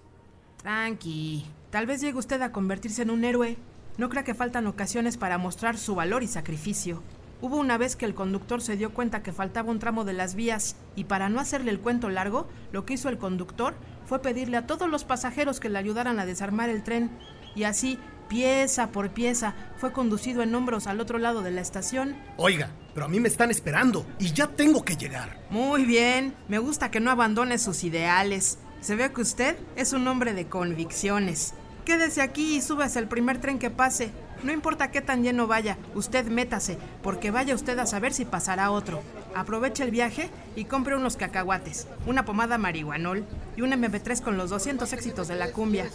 Tranqui. 0.58 1.44
Tal 1.70 1.86
vez 1.86 2.00
llegue 2.00 2.18
usted 2.18 2.40
a 2.40 2.52
convertirse 2.52 3.02
en 3.02 3.10
un 3.10 3.24
héroe. 3.24 3.56
No 3.98 4.08
crea 4.10 4.22
que 4.22 4.34
faltan 4.34 4.68
ocasiones 4.68 5.16
para 5.16 5.38
mostrar 5.38 5.76
su 5.76 5.96
valor 5.96 6.22
y 6.22 6.28
sacrificio. 6.28 7.02
Hubo 7.44 7.58
una 7.58 7.76
vez 7.76 7.94
que 7.94 8.06
el 8.06 8.14
conductor 8.14 8.62
se 8.62 8.74
dio 8.74 8.94
cuenta 8.94 9.22
que 9.22 9.30
faltaba 9.30 9.70
un 9.70 9.78
tramo 9.78 10.06
de 10.06 10.14
las 10.14 10.34
vías 10.34 10.76
y 10.96 11.04
para 11.04 11.28
no 11.28 11.40
hacerle 11.40 11.72
el 11.72 11.78
cuento 11.78 12.08
largo, 12.08 12.48
lo 12.72 12.86
que 12.86 12.94
hizo 12.94 13.10
el 13.10 13.18
conductor 13.18 13.74
fue 14.06 14.22
pedirle 14.22 14.56
a 14.56 14.66
todos 14.66 14.88
los 14.88 15.04
pasajeros 15.04 15.60
que 15.60 15.68
le 15.68 15.78
ayudaran 15.78 16.18
a 16.18 16.24
desarmar 16.24 16.70
el 16.70 16.82
tren 16.82 17.10
y 17.54 17.64
así, 17.64 17.98
pieza 18.30 18.92
por 18.92 19.10
pieza, 19.10 19.54
fue 19.76 19.92
conducido 19.92 20.42
en 20.42 20.54
hombros 20.54 20.86
al 20.86 21.00
otro 21.00 21.18
lado 21.18 21.42
de 21.42 21.50
la 21.50 21.60
estación. 21.60 22.16
Oiga, 22.38 22.70
pero 22.94 23.04
a 23.04 23.10
mí 23.10 23.20
me 23.20 23.28
están 23.28 23.50
esperando 23.50 24.06
y 24.18 24.32
ya 24.32 24.46
tengo 24.46 24.82
que 24.82 24.96
llegar. 24.96 25.38
Muy 25.50 25.84
bien, 25.84 26.34
me 26.48 26.58
gusta 26.58 26.90
que 26.90 27.00
no 27.00 27.10
abandone 27.10 27.58
sus 27.58 27.84
ideales. 27.84 28.56
Se 28.80 28.96
ve 28.96 29.12
que 29.12 29.20
usted 29.20 29.58
es 29.76 29.92
un 29.92 30.08
hombre 30.08 30.32
de 30.32 30.46
convicciones. 30.46 31.52
Quédese 31.84 32.22
aquí 32.22 32.56
y 32.56 32.62
súbase 32.62 32.98
al 32.98 33.08
primer 33.08 33.38
tren 33.38 33.58
que 33.58 33.68
pase. 33.68 34.12
No 34.44 34.52
importa 34.52 34.90
qué 34.90 35.00
tan 35.00 35.22
lleno 35.22 35.46
vaya, 35.46 35.78
usted 35.94 36.26
métase, 36.26 36.76
porque 37.02 37.30
vaya 37.30 37.54
usted 37.54 37.78
a 37.78 37.86
saber 37.86 38.12
si 38.12 38.26
pasará 38.26 38.70
otro. 38.70 39.00
Aproveche 39.34 39.82
el 39.82 39.90
viaje 39.90 40.28
y 40.54 40.66
compre 40.66 40.96
unos 40.96 41.16
cacahuates, 41.16 41.88
una 42.06 42.26
pomada 42.26 42.58
marihuanol 42.58 43.24
y 43.56 43.62
un 43.62 43.72
MP3 43.72 44.20
con 44.20 44.36
los 44.36 44.50
200 44.50 44.92
éxitos 44.92 45.28
de 45.28 45.36
la 45.36 45.50
cumbia. 45.50 45.86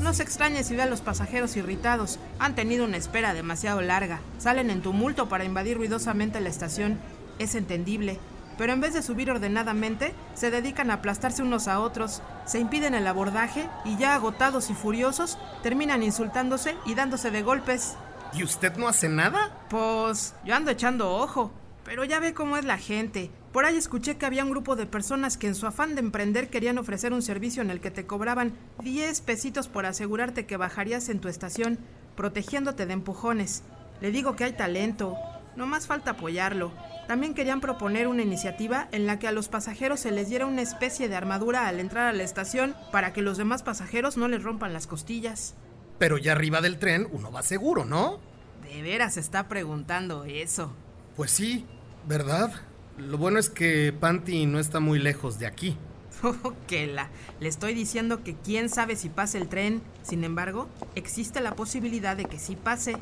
No 0.00 0.12
se 0.12 0.24
extrañe 0.24 0.64
si 0.64 0.74
ve 0.74 0.82
a 0.82 0.86
los 0.86 1.00
pasajeros 1.00 1.56
irritados. 1.56 2.18
Han 2.40 2.56
tenido 2.56 2.84
una 2.84 2.96
espera 2.96 3.32
demasiado 3.32 3.80
larga. 3.80 4.18
Salen 4.38 4.68
en 4.68 4.82
tumulto 4.82 5.28
para 5.28 5.44
invadir 5.44 5.76
ruidosamente 5.76 6.40
la 6.40 6.48
estación. 6.48 6.98
Es 7.38 7.54
entendible. 7.54 8.18
Pero 8.58 8.72
en 8.72 8.80
vez 8.80 8.92
de 8.92 9.02
subir 9.02 9.30
ordenadamente, 9.30 10.12
se 10.34 10.50
dedican 10.50 10.90
a 10.90 10.94
aplastarse 10.94 11.42
unos 11.42 11.68
a 11.68 11.80
otros, 11.80 12.20
se 12.44 12.58
impiden 12.58 12.94
el 12.94 13.06
abordaje 13.06 13.70
y 13.84 13.96
ya 13.96 14.14
agotados 14.14 14.68
y 14.68 14.74
furiosos, 14.74 15.38
terminan 15.62 16.02
insultándose 16.02 16.76
y 16.84 16.94
dándose 16.94 17.30
de 17.30 17.42
golpes. 17.42 17.96
¿Y 18.34 18.42
usted 18.42 18.76
no 18.76 18.88
hace 18.88 19.08
nada? 19.08 19.50
Pues 19.70 20.34
yo 20.44 20.54
ando 20.54 20.72
echando 20.72 21.10
ojo, 21.14 21.52
pero 21.84 22.04
ya 22.04 22.18
ve 22.18 22.34
cómo 22.34 22.56
es 22.56 22.64
la 22.64 22.76
gente. 22.76 23.30
Por 23.52 23.64
ahí 23.64 23.76
escuché 23.76 24.18
que 24.18 24.26
había 24.26 24.44
un 24.44 24.50
grupo 24.50 24.76
de 24.76 24.86
personas 24.86 25.38
que 25.38 25.46
en 25.46 25.54
su 25.54 25.66
afán 25.66 25.94
de 25.94 26.00
emprender 26.00 26.50
querían 26.50 26.78
ofrecer 26.78 27.12
un 27.12 27.22
servicio 27.22 27.62
en 27.62 27.70
el 27.70 27.80
que 27.80 27.90
te 27.90 28.06
cobraban 28.06 28.52
10 28.82 29.20
pesitos 29.22 29.68
por 29.68 29.86
asegurarte 29.86 30.46
que 30.46 30.56
bajarías 30.56 31.08
en 31.08 31.20
tu 31.20 31.28
estación, 31.28 31.78
protegiéndote 32.16 32.86
de 32.86 32.92
empujones. 32.92 33.62
Le 34.00 34.10
digo 34.10 34.36
que 34.36 34.44
hay 34.44 34.52
talento, 34.52 35.16
no 35.56 35.66
más 35.66 35.86
falta 35.86 36.10
apoyarlo. 36.10 36.72
También 37.08 37.32
querían 37.32 37.62
proponer 37.62 38.06
una 38.06 38.20
iniciativa 38.20 38.86
en 38.92 39.06
la 39.06 39.18
que 39.18 39.26
a 39.26 39.32
los 39.32 39.48
pasajeros 39.48 40.00
se 40.00 40.10
les 40.10 40.28
diera 40.28 40.44
una 40.44 40.60
especie 40.60 41.08
de 41.08 41.16
armadura 41.16 41.66
al 41.66 41.80
entrar 41.80 42.06
a 42.06 42.12
la 42.12 42.22
estación 42.22 42.76
para 42.92 43.14
que 43.14 43.22
los 43.22 43.38
demás 43.38 43.62
pasajeros 43.62 44.18
no 44.18 44.28
les 44.28 44.42
rompan 44.42 44.74
las 44.74 44.86
costillas. 44.86 45.54
Pero 45.96 46.18
ya 46.18 46.32
arriba 46.32 46.60
del 46.60 46.78
tren 46.78 47.08
uno 47.10 47.32
va 47.32 47.42
seguro, 47.42 47.86
¿no? 47.86 48.20
De 48.62 48.82
veras 48.82 49.16
está 49.16 49.48
preguntando 49.48 50.24
eso. 50.24 50.74
Pues 51.16 51.30
sí, 51.30 51.64
¿verdad? 52.06 52.52
Lo 52.98 53.16
bueno 53.16 53.38
es 53.38 53.48
que 53.48 53.90
Panty 53.98 54.44
no 54.44 54.58
está 54.58 54.78
muy 54.78 54.98
lejos 54.98 55.38
de 55.38 55.46
aquí. 55.46 55.76
Oh, 56.20 56.52
que 56.66 56.88
la. 56.88 57.10
Le 57.38 57.48
estoy 57.48 57.74
diciendo 57.74 58.24
que 58.24 58.34
quién 58.34 58.68
sabe 58.68 58.96
si 58.96 59.08
pase 59.08 59.38
el 59.38 59.48
tren. 59.48 59.82
Sin 60.02 60.24
embargo, 60.24 60.68
existe 60.96 61.40
la 61.40 61.54
posibilidad 61.54 62.16
de 62.16 62.24
que 62.24 62.40
sí 62.40 62.56
pase. 62.56 62.96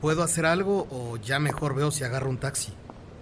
¿Puedo 0.00 0.24
hacer 0.24 0.44
algo 0.46 0.88
o 0.90 1.16
ya 1.16 1.38
mejor 1.38 1.76
veo 1.76 1.92
si 1.92 2.02
agarro 2.02 2.28
un 2.28 2.38
taxi? 2.38 2.72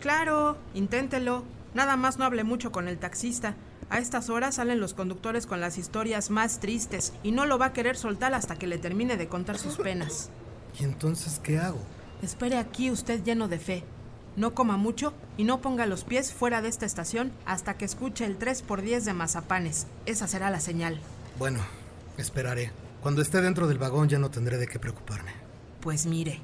Claro, 0.04 0.58
inténtelo. 0.74 1.44
Nada 1.72 1.96
más 1.96 2.18
no 2.18 2.26
hable 2.26 2.44
mucho 2.44 2.70
con 2.70 2.88
el 2.88 2.98
taxista. 2.98 3.54
A 3.88 4.00
estas 4.00 4.28
horas 4.28 4.56
salen 4.56 4.78
los 4.78 4.92
conductores 4.92 5.46
con 5.46 5.62
las 5.62 5.78
historias 5.78 6.28
más 6.28 6.60
tristes 6.60 7.14
y 7.22 7.32
no 7.32 7.46
lo 7.46 7.56
va 7.56 7.66
a 7.66 7.72
querer 7.72 7.96
soltar 7.96 8.34
hasta 8.34 8.56
que 8.56 8.66
le 8.66 8.76
termine 8.76 9.16
de 9.16 9.28
contar 9.28 9.56
sus 9.56 9.76
penas. 9.76 10.28
¿Y 10.78 10.84
entonces 10.84 11.40
qué 11.42 11.58
hago? 11.58 11.78
Espere 12.20 12.58
aquí 12.58 12.90
usted 12.90 13.24
lleno 13.24 13.48
de 13.48 13.58
fe. 13.58 13.82
No 14.36 14.52
coma 14.52 14.76
mucho 14.76 15.14
y 15.38 15.44
no 15.44 15.62
ponga 15.62 15.86
los 15.86 16.04
pies 16.04 16.34
fuera 16.34 16.60
de 16.60 16.68
esta 16.68 16.84
estación 16.84 17.32
hasta 17.46 17.78
que 17.78 17.86
escuche 17.86 18.26
el 18.26 18.38
3x10 18.38 19.04
de 19.04 19.14
mazapanes. 19.14 19.86
Esa 20.04 20.28
será 20.28 20.50
la 20.50 20.60
señal. 20.60 21.00
Bueno, 21.38 21.60
esperaré. 22.18 22.72
Cuando 23.00 23.22
esté 23.22 23.40
dentro 23.40 23.68
del 23.68 23.78
vagón 23.78 24.10
ya 24.10 24.18
no 24.18 24.30
tendré 24.30 24.58
de 24.58 24.66
qué 24.66 24.78
preocuparme. 24.78 25.30
Pues 25.80 26.04
mire, 26.04 26.42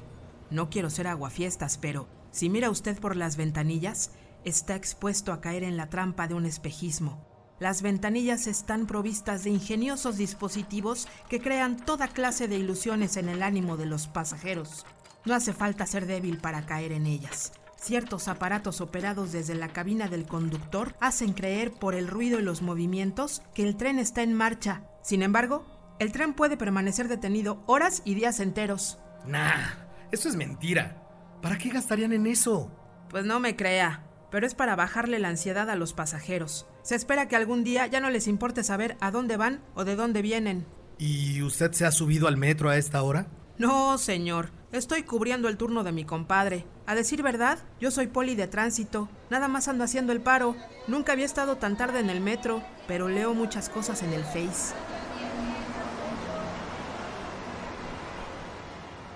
no 0.49 0.71
quiero 0.71 0.89
ser 0.89 1.05
aguafiestas, 1.05 1.77
pero 1.77 2.07
si 2.31 2.49
mira 2.49 2.69
usted 2.69 2.99
por 2.99 3.15
las 3.15 3.37
ventanillas, 3.37 4.11
está 4.45 4.75
expuesto 4.75 5.33
a 5.33 5.41
caer 5.41 5.63
en 5.63 5.77
la 5.77 5.89
trampa 5.89 6.27
de 6.27 6.33
un 6.33 6.45
espejismo. 6.45 7.25
Las 7.59 7.83
ventanillas 7.83 8.47
están 8.47 8.87
provistas 8.87 9.43
de 9.43 9.51
ingeniosos 9.51 10.17
dispositivos 10.17 11.07
que 11.29 11.39
crean 11.39 11.77
toda 11.77 12.07
clase 12.07 12.47
de 12.47 12.57
ilusiones 12.57 13.17
en 13.17 13.29
el 13.29 13.43
ánimo 13.43 13.77
de 13.77 13.85
los 13.85 14.07
pasajeros. 14.07 14.85
No 15.25 15.35
hace 15.35 15.53
falta 15.53 15.85
ser 15.85 16.07
débil 16.07 16.39
para 16.39 16.65
caer 16.65 16.91
en 16.91 17.05
ellas. 17.05 17.51
Ciertos 17.75 18.27
aparatos 18.27 18.81
operados 18.81 19.31
desde 19.31 19.53
la 19.53 19.69
cabina 19.69 20.07
del 20.07 20.25
conductor 20.25 20.95
hacen 20.99 21.33
creer 21.33 21.71
por 21.71 21.93
el 21.93 22.07
ruido 22.07 22.39
y 22.39 22.43
los 22.43 22.61
movimientos 22.61 23.43
que 23.53 23.63
el 23.63 23.75
tren 23.75 23.99
está 23.99 24.23
en 24.23 24.33
marcha. 24.33 24.83
Sin 25.03 25.21
embargo, 25.21 25.65
el 25.99 26.11
tren 26.11 26.33
puede 26.33 26.57
permanecer 26.57 27.07
detenido 27.07 27.63
horas 27.67 28.01
y 28.05 28.15
días 28.15 28.39
enteros. 28.39 28.97
Nah, 29.27 29.69
eso 30.11 30.29
es 30.29 30.35
mentira. 30.35 31.00
¿Para 31.41 31.57
qué 31.57 31.69
gastarían 31.69 32.13
en 32.13 32.27
eso? 32.27 32.71
Pues 33.09 33.25
no 33.25 33.39
me 33.39 33.55
crea, 33.55 34.05
pero 34.29 34.45
es 34.45 34.53
para 34.53 34.75
bajarle 34.75 35.19
la 35.19 35.29
ansiedad 35.29 35.69
a 35.69 35.75
los 35.75 35.93
pasajeros. 35.93 36.67
Se 36.83 36.95
espera 36.95 37.27
que 37.27 37.35
algún 37.35 37.63
día 37.63 37.87
ya 37.87 37.99
no 37.99 38.09
les 38.09 38.27
importe 38.27 38.63
saber 38.63 38.95
a 39.01 39.11
dónde 39.11 39.37
van 39.37 39.61
o 39.73 39.83
de 39.83 39.95
dónde 39.95 40.21
vienen. 40.21 40.65
¿Y 40.97 41.41
usted 41.41 41.71
se 41.71 41.85
ha 41.85 41.91
subido 41.91 42.27
al 42.27 42.37
metro 42.37 42.69
a 42.69 42.77
esta 42.77 43.01
hora? 43.01 43.27
No, 43.57 43.97
señor. 43.97 44.51
Estoy 44.71 45.03
cubriendo 45.03 45.49
el 45.49 45.57
turno 45.57 45.83
de 45.83 45.91
mi 45.91 46.05
compadre. 46.05 46.65
A 46.85 46.95
decir 46.95 47.23
verdad, 47.23 47.59
yo 47.79 47.91
soy 47.91 48.07
poli 48.07 48.35
de 48.35 48.47
tránsito. 48.47 49.09
Nada 49.29 49.47
más 49.47 49.67
ando 49.67 49.83
haciendo 49.83 50.13
el 50.13 50.21
paro. 50.21 50.55
Nunca 50.87 51.11
había 51.11 51.25
estado 51.25 51.57
tan 51.57 51.75
tarde 51.75 51.99
en 51.99 52.09
el 52.09 52.21
metro, 52.21 52.63
pero 52.87 53.09
leo 53.09 53.33
muchas 53.33 53.67
cosas 53.67 54.01
en 54.03 54.13
el 54.13 54.23
Face. 54.23 54.73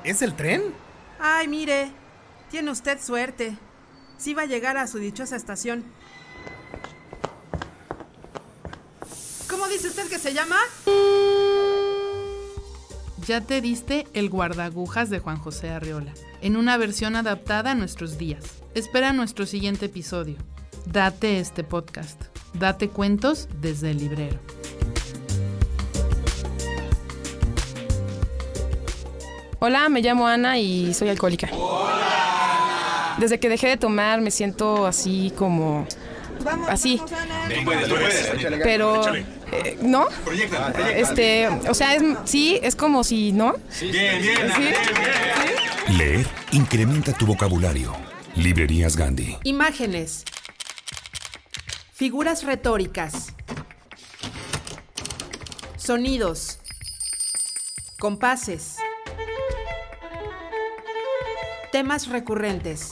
¿Es 0.03 0.21
el 0.21 0.35
tren? 0.35 0.61
Ay, 1.19 1.47
mire, 1.47 1.91
tiene 2.49 2.71
usted 2.71 2.99
suerte. 3.01 3.57
Sí 4.17 4.33
va 4.33 4.43
a 4.43 4.47
llegar 4.47 4.77
a 4.77 4.87
su 4.87 4.97
dichosa 4.97 5.35
estación. 5.35 5.83
¿Cómo 9.49 9.67
dice 9.67 9.87
usted 9.87 10.07
que 10.09 10.19
se 10.19 10.33
llama? 10.33 10.57
Ya 13.25 13.41
te 13.41 13.59
diste 13.59 14.07
El 14.13 14.29
guardagujas 14.29 15.09
de 15.09 15.19
Juan 15.19 15.37
José 15.37 15.69
Arriola, 15.69 16.13
en 16.41 16.55
una 16.55 16.77
versión 16.77 17.15
adaptada 17.15 17.71
a 17.71 17.75
nuestros 17.75 18.17
días. 18.17 18.43
Espera 18.75 19.13
nuestro 19.13 19.45
siguiente 19.45 19.87
episodio. 19.87 20.37
Date 20.85 21.39
este 21.39 21.63
podcast. 21.63 22.21
Date 22.53 22.89
cuentos 22.89 23.49
desde 23.59 23.91
el 23.91 23.97
librero. 23.97 24.39
Hola, 29.59 29.89
me 29.89 30.01
llamo 30.01 30.27
Ana 30.27 30.57
y 30.59 30.93
soy 30.93 31.09
alcohólica. 31.09 31.49
Desde 33.17 33.39
que 33.39 33.49
dejé 33.49 33.67
de 33.67 33.77
tomar 33.77 34.21
me 34.21 34.31
siento 34.31 34.85
así 34.85 35.31
como... 35.37 35.87
Así. 36.69 37.01
Pero... 38.63 39.01
eh, 39.51 39.77
¿No? 39.81 40.07
Este, 40.95 41.47
o 41.47 41.73
sea, 41.73 41.95
es, 41.95 42.03
sí, 42.25 42.59
es 42.61 42.75
como 42.75 43.03
si, 43.03 43.31
¿no? 43.31 43.55
Bien, 43.81 44.21
bien, 44.21 44.37
¿Sí? 44.55 45.93
Leer 45.93 46.27
incrementa 46.51 47.13
tu 47.13 47.25
vocabulario. 47.25 47.95
Librerías 48.35 48.95
Gandhi. 48.95 49.37
Imágenes. 49.43 50.25
Figuras 51.93 52.43
retóricas. 52.43 53.33
Sonidos. 55.77 56.59
Compases. 57.97 58.77
Temas 61.75 62.07
recurrentes. 62.07 62.91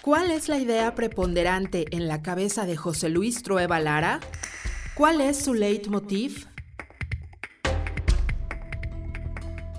¿Cuál 0.00 0.30
es 0.30 0.48
la 0.48 0.60
idea 0.60 0.94
preponderante 0.94 1.86
en 1.90 2.06
la 2.06 2.22
cabeza 2.22 2.66
de 2.66 2.76
José 2.76 3.08
Luis 3.08 3.42
Trueba 3.42 3.80
Lara? 3.80 4.20
¿Cuál 4.94 5.20
es 5.20 5.38
su 5.38 5.54
leitmotiv? 5.54 6.46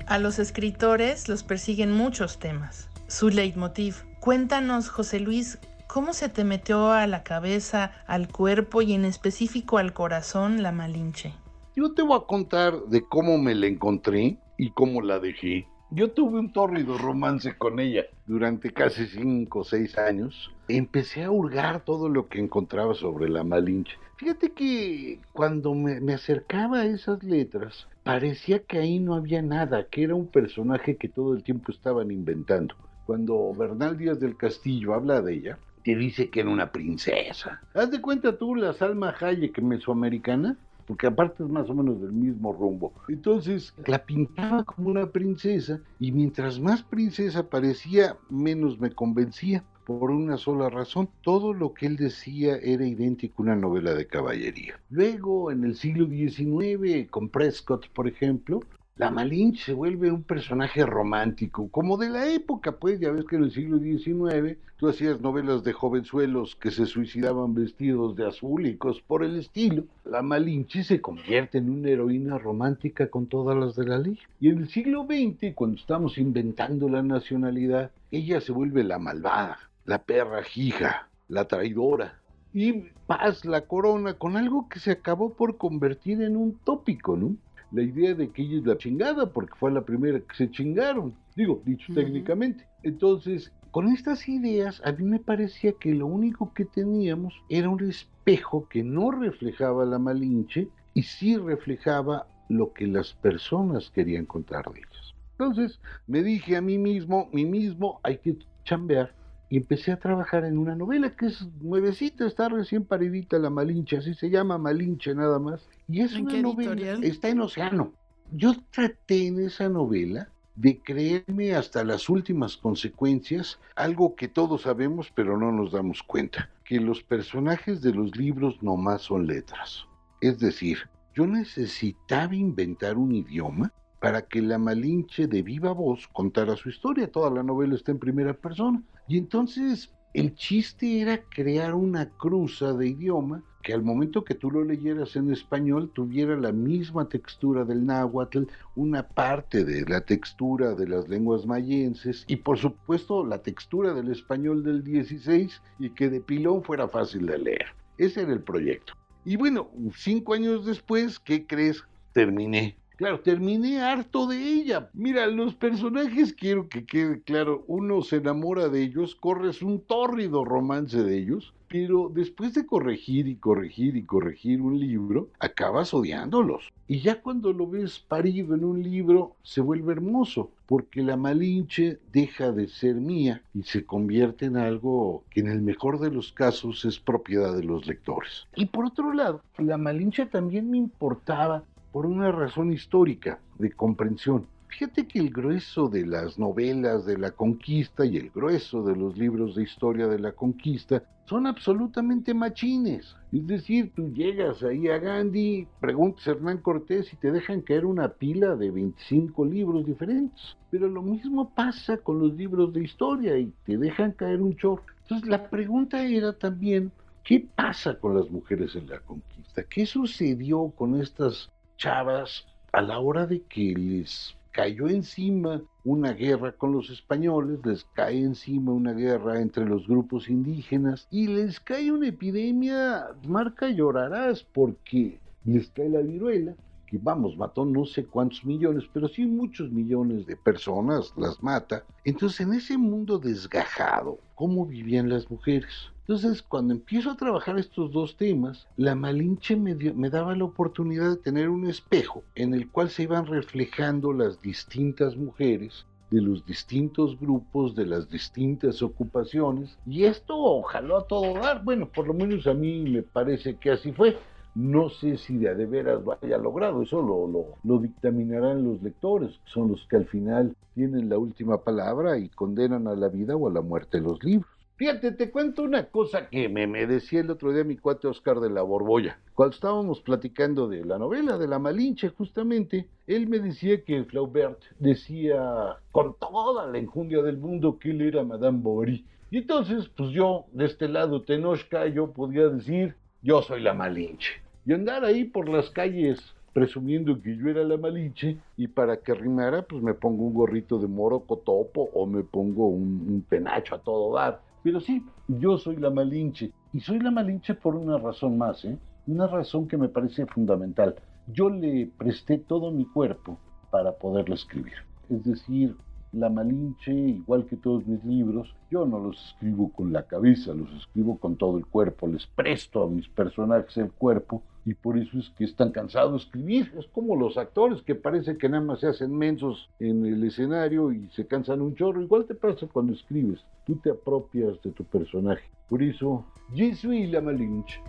A 0.07 0.19
los 0.19 0.39
escritores 0.39 1.29
los 1.29 1.43
persiguen 1.43 1.93
muchos 1.93 2.37
temas. 2.37 2.89
Su 3.07 3.29
leitmotiv. 3.29 4.03
Cuéntanos, 4.19 4.89
José 4.89 5.21
Luis, 5.21 5.59
¿cómo 5.87 6.11
se 6.11 6.27
te 6.27 6.43
metió 6.43 6.91
a 6.91 7.07
la 7.07 7.23
cabeza, 7.23 7.93
al 8.07 8.27
cuerpo 8.27 8.81
y 8.81 8.91
en 8.91 9.05
específico 9.05 9.77
al 9.77 9.93
corazón 9.93 10.61
la 10.61 10.73
Malinche? 10.73 11.33
Yo 11.77 11.93
te 11.93 12.01
voy 12.01 12.19
a 12.21 12.27
contar 12.27 12.77
de 12.87 13.07
cómo 13.07 13.37
me 13.37 13.55
la 13.55 13.67
encontré 13.67 14.37
y 14.57 14.71
cómo 14.71 15.01
la 15.01 15.19
dejé. 15.19 15.65
Yo 15.95 16.09
tuve 16.09 16.39
un 16.39 16.51
tórrido 16.51 16.97
romance 16.97 17.55
con 17.55 17.79
ella 17.79 18.05
durante 18.25 18.73
casi 18.73 19.05
cinco 19.05 19.59
o 19.59 19.63
seis 19.63 19.95
años. 19.95 20.51
Empecé 20.67 21.23
a 21.23 21.29
hurgar 21.29 21.85
todo 21.85 22.09
lo 22.09 22.29
que 22.29 22.39
encontraba 22.39 22.95
sobre 22.95 23.29
la 23.29 23.43
Malinche. 23.43 23.95
Fíjate 24.17 24.53
que 24.53 25.19
cuando 25.33 25.75
me, 25.75 26.01
me 26.01 26.15
acercaba 26.15 26.79
a 26.79 26.85
esas 26.85 27.21
letras, 27.21 27.87
parecía 28.01 28.63
que 28.63 28.79
ahí 28.79 28.97
no 28.97 29.13
había 29.13 29.43
nada, 29.43 29.85
que 29.85 30.01
era 30.01 30.15
un 30.15 30.25
personaje 30.25 30.97
que 30.97 31.09
todo 31.09 31.35
el 31.35 31.43
tiempo 31.43 31.71
estaban 31.71 32.09
inventando. 32.09 32.73
Cuando 33.05 33.53
Bernal 33.53 33.95
Díaz 33.95 34.19
del 34.19 34.35
Castillo 34.35 34.95
habla 34.95 35.21
de 35.21 35.35
ella, 35.35 35.59
te 35.83 35.95
dice 35.95 36.31
que 36.31 36.39
era 36.39 36.49
una 36.49 36.71
princesa. 36.71 37.61
Haz 37.75 37.91
de 37.91 38.01
cuenta 38.01 38.35
tú 38.39 38.55
la 38.55 38.73
Salma 38.73 39.13
Hayek 39.19 39.61
mesoamericana, 39.61 40.57
porque 40.85 41.07
aparte 41.07 41.43
es 41.43 41.49
más 41.49 41.69
o 41.69 41.73
menos 41.73 42.01
del 42.01 42.11
mismo 42.11 42.53
rumbo. 42.53 42.93
Entonces 43.07 43.73
la 43.85 44.05
pintaba 44.05 44.63
como 44.63 44.89
una 44.89 45.07
princesa 45.07 45.79
y 45.99 46.11
mientras 46.11 46.59
más 46.59 46.83
princesa 46.83 47.49
parecía, 47.49 48.17
menos 48.29 48.79
me 48.79 48.91
convencía. 48.91 49.63
Por 49.85 50.11
una 50.11 50.37
sola 50.37 50.69
razón, 50.69 51.09
todo 51.23 51.53
lo 51.53 51.73
que 51.73 51.87
él 51.87 51.97
decía 51.97 52.55
era 52.55 52.87
idéntico 52.87 53.41
a 53.41 53.43
una 53.43 53.55
novela 53.57 53.93
de 53.93 54.07
caballería. 54.07 54.79
Luego, 54.89 55.51
en 55.51 55.65
el 55.65 55.75
siglo 55.75 56.07
XIX, 56.07 57.09
con 57.09 57.27
Prescott, 57.27 57.89
por 57.89 58.07
ejemplo, 58.07 58.61
la 58.95 59.09
Malinche 59.09 59.63
se 59.63 59.73
vuelve 59.73 60.11
un 60.11 60.21
personaje 60.21 60.85
romántico, 60.85 61.67
como 61.69 61.97
de 61.97 62.11
la 62.11 62.27
época, 62.27 62.73
pues 62.73 62.99
ya 62.99 63.11
ves 63.11 63.25
que 63.25 63.37
en 63.37 63.45
el 63.45 63.51
siglo 63.51 63.79
XIX 63.79 64.57
tú 64.77 64.87
hacías 64.87 65.19
novelas 65.19 65.63
de 65.63 65.73
jovenzuelos 65.73 66.55
que 66.57 66.69
se 66.69 66.85
suicidaban 66.85 67.55
vestidos 67.55 68.15
de 68.15 68.27
azul 68.27 68.67
y 68.67 68.77
cosas 68.77 69.01
por 69.07 69.23
el 69.23 69.39
estilo. 69.39 69.85
La 70.05 70.21
Malinche 70.21 70.83
se 70.83 71.01
convierte 71.01 71.57
en 71.57 71.71
una 71.71 71.89
heroína 71.89 72.37
romántica 72.37 73.07
con 73.07 73.25
todas 73.25 73.57
las 73.57 73.75
de 73.75 73.85
la 73.87 73.97
ley. 73.97 74.19
Y 74.39 74.49
en 74.49 74.59
el 74.59 74.69
siglo 74.69 75.07
XX, 75.07 75.55
cuando 75.55 75.77
estamos 75.77 76.19
inventando 76.19 76.87
la 76.87 77.01
nacionalidad, 77.01 77.89
ella 78.11 78.41
se 78.41 78.51
vuelve 78.51 78.83
la 78.83 78.99
malvada, 78.99 79.57
la 79.85 80.03
perra 80.03 80.43
jija, 80.43 81.09
la 81.29 81.45
traidora. 81.45 82.19
Y 82.53 82.89
paz 83.07 83.43
la 83.43 83.61
corona 83.61 84.13
con 84.13 84.37
algo 84.37 84.69
que 84.69 84.79
se 84.79 84.91
acabó 84.91 85.33
por 85.33 85.57
convertir 85.57 86.21
en 86.21 86.37
un 86.37 86.53
tópico, 86.63 87.17
¿no? 87.17 87.35
La 87.73 87.81
idea 87.81 88.13
de 88.13 88.29
que 88.29 88.43
ella 88.43 88.59
es 88.59 88.65
la 88.65 88.77
chingada 88.77 89.25
porque 89.25 89.55
fue 89.55 89.71
la 89.71 89.83
primera 89.83 90.19
que 90.19 90.35
se 90.35 90.49
chingaron, 90.49 91.13
digo, 91.35 91.61
dicho 91.65 91.91
técnicamente. 91.93 92.67
Entonces, 92.83 93.51
con 93.71 93.87
estas 93.87 94.29
ideas 94.29 94.81
a 94.85 94.91
mí 94.91 95.03
me 95.03 95.19
parecía 95.19 95.73
que 95.73 95.95
lo 95.95 96.05
único 96.05 96.53
que 96.53 96.65
teníamos 96.65 97.33
era 97.49 97.69
un 97.69 97.83
espejo 97.83 98.67
que 98.69 98.83
no 98.83 99.09
reflejaba 99.09 99.85
la 99.85 99.97
Malinche 99.97 100.69
y 100.93 101.01
sí 101.01 101.35
reflejaba 101.37 102.27
lo 102.49 102.71
que 102.73 102.85
las 102.85 103.13
personas 103.15 103.89
querían 103.89 104.27
contar 104.27 104.71
de 104.71 104.79
ellas. 104.79 105.15
Entonces 105.31 105.79
me 106.05 106.21
dije 106.21 106.55
a 106.55 106.61
mí 106.61 106.77
mismo, 106.77 107.29
mí 107.33 107.45
mismo, 107.45 107.99
hay 108.03 108.19
que 108.19 108.37
chambear 108.63 109.15
y 109.53 109.57
empecé 109.57 109.91
a 109.91 109.99
trabajar 109.99 110.45
en 110.45 110.57
una 110.57 110.73
novela 110.73 111.15
que 111.15 111.27
es 111.27 111.45
nuevecita, 111.61 112.25
está 112.25 112.49
recién 112.49 112.85
paridita 112.85 113.37
la 113.37 113.51
Malinche, 113.51 113.97
así 113.97 114.15
se 114.15 114.31
llama 114.31 114.57
Malinche 114.57 115.13
nada 115.13 115.37
más. 115.37 115.69
Y 115.87 116.01
es 116.01 116.15
una 116.15 116.41
novela, 116.41 116.97
está 117.03 117.29
en 117.29 117.39
Océano. 117.39 117.93
Yo 118.31 118.55
traté 118.71 119.27
en 119.27 119.39
esa 119.39 119.69
novela 119.69 120.27
de 120.55 120.79
creerme 120.79 121.53
hasta 121.53 121.83
las 121.83 122.09
últimas 122.09 122.57
consecuencias, 122.57 123.59
algo 123.75 124.15
que 124.15 124.27
todos 124.27 124.63
sabemos 124.63 125.11
pero 125.13 125.37
no 125.37 125.51
nos 125.51 125.71
damos 125.71 126.01
cuenta, 126.01 126.49
que 126.65 126.79
los 126.79 127.03
personajes 127.03 127.83
de 127.83 127.93
los 127.93 128.17
libros 128.17 128.57
no 128.63 128.75
más 128.75 129.03
son 129.03 129.27
letras. 129.27 129.85
Es 130.19 130.39
decir, 130.39 130.79
yo 131.13 131.27
necesitaba 131.27 132.33
inventar 132.33 132.97
un 132.97 133.11
idioma 133.11 133.71
para 134.03 134.21
que 134.21 134.41
la 134.41 134.57
Malinche 134.57 135.27
de 135.27 135.41
viva 135.41 135.71
voz 135.71 136.09
contara 136.09 136.57
su 136.57 136.67
historia. 136.67 137.09
Toda 137.09 137.29
la 137.29 137.41
novela 137.41 137.73
está 137.73 137.93
en 137.93 137.99
primera 137.99 138.33
persona. 138.33 138.83
Y 139.07 139.17
entonces 139.17 139.93
el 140.13 140.35
chiste 140.35 140.99
era 140.99 141.23
crear 141.29 141.73
una 141.73 142.09
cruza 142.09 142.73
de 142.73 142.89
idioma 142.89 143.41
que 143.63 143.71
al 143.71 143.81
momento 143.81 144.25
que 144.25 144.35
tú 144.35 144.51
lo 144.51 144.65
leyeras 144.65 145.15
en 145.15 145.31
español 145.31 145.89
tuviera 145.93 146.35
la 146.35 146.51
misma 146.51 147.07
textura 147.07 147.63
del 147.63 147.85
náhuatl, 147.85 148.43
una 148.75 149.07
parte 149.07 149.63
de 149.63 149.85
la 149.87 150.01
textura 150.01 150.75
de 150.75 150.85
las 150.85 151.07
lenguas 151.07 151.45
mayenses 151.45 152.25
y 152.27 152.35
por 152.35 152.57
supuesto 152.57 153.25
la 153.25 153.41
textura 153.41 153.93
del 153.93 154.11
español 154.11 154.63
del 154.63 154.83
16 154.83 155.61
y 155.79 155.89
que 155.91 156.09
de 156.09 156.19
pilón 156.19 156.61
fuera 156.61 156.89
fácil 156.89 157.25
de 157.25 157.37
leer. 157.37 157.67
Ese 157.97 158.23
era 158.23 158.33
el 158.33 158.43
proyecto. 158.43 158.95
Y 159.23 159.37
bueno, 159.37 159.71
cinco 159.95 160.33
años 160.33 160.65
después, 160.65 161.19
¿qué 161.19 161.47
crees? 161.47 161.85
Terminé. 162.11 162.82
Claro, 163.03 163.19
terminé 163.19 163.81
harto 163.81 164.27
de 164.27 164.41
ella. 164.41 164.89
Mira, 164.93 165.27
los 165.27 165.55
personajes 165.55 166.31
quiero 166.31 166.69
que 166.69 166.85
quede 166.85 167.21
claro, 167.21 167.65
uno 167.67 168.01
se 168.01 168.15
enamora 168.15 168.69
de 168.69 168.81
ellos, 168.81 169.13
corres 169.13 169.61
un 169.61 169.81
tórrido 169.81 170.45
romance 170.45 171.03
de 171.03 171.17
ellos, 171.17 171.53
pero 171.67 172.09
después 172.13 172.53
de 172.53 172.65
corregir 172.65 173.27
y 173.27 173.35
corregir 173.35 173.97
y 173.97 174.03
corregir 174.03 174.61
un 174.61 174.79
libro, 174.79 175.27
acabas 175.39 175.93
odiándolos. 175.93 176.71
Y 176.87 177.01
ya 177.01 177.21
cuando 177.21 177.51
lo 177.51 177.67
ves 177.67 177.99
parido 177.99 178.55
en 178.55 178.63
un 178.63 178.81
libro, 178.81 179.35
se 179.41 179.59
vuelve 179.59 179.91
hermoso, 179.91 180.51
porque 180.65 181.01
la 181.01 181.17
Malinche 181.17 181.99
deja 182.13 182.53
de 182.53 182.69
ser 182.69 182.95
mía 182.95 183.41
y 183.53 183.63
se 183.63 183.85
convierte 183.85 184.45
en 184.45 184.55
algo 184.55 185.25
que 185.29 185.41
en 185.41 185.47
el 185.47 185.61
mejor 185.61 185.99
de 185.99 186.11
los 186.11 186.31
casos 186.31 186.85
es 186.85 186.99
propiedad 186.99 187.53
de 187.53 187.63
los 187.63 187.85
lectores. 187.85 188.47
Y 188.55 188.67
por 188.67 188.85
otro 188.85 189.11
lado, 189.11 189.41
la 189.57 189.77
Malinche 189.77 190.25
también 190.25 190.69
me 190.71 190.77
importaba 190.77 191.63
por 191.93 192.07
una 192.07 192.31
razón 192.31 192.73
histórica 192.73 193.39
de 193.59 193.71
comprensión. 193.71 194.47
Fíjate 194.67 195.07
que 195.07 195.19
el 195.19 195.29
grueso 195.29 195.87
de 195.87 196.07
las 196.07 196.39
novelas 196.39 197.05
de 197.05 197.19
la 197.19 197.29
conquista 197.29 198.03
y 198.03 198.17
el 198.17 198.31
grueso 198.31 198.81
de 198.81 198.95
los 198.95 199.15
libros 199.15 199.53
de 199.53 199.61
historia 199.61 200.07
de 200.07 200.17
la 200.17 200.31
conquista 200.31 201.03
son 201.25 201.45
absolutamente 201.45 202.33
machines. 202.33 203.15
Es 203.31 203.45
decir, 203.45 203.91
tú 203.95 204.11
llegas 204.11 204.63
ahí 204.63 204.87
a 204.87 204.97
Gandhi, 204.97 205.67
preguntas 205.79 206.27
a 206.27 206.31
Hernán 206.31 206.57
Cortés 206.57 207.13
y 207.13 207.17
te 207.17 207.31
dejan 207.31 207.61
caer 207.61 207.85
una 207.85 208.09
pila 208.09 208.55
de 208.55 208.71
25 208.71 209.45
libros 209.45 209.85
diferentes. 209.85 210.57
Pero 210.71 210.87
lo 210.87 211.03
mismo 211.03 211.53
pasa 211.53 211.97
con 211.97 212.17
los 212.17 212.33
libros 212.33 212.73
de 212.73 212.83
historia 212.83 213.37
y 213.37 213.53
te 213.65 213.77
dejan 213.77 214.13
caer 214.13 214.41
un 214.41 214.55
chorro. 214.55 214.83
Entonces 215.03 215.29
la 215.29 215.47
pregunta 215.51 216.03
era 216.03 216.33
también, 216.33 216.91
¿qué 217.23 217.47
pasa 217.55 217.99
con 217.99 218.17
las 218.17 218.31
mujeres 218.31 218.75
en 218.75 218.89
la 218.89 218.99
conquista? 219.01 219.63
¿Qué 219.69 219.85
sucedió 219.85 220.73
con 220.75 220.99
estas 220.99 221.52
chavas 221.77 222.45
a 222.71 222.81
la 222.81 222.99
hora 222.99 223.27
de 223.27 223.41
que 223.43 223.73
les 223.75 224.35
cayó 224.51 224.87
encima 224.87 225.61
una 225.83 226.13
guerra 226.13 226.53
con 226.53 226.71
los 226.71 226.89
españoles, 226.89 227.59
les 227.65 227.83
cae 227.93 228.19
encima 228.19 228.71
una 228.71 228.93
guerra 228.93 229.41
entre 229.41 229.65
los 229.65 229.87
grupos 229.87 230.29
indígenas 230.29 231.07
y 231.11 231.27
les 231.27 231.59
cae 231.59 231.91
una 231.91 232.07
epidemia, 232.07 233.07
marca 233.27 233.69
llorarás, 233.69 234.43
porque 234.43 235.19
les 235.43 235.69
cae 235.71 235.89
la 235.89 236.01
viruela, 236.01 236.53
que 236.87 236.99
vamos, 237.01 237.35
mató 237.35 237.65
no 237.65 237.85
sé 237.85 238.05
cuántos 238.05 238.45
millones, 238.45 238.83
pero 238.93 239.07
sí 239.07 239.25
muchos 239.25 239.71
millones 239.71 240.25
de 240.27 240.37
personas, 240.37 241.11
las 241.17 241.41
mata. 241.41 241.83
Entonces, 242.05 242.41
en 242.41 242.53
ese 242.53 242.77
mundo 242.77 243.17
desgajado, 243.17 244.19
¿cómo 244.35 244.65
vivían 244.65 245.09
las 245.09 245.29
mujeres? 245.29 245.92
Entonces, 246.05 246.41
cuando 246.41 246.73
empiezo 246.73 247.11
a 247.11 247.15
trabajar 247.15 247.57
estos 247.57 247.89
dos 247.93 248.17
temas, 248.17 248.67
la 248.75 248.93
Malinche 248.93 249.55
me, 249.55 249.73
me, 249.73 250.09
daba 250.09 250.35
la 250.35 250.43
oportunidad 250.43 251.09
de 251.11 251.15
tener 251.15 251.47
un 251.47 251.65
espejo 251.65 252.23
en 252.35 252.53
el 252.53 252.69
cual 252.69 252.89
se 252.89 253.03
iban 253.03 253.25
reflejando 253.25 254.11
las 254.11 254.41
distintas 254.41 255.15
mujeres 255.15 255.85
de 256.11 256.21
los 256.21 256.45
distintos 256.45 257.17
grupos, 257.17 257.73
de 257.73 257.85
las 257.85 258.09
distintas 258.09 258.83
ocupaciones. 258.83 259.77
Y 259.85 260.03
esto 260.03 260.37
ojalá 260.37 260.99
a 260.99 261.07
todo 261.07 261.35
dar. 261.35 261.63
Bueno, 261.63 261.87
por 261.87 262.05
lo 262.05 262.13
menos 262.13 262.47
a 262.47 262.53
mí 262.53 262.83
me 262.83 263.01
parece 263.01 263.55
que 263.55 263.71
así 263.71 263.93
fue. 263.93 264.17
No 264.55 264.89
sé 264.89 265.17
si 265.17 265.37
de, 265.37 265.65
veras 265.65 266.03
lo 266.03 266.17
haya 266.21 266.37
logrado, 266.37 266.83
eso 266.83 267.01
lo, 267.01 267.27
lo, 267.27 267.45
lo, 267.63 267.79
dictaminarán 267.79 268.63
los 268.63 268.83
lectores, 268.83 269.31
que 269.31 269.51
son 269.51 269.69
los 269.69 269.87
que 269.87 269.95
al 269.95 270.05
final 270.05 270.55
tienen 270.75 271.09
la 271.09 271.17
última 271.17 271.63
palabra 271.63 272.19
y 272.19 272.29
condenan 272.29 272.87
a 272.87 272.93
la 272.93 273.07
vida 273.07 273.35
o 273.35 273.47
a 273.47 273.51
la 273.51 273.61
muerte 273.61 273.99
los 273.99 274.23
libros. 274.23 274.52
Fíjate, 274.75 275.11
te 275.11 275.29
cuento 275.29 275.61
una 275.61 275.85
cosa 275.85 276.29
que 276.29 276.49
me, 276.49 276.65
me, 276.65 276.87
decía 276.87 277.19
el 277.19 277.29
otro 277.29 277.53
día 277.53 277.63
mi 277.63 277.77
cuate 277.77 278.07
Oscar 278.07 278.39
de 278.39 278.49
la 278.49 278.63
Borbolla. 278.63 279.19
Cuando 279.35 279.53
estábamos 279.53 280.01
platicando 280.01 280.67
de 280.67 280.83
la 280.83 280.97
novela 280.97 281.37
de 281.37 281.47
la 281.47 281.59
Malinche, 281.59 282.09
justamente, 282.09 282.87
él 283.05 283.27
me 283.27 283.37
decía 283.37 283.83
que 283.83 284.03
Flaubert 284.03 284.59
decía 284.79 285.77
con 285.91 286.15
toda 286.17 286.65
la 286.65 286.79
enjundia 286.79 287.21
del 287.21 287.37
mundo 287.37 287.77
que 287.77 287.91
él 287.91 288.01
era 288.01 288.23
Madame 288.23 288.59
Bovary. 288.61 289.05
Y 289.29 289.37
entonces, 289.37 289.89
pues 289.95 290.09
yo, 290.09 290.45
de 290.53 290.65
este 290.65 290.87
lado 290.87 291.21
Tenochca, 291.21 291.85
yo 291.87 292.11
podía 292.11 292.49
decir, 292.49 292.95
yo 293.21 293.43
soy 293.43 293.61
la 293.61 293.75
Malinche. 293.75 294.41
Y 294.65 294.73
andar 294.73 295.05
ahí 295.05 295.23
por 295.23 295.49
las 295.49 295.69
calles 295.69 296.19
presumiendo 296.51 297.21
que 297.21 297.37
yo 297.37 297.47
era 297.47 297.63
la 297.63 297.77
Malinche 297.77 298.37
y 298.57 298.67
para 298.67 298.97
que 298.97 299.13
rimara, 299.13 299.61
pues 299.61 299.83
me 299.83 299.93
pongo 299.93 300.23
un 300.23 300.33
gorrito 300.33 300.79
de 300.79 300.87
moro 300.87 301.19
cotopo 301.19 301.89
o 301.93 302.07
me 302.07 302.23
pongo 302.23 302.67
un, 302.67 303.05
un 303.07 303.25
penacho 303.27 303.75
a 303.75 303.79
todo 303.79 304.15
dar. 304.15 304.41
Pero 304.63 304.79
sí, 304.79 305.05
yo 305.27 305.57
soy 305.57 305.75
la 305.75 305.89
Malinche. 305.89 306.51
Y 306.71 306.79
soy 306.79 306.99
la 306.99 307.11
Malinche 307.11 307.53
por 307.53 307.75
una 307.75 307.97
razón 307.97 308.37
más, 308.37 308.63
¿eh? 308.65 308.77
Una 309.05 309.27
razón 309.27 309.67
que 309.67 309.77
me 309.77 309.89
parece 309.89 310.25
fundamental. 310.25 310.95
Yo 311.27 311.49
le 311.49 311.91
presté 311.97 312.37
todo 312.37 312.71
mi 312.71 312.85
cuerpo 312.85 313.37
para 313.69 313.91
poderlo 313.91 314.35
escribir. 314.35 314.73
Es 315.09 315.23
decir, 315.23 315.75
la 316.13 316.29
Malinche, 316.29 316.93
igual 316.93 317.45
que 317.45 317.57
todos 317.57 317.85
mis 317.85 318.03
libros, 318.05 318.55
yo 318.71 318.85
no 318.85 318.99
los 318.99 319.17
escribo 319.27 319.71
con 319.73 319.91
la 319.91 320.03
cabeza, 320.03 320.53
los 320.53 320.71
escribo 320.73 321.17
con 321.17 321.35
todo 321.35 321.57
el 321.57 321.65
cuerpo, 321.65 322.07
les 322.07 322.25
presto 322.27 322.83
a 322.83 322.89
mis 322.89 323.09
personajes 323.09 323.75
el 323.77 323.91
cuerpo 323.91 324.43
y 324.65 324.73
por 324.73 324.97
eso 324.97 325.19
es 325.19 325.29
que 325.37 325.43
están 325.43 325.71
cansados 325.71 326.11
de 326.11 326.17
escribir. 326.25 326.73
Es 326.77 326.87
como 326.87 327.15
los 327.15 327.37
actores 327.37 327.81
que 327.81 327.95
parece 327.95 328.37
que 328.37 328.49
nada 328.49 328.63
más 328.63 328.79
se 328.79 328.87
hacen 328.87 329.15
mensos 329.15 329.69
en 329.79 330.05
el 330.05 330.23
escenario 330.23 330.91
y 330.91 331.09
se 331.15 331.27
cansan 331.27 331.61
un 331.61 331.75
chorro. 331.75 332.01
Igual 332.01 332.25
te 332.25 332.35
pasa 332.35 332.67
cuando 332.67 332.93
escribes, 332.93 333.39
tú 333.65 333.75
te 333.75 333.91
apropias 333.91 334.61
de 334.61 334.71
tu 334.71 334.83
personaje. 334.85 335.43
Por 335.69 335.81
eso, 335.83 336.25
je 336.55 336.75
suis 336.75 337.09
la 337.09 337.21
Malinche. 337.21 337.81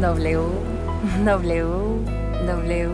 W, 0.00 0.40
W, 1.24 1.64
W. 2.46 2.90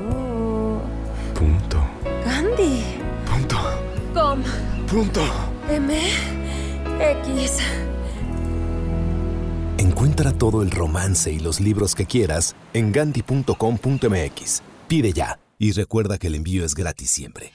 Punto. 1.35 1.79
Gandhi. 2.25 2.83
Punto. 3.25 3.57
Com. 4.13 4.43
Punto. 4.87 5.23
M. 5.71 5.95
X. 7.01 7.88
Encuentra 9.99 10.33
todo 10.33 10.63
el 10.63 10.71
romance 10.71 11.33
y 11.33 11.41
los 11.41 11.59
libros 11.59 11.97
que 11.97 12.07
quieras 12.07 12.55
en 12.73 12.93
gandhi.com.mx. 12.93 14.63
Pide 14.87 15.13
ya 15.13 15.41
y 15.59 15.73
recuerda 15.73 16.19
que 16.19 16.29
el 16.29 16.37
envío 16.37 16.65
es 16.65 16.77
gratis 16.77 17.11
siempre. 17.11 17.51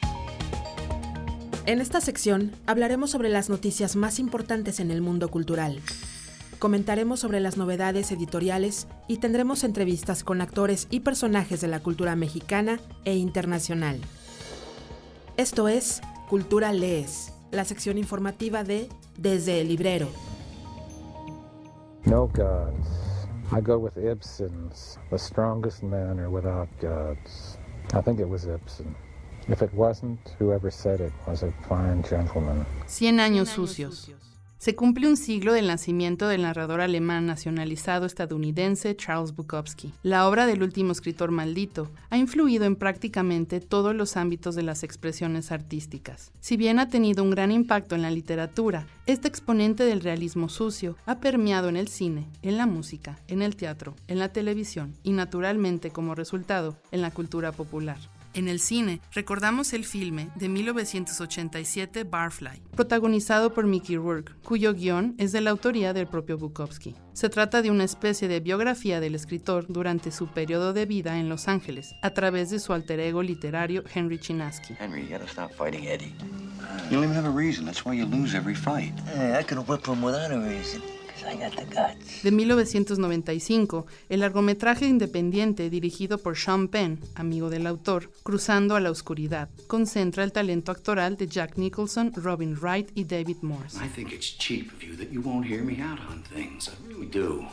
En 1.65 1.79
esta 1.79 2.01
sección 2.01 2.51
hablaremos 2.65 3.11
sobre 3.11 3.29
las 3.29 3.49
noticias 3.49 3.95
más 3.95 4.19
importantes 4.19 4.81
en 4.81 4.91
el 4.91 4.99
mundo 4.99 5.29
cultural. 5.29 5.79
Comentaremos 6.59 7.21
sobre 7.21 7.39
las 7.39 7.55
novedades 7.55 8.11
editoriales 8.11 8.87
y 9.07 9.19
tendremos 9.19 9.63
entrevistas 9.63 10.25
con 10.25 10.41
actores 10.41 10.87
y 10.89 10.99
personajes 10.99 11.61
de 11.61 11.69
la 11.69 11.79
cultura 11.79 12.17
mexicana 12.17 12.81
e 13.05 13.15
internacional. 13.15 14.01
Esto 15.37 15.69
es 15.69 16.01
Cultura 16.27 16.73
Lees, 16.73 17.31
la 17.51 17.63
sección 17.63 17.97
informativa 17.97 18.65
de 18.65 18.89
Desde 19.17 19.61
el 19.61 19.69
Librero. 19.69 20.32
No 22.05 22.27
gods. 22.27 22.87
I 23.51 23.61
go 23.61 23.77
with 23.79 23.97
Ibsen's 23.97 24.97
The 25.09 25.17
Strongest 25.17 25.83
Men 25.83 26.19
Are 26.19 26.29
Without 26.29 26.67
Gods. 26.81 27.57
I 27.93 28.01
think 28.01 28.19
it 28.19 28.27
was 28.27 28.45
Ibsen. 28.45 28.93
If 29.47 29.61
it 29.61 29.73
wasn't, 29.73 30.19
whoever 30.37 30.69
said 30.69 30.99
it 30.99 31.13
was 31.27 31.43
a 31.43 31.53
fine 31.67 32.03
gentleman. 32.03 32.65
Cien 32.87 33.19
años 33.19 33.49
sucios. 33.49 34.09
Se 34.63 34.77
cumple 34.77 35.09
un 35.09 35.17
siglo 35.17 35.51
del 35.51 35.67
nacimiento 35.67 36.29
del 36.29 36.43
narrador 36.43 36.79
alemán 36.79 37.25
nacionalizado 37.25 38.05
estadounidense 38.05 38.95
Charles 38.95 39.35
Bukowski. 39.35 39.91
La 40.03 40.25
obra 40.25 40.45
del 40.45 40.63
último 40.63 40.93
escritor 40.93 41.31
maldito 41.31 41.91
ha 42.09 42.17
influido 42.17 42.63
en 42.63 42.77
prácticamente 42.77 43.59
todos 43.59 43.93
los 43.93 44.15
ámbitos 44.15 44.55
de 44.55 44.63
las 44.63 44.83
expresiones 44.83 45.51
artísticas. 45.51 46.31
Si 46.39 46.55
bien 46.55 46.79
ha 46.79 46.87
tenido 46.87 47.23
un 47.25 47.31
gran 47.31 47.51
impacto 47.51 47.95
en 47.95 48.03
la 48.03 48.09
literatura, 48.09 48.87
este 49.05 49.27
exponente 49.27 49.83
del 49.83 49.99
realismo 49.99 50.47
sucio 50.47 50.95
ha 51.05 51.19
permeado 51.19 51.67
en 51.67 51.75
el 51.75 51.89
cine, 51.89 52.29
en 52.41 52.55
la 52.55 52.65
música, 52.65 53.19
en 53.27 53.41
el 53.41 53.57
teatro, 53.57 53.95
en 54.07 54.17
la 54.17 54.29
televisión 54.29 54.95
y 55.03 55.11
naturalmente 55.11 55.89
como 55.89 56.15
resultado 56.15 56.77
en 56.93 57.01
la 57.01 57.11
cultura 57.11 57.51
popular. 57.51 57.97
En 58.35 58.47
el 58.47 58.59
cine, 58.59 58.99
recordamos 59.11 59.73
el 59.73 59.85
filme 59.85 60.29
de 60.33 60.49
1987 60.49 62.03
Barfly, 62.03 62.63
protagonizado 62.75 63.53
por 63.53 63.67
Mickey 63.67 63.95
Rourke, 63.95 64.33
cuyo 64.43 64.73
guion 64.73 65.13
es 65.19 65.31
de 65.31 65.41
la 65.41 65.51
autoría 65.51 65.93
del 65.93 66.07
propio 66.07 66.39
Bukowski. 66.39 66.95
Se 67.13 67.29
trata 67.29 67.61
de 67.61 67.69
una 67.69 67.83
especie 67.83 68.27
de 68.27 68.39
biografía 68.39 68.99
del 68.99 69.13
escritor 69.13 69.67
durante 69.67 70.09
su 70.09 70.25
periodo 70.25 70.73
de 70.73 70.87
vida 70.87 71.19
en 71.19 71.29
Los 71.29 71.47
Ángeles, 71.47 71.93
a 72.01 72.09
través 72.09 72.49
de 72.49 72.57
su 72.57 72.73
alter 72.73 72.99
ego 73.01 73.21
literario 73.21 73.83
Henry 73.93 74.17
Chinaski. 74.17 74.75
Henry, 74.79 75.03
you 75.03 75.09
gotta 75.09 75.27
stop 75.27 75.51
fighting 75.51 75.85
Eddie. 75.85 76.15
You 76.89 76.97
don't 76.97 77.03
even 77.03 77.15
have 77.15 77.27
a 77.27 77.37
reason. 77.37 77.65
That's 77.65 77.85
why 77.85 77.93
you 77.95 78.07
lose 78.07 78.35
every 78.35 78.55
fight. 78.55 78.93
Hey, 79.15 79.37
I 79.39 79.43
could 79.43 79.59
whip 79.67 79.85
him 79.85 80.01
without 80.01 80.31
a 80.31 80.39
reason. 80.39 80.81
De 82.23 82.31
1995, 82.31 83.85
el 84.09 84.19
largometraje 84.21 84.87
independiente 84.87 85.69
dirigido 85.69 86.17
por 86.17 86.37
Sean 86.37 86.67
Penn, 86.67 86.99
amigo 87.15 87.49
del 87.49 87.67
autor, 87.67 88.11
Cruzando 88.23 88.75
a 88.75 88.79
la 88.79 88.91
Oscuridad, 88.91 89.49
concentra 89.67 90.23
el 90.23 90.31
talento 90.31 90.71
actoral 90.71 91.17
de 91.17 91.27
Jack 91.27 91.57
Nicholson, 91.57 92.11
Robin 92.15 92.55
Wright 92.55 92.89
y 92.95 93.03
David 93.03 93.37
Morse. 93.41 93.77
I 93.83 93.89
think 93.89 94.11
it's 94.11 94.37
cheap 94.37 94.71
of 94.73 94.81
you 94.81 94.95
that 94.95 95.11
you 95.11 95.21
won't 95.21 95.47
hear 95.47 95.63
me 95.63 95.81
out 95.81 95.99
on 96.09 96.23
things. 96.23 96.69
I 96.69 96.87
really 96.87 97.07
do. 97.07 97.45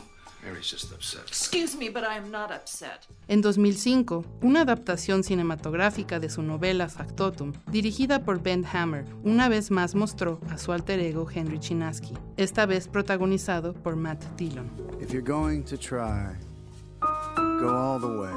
Mary's 0.43 0.69
just 0.71 0.91
upset. 0.91 1.21
Excuse 1.27 1.77
me, 1.77 1.89
but 1.89 2.03
I 2.03 2.17
am 2.17 2.31
not 2.31 2.51
upset. 2.51 3.07
En 3.27 3.41
2005, 3.41 4.25
una 4.41 4.61
adaptación 4.61 5.23
cinematográfica 5.23 6.19
de 6.19 6.29
su 6.29 6.41
novela 6.41 6.89
Factotum, 6.89 7.53
dirigida 7.71 8.23
por 8.23 8.41
Ben 8.41 8.65
Hammer, 8.65 9.05
una 9.23 9.49
vez 9.49 9.69
más 9.71 9.93
mostró 9.93 10.39
a 10.49 10.57
su 10.57 10.71
alter 10.71 10.99
ego 10.99 11.27
Henry 11.33 11.59
Chinaski, 11.59 12.15
esta 12.37 12.65
vez 12.65 12.87
protagonizado 12.87 13.73
por 13.73 13.95
Matt 13.95 14.23
Dillon. 14.35 14.69
If 14.99 15.11
you're 15.11 15.21
going 15.21 15.63
to 15.63 15.77
try, 15.77 16.35
go 17.59 17.69
all 17.69 17.99
the 17.99 18.07
way. 18.07 18.33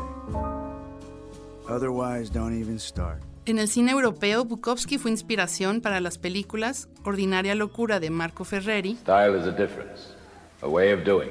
Otherwise, 1.69 2.31
don't 2.31 2.53
even 2.53 2.79
start. 2.79 3.23
En 3.47 3.59
el 3.59 3.69
cine 3.69 3.93
europeo, 3.93 4.45
Bukowski 4.45 4.97
fue 4.97 5.11
inspiración 5.11 5.83
para 5.83 6.01
las 6.01 6.17
películas 6.17 6.89
Ordinaria 7.05 7.55
Locura 7.55 8.01
de 8.01 8.09
Marco 8.09 8.45
Ferreri, 8.45 8.97
Style 9.03 9.39
is 9.39 9.47
a 9.47 9.51
difference, 9.51 10.15
a 10.63 10.69
way 10.69 10.93
of 10.93 11.05
doing, 11.05 11.29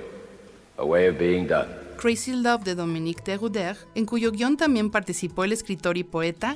a 0.78 0.84
way 0.84 1.08
of 1.10 1.18
being 1.18 1.48
done. 1.48 1.68
Crazy 1.98 2.34
Love 2.34 2.64
de 2.64 2.76
Dominique 2.76 3.24
de 3.24 3.38
Rouder, 3.38 3.78
en 3.96 4.06
cuyo 4.06 4.32
guion 4.32 4.58
también 4.58 4.90
participó 4.90 5.44
el 5.44 5.54
escritor 5.54 5.98
y 5.98 6.04
poeta 6.04 6.56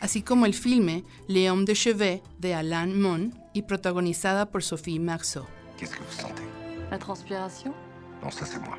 así 0.00 0.22
como 0.22 0.46
el 0.46 0.54
filme 0.54 1.04
Léon 1.28 1.64
de 1.64 1.74
Chevet 1.74 2.22
de 2.38 2.54
Alain 2.54 3.00
Mon 3.00 3.34
y 3.54 3.62
protagonizada 3.62 4.50
por 4.50 4.62
Sophie 4.62 5.00
Marceau. 5.00 5.46
Qu'est-ce 5.78 5.96
que 5.96 6.02
vous 6.02 6.90
La 6.90 6.98
c'est 8.30 8.60
moi. 8.60 8.78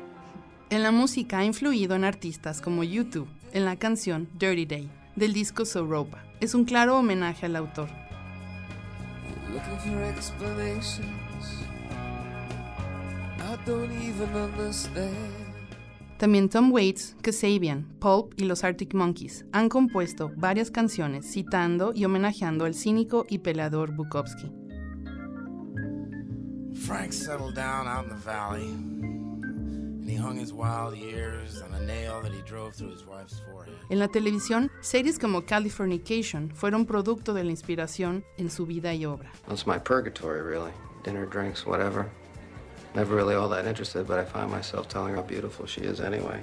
En 0.70 0.82
la 0.82 0.90
música 0.90 1.38
ha 1.38 1.44
influido 1.44 1.94
en 1.94 2.04
artistas 2.04 2.60
como 2.60 2.82
YouTube, 2.82 3.28
en 3.52 3.64
la 3.64 3.76
canción 3.76 4.28
Dirty 4.34 4.66
Day, 4.66 4.90
del 5.14 5.32
disco 5.32 5.64
Soropa. 5.64 6.24
Es 6.40 6.54
un 6.54 6.64
claro 6.64 6.98
homenaje 6.98 7.46
al 7.46 7.56
autor. 7.56 7.88
Looking 9.56 9.78
for 9.78 10.02
explanations. 10.02 11.64
I 13.40 13.56
don't 13.64 13.90
even 14.02 14.28
understand. 14.34 15.56
También 16.18 16.50
Tom 16.50 16.70
Waits, 16.72 17.16
Kasabian, 17.22 17.86
Pulp 17.98 18.34
y 18.36 18.44
los 18.44 18.64
Arctic 18.64 18.92
Monkeys 18.92 19.46
han 19.52 19.70
compuesto 19.70 20.30
varias 20.36 20.70
canciones 20.70 21.32
citando 21.32 21.92
y 21.94 22.04
homenajeando 22.04 22.66
al 22.66 22.74
cínico 22.74 23.24
y 23.30 23.38
peleador 23.38 23.96
Bukowski. 23.96 24.52
Frank 26.74 27.12
settled 27.12 27.54
down 27.54 27.88
out 27.88 28.04
in 28.04 28.10
the 28.10 28.16
valley. 28.16 29.25
En 33.88 33.98
la 33.98 34.08
televisión, 34.08 34.70
series 34.80 35.18
como 35.18 35.44
Californication 35.44 36.50
fueron 36.54 36.86
producto 36.86 37.34
de 37.34 37.44
la 37.44 37.50
inspiración 37.50 38.24
en 38.36 38.50
su 38.50 38.66
vida 38.66 38.94
y 38.94 39.04
obra. 39.04 39.32
That's 39.48 39.66
my 39.66 39.78
purgatory, 39.78 40.42
really. 40.42 40.72
Dinner, 41.04 41.28
drinks, 41.28 41.66
whatever. 41.66 42.06
Never 42.94 43.14
really 43.14 43.34
all 43.34 43.48
that 43.50 43.66
interested, 43.66 44.06
but 44.06 44.18
I 44.18 44.24
find 44.24 44.50
myself 44.50 44.88
telling 44.88 45.14
her 45.14 45.20
how 45.20 45.26
beautiful 45.26 45.66
she 45.66 45.82
is 45.82 46.00
anyway. 46.00 46.40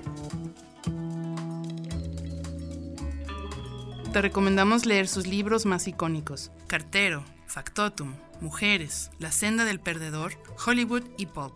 Te 4.11 4.21
recomendamos 4.21 4.85
leer 4.85 5.07
sus 5.07 5.25
libros 5.25 5.65
más 5.65 5.87
icónicos: 5.87 6.51
Cartero, 6.67 7.23
Factotum, 7.47 8.13
Mujeres, 8.41 9.09
La 9.19 9.31
senda 9.31 9.65
del 9.65 9.79
perdedor, 9.79 10.33
Hollywood 10.63 11.03
y 11.17 11.25
Pulp. 11.25 11.55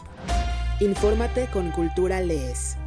Infórmate 0.80 1.48
con 1.48 1.72
Cultura 1.72 2.22
Lees. 2.22 2.78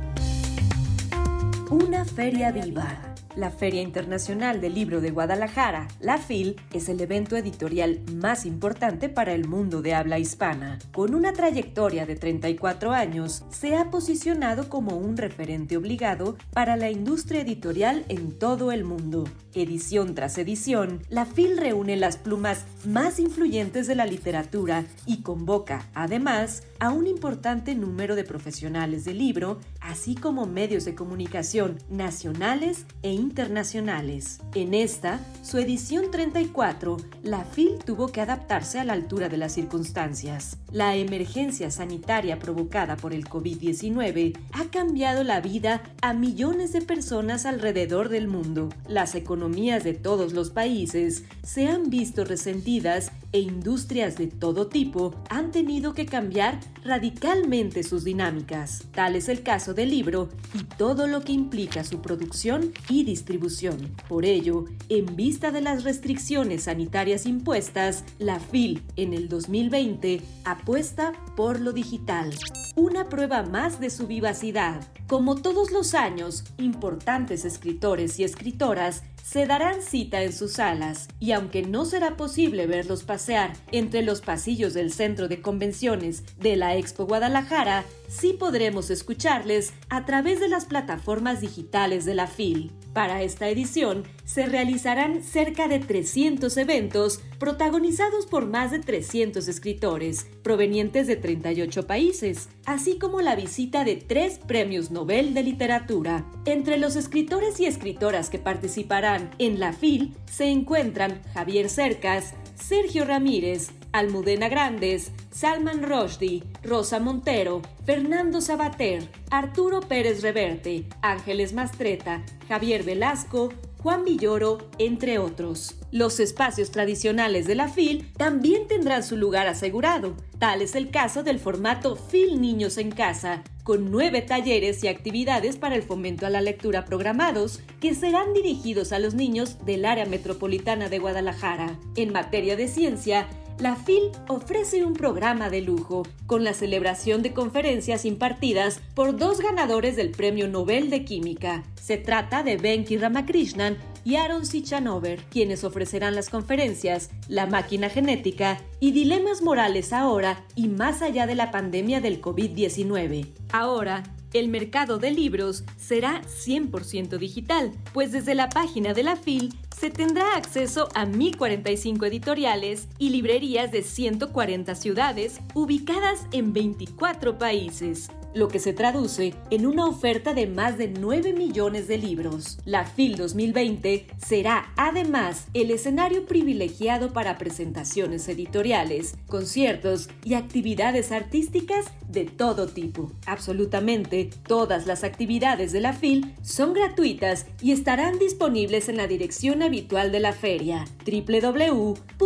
Una 1.71 2.05
feria 2.05 2.53
viva. 2.53 3.01
La 3.35 3.51
Feria 3.51 3.83
Internacional 3.83 4.61
del 4.61 4.75
Libro 4.75 5.01
de 5.01 5.11
Guadalajara, 5.11 5.89
la 6.01 6.19
FIL, 6.19 6.61
es 6.73 6.89
el 6.89 7.01
evento 7.01 7.37
editorial 7.37 8.01
más 8.15 8.47
importante 8.47 9.09
para 9.09 9.33
el 9.33 9.49
mundo 9.49 9.83
de 9.83 9.95
habla 9.95 10.21
hispana. 10.21 10.79
Con 10.93 11.17
una 11.17 11.33
trayectoria 11.33 12.07
de 12.07 12.15
34 12.15 12.93
años, 12.93 13.45
se 13.51 13.75
ha 13.77 13.91
posicionado 13.91 14.69
como 14.69 14.97
un 14.97 15.17
referente 15.17 15.77
obligado 15.77 16.37
para 16.53 16.77
la 16.77 16.91
industria 16.91 17.41
editorial 17.41 18.05
en 18.09 18.39
todo 18.39 18.71
el 18.71 18.85
mundo. 18.85 19.25
Edición 19.55 20.15
tras 20.15 20.39
edición, 20.39 21.03
la 21.09 21.25
FIL 21.25 21.57
reúne 21.57 21.97
las 21.97 22.19
plumas 22.19 22.67
más 22.85 23.19
influyentes 23.19 23.89
de 23.89 23.97
la 23.97 24.07
literatura 24.07 24.85
y 25.07 25.23
convoca, 25.23 25.89
además, 25.95 26.63
a 26.81 26.91
un 26.91 27.07
importante 27.07 27.75
número 27.75 28.17
de 28.17 28.25
profesionales 28.25 29.05
del 29.05 29.19
libro, 29.19 29.61
así 29.81 30.15
como 30.15 30.47
medios 30.47 30.87
de 30.87 30.95
comunicación 30.95 31.79
nacionales 31.91 32.87
e 33.03 33.13
internacionales. 33.13 34.41
En 34.55 34.73
esta, 34.73 35.21
su 35.43 35.59
edición 35.59 36.11
34, 36.11 36.97
la 37.23 37.45
FIL 37.45 37.79
tuvo 37.85 38.09
que 38.09 38.23
adaptarse 38.23 38.81
a 38.81 38.85
la 38.85 38.95
altura 38.95 39.29
de 39.29 39.37
las 39.37 39.53
circunstancias. 39.53 40.57
La 40.73 40.97
emergencia 40.97 41.71
sanitaria 41.71 42.39
provocada 42.39 42.97
por 42.97 43.13
el 43.13 43.27
COVID-19 43.27 44.39
ha 44.53 44.65
cambiado 44.71 45.23
la 45.23 45.41
vida 45.41 45.83
a 46.01 46.15
millones 46.15 46.73
de 46.73 46.81
personas 46.81 47.45
alrededor 47.45 48.09
del 48.09 48.27
mundo. 48.27 48.71
Las 48.89 49.15
economías 49.15 49.85
de 49.85 49.95
todos 49.95 50.33
los 50.33 50.51
países 50.51 51.25
se 51.43 51.67
han 51.67 51.91
visto 51.91 52.25
resentidas 52.25 53.13
e 53.33 53.41
industrias 53.41 54.17
de 54.17 54.27
todo 54.27 54.69
tipo 54.69 55.15
han 55.29 55.51
tenido 55.51 55.95
que 55.95 56.07
cambiar 56.07 56.61
radicalmente 56.85 57.83
sus 57.83 58.05
dinámicas. 58.05 58.85
Tal 58.93 59.17
es 59.17 59.29
el 59.29 59.43
caso 59.43 59.75
del 59.75 59.91
libro 59.91 60.29
y 60.55 60.65
todo 60.65 61.07
lo 61.07 61.21
que 61.21 61.33
implica 61.33 61.85
su 61.85 62.01
producción 62.01 62.73
y 62.89 63.05
distribución. 63.05 63.95
Por 64.09 64.25
ello, 64.25 64.65
en 64.89 65.17
vista 65.17 65.51
de 65.51 65.61
las 65.61 65.85
restricciones 65.85 66.65
sanitarias 66.65 67.27
impuestas, 67.27 68.05
la 68.19 68.41
FIL 68.41 68.83
en 68.97 69.13
el 69.13 69.29
2020 69.29 70.23
apuesta 70.45 71.13
por 71.37 71.61
lo 71.61 71.73
digital. 71.73 72.35
Una 72.77 73.09
prueba 73.09 73.43
más 73.43 73.81
de 73.81 73.91
su 73.91 74.07
vivacidad. 74.07 74.81
Como 75.07 75.35
todos 75.35 75.73
los 75.73 75.95
años, 75.95 76.45
importantes 76.57 77.45
escritores 77.45 78.19
y 78.21 78.25
escritoras 78.25 79.03
se 79.23 79.47
darán 79.47 79.83
cita 79.83 80.23
en 80.23 80.33
sus 80.33 80.53
salas 80.55 81.09
y 81.19 81.33
aunque 81.33 81.63
no 81.63 81.85
será 81.85 82.17
posible 82.17 82.67
verlos 82.67 83.05
pasear 83.05 83.53
entre 83.73 84.03
los 84.03 84.21
pasillos 84.21 84.75
del 84.75 84.93
centro 84.93 85.29
de 85.29 85.41
convenciones 85.41 86.25
de 86.39 86.57
la 86.57 86.77
Expo 86.77 87.07
Guadalajara, 87.07 87.85
sí 88.09 88.33
podremos 88.33 88.91
escucharles 88.91 89.73
a 89.89 90.05
través 90.05 90.41
de 90.41 90.49
las 90.49 90.65
plataformas 90.65 91.41
digitales 91.41 92.05
de 92.05 92.15
la 92.15 92.27
FIL. 92.27 92.73
Para 92.93 93.23
esta 93.23 93.49
edición 93.49 94.05
se 94.25 94.47
realizarán 94.47 95.23
cerca 95.23 95.69
de 95.69 95.79
300 95.79 96.57
eventos 96.57 97.21
protagonizados 97.39 98.27
por 98.27 98.47
más 98.47 98.73
de 98.73 98.81
300 98.81 99.47
escritores 99.47 100.27
provenientes 100.43 101.07
de 101.07 101.17
38 101.17 101.87
países, 101.87 102.49
así 102.67 102.99
como 102.99 103.21
la 103.21 103.37
visita 103.37 103.85
de 103.85 103.97
tres 103.97 104.39
premios 104.39 104.91
Nobel 104.91 105.35
de 105.35 105.45
literatura. 105.45 106.27
Entre 106.47 106.79
los 106.79 106.97
escritores 106.97 107.61
y 107.61 107.67
escritoras 107.67 108.29
que 108.29 108.39
participarán 108.39 109.31
en 109.39 109.61
la 109.61 109.73
FIL 109.73 110.17
se 110.27 110.47
encuentran 110.47 111.23
Javier 111.33 111.69
Cercas, 111.69 112.35
Sergio 112.57 113.05
Ramírez, 113.05 113.71
Almudena 113.93 114.49
Grandes, 114.49 115.13
Salman 115.31 115.83
Rushdie, 115.83 116.45
Rosa 116.63 117.01
Montero, 117.01 117.63
Fernando 117.85 118.41
Sabater, 118.41 119.09
Arturo 119.31 119.81
Pérez 119.81 120.23
Reverte, 120.23 120.87
Ángeles 121.03 121.53
Mastreta, 121.53 122.23
Javier 122.49 122.85
Velasco, 122.85 123.53
Juan 123.83 124.05
Villoro, 124.05 124.59
entre 124.79 125.19
otros. 125.19 125.77
Los 125.91 126.21
espacios 126.21 126.71
tradicionales 126.71 127.47
de 127.47 127.55
la 127.55 127.69
FIL 127.69 128.13
también 128.13 128.69
tendrán 128.69 129.03
su 129.03 129.17
lugar 129.17 129.47
asegurado. 129.47 130.15
Tal 130.39 130.61
es 130.61 130.75
el 130.75 130.91
caso 130.91 131.23
del 131.23 131.39
formato 131.39 131.97
FIL 131.97 132.41
Niños 132.41 132.77
en 132.77 132.91
Casa, 132.91 133.43
con 133.65 133.91
nueve 133.91 134.21
talleres 134.21 134.85
y 134.85 134.89
actividades 134.89 135.57
para 135.57 135.77
el 135.77 135.83
fomento 135.83 136.27
a 136.27 136.31
la 136.31 136.43
lectura 136.43 136.85
programados 136.85 137.61
que 137.81 137.95
serán 137.95 138.35
dirigidos 138.35 138.93
a 138.93 138.99
los 138.99 139.15
niños 139.15 139.65
del 139.65 139.87
área 139.87 140.05
metropolitana 140.05 140.91
de 140.91 140.99
Guadalajara. 140.99 141.79
En 141.97 142.13
materia 142.13 142.57
de 142.57 142.69
ciencia, 142.69 143.29
la 143.61 143.77
FIL 143.77 144.11
ofrece 144.29 144.85
un 144.85 144.95
programa 144.95 145.51
de 145.51 145.61
lujo, 145.61 146.05
con 146.27 146.45
la 146.45 146.55
celebración 146.55 147.23
de 147.23 147.35
conferencias 147.35 148.05
impartidas 148.07 148.81
por 148.95 149.17
dos 149.17 149.41
ganadores 149.41 149.97
del 149.97 150.11
Premio 150.11 150.49
Nobel 150.49 150.89
de 150.89 151.05
Química. 151.05 151.63
Se 151.75 151.99
trata 151.99 152.43
de 152.43 152.57
Venki 152.57 152.97
Ramakrishnan 152.97 153.77
y 154.03 154.17
Aaron 154.17 154.47
Sichanover, 154.47 155.23
quienes 155.31 155.63
ofrecerán 155.63 156.15
las 156.15 156.31
conferencias 156.31 157.11
La 157.29 157.47
máquina 157.47 157.91
genética 157.91 158.59
y 158.81 158.93
Dilemas 158.93 159.43
morales 159.43 159.93
ahora 159.93 160.45
y 160.55 160.69
más 160.69 161.03
allá 161.03 161.27
de 161.27 161.35
la 161.35 161.51
pandemia 161.51 162.01
del 162.01 162.23
COVID-19. 162.23 163.27
Ahora, 163.53 164.03
el 164.39 164.49
mercado 164.49 164.99
de 164.99 165.11
libros 165.11 165.65
será 165.77 166.23
100% 166.23 167.19
digital, 167.19 167.73
pues 167.93 168.13
desde 168.13 168.35
la 168.35 168.49
página 168.49 168.95
de 168.95 169.03
la 169.03 169.17
FIL 169.17 169.55
se 169.77 169.91
tendrá 169.91 170.37
acceso 170.37 170.89
a 170.95 171.07
1.045 171.07 172.07
editoriales 172.07 172.89
y 172.99 173.11
librerías 173.11 173.73
de 173.73 173.83
140 173.83 174.75
ciudades 174.75 175.41
ubicadas 175.55 176.27
en 176.33 176.53
24 176.53 177.39
países 177.39 178.11
lo 178.35 178.49
que 178.49 178.59
se 178.59 178.73
traduce 178.73 179.35
en 179.51 179.67
una 179.67 179.87
oferta 179.87 180.35
de 180.35 180.47
más 180.47 180.79
de 180.79 180.89
9 180.89 181.33
millones 181.33 181.89
de 181.89 181.99
libros. 181.99 182.59
La 182.65 182.85
FIL 182.85 183.17
2020 183.17 184.07
será 184.19 184.73
además 184.77 185.49
el 185.55 185.71
escenario 185.71 186.27
privilegiado 186.27 187.13
para 187.13 187.39
presentaciones 187.39 188.29
editoriales, 188.29 189.17
conciertos 189.27 190.09
y 190.25 190.35
actividades 190.35 191.13
artísticas 191.13 191.87
de 192.09 192.25
todo 192.25 192.69
tipo. 192.69 193.13
Absolutamente 193.27 194.31
todas 194.47 194.87
las 194.87 195.05
actividades 195.05 195.73
de 195.73 195.81
la 195.81 195.93
FIL 195.93 196.35
son 196.43 196.73
gratuitas 196.73 197.47
y 197.61 197.73
estarán 197.73 198.19
disponibles 198.19 198.89
en 198.89 198.97
la 198.97 199.07
dirección 199.07 199.63
habitual 199.63 200.13
de 200.13 200.21
la 200.21 200.33
feria 200.33 200.85
www.fil.com.mx. 201.05 202.21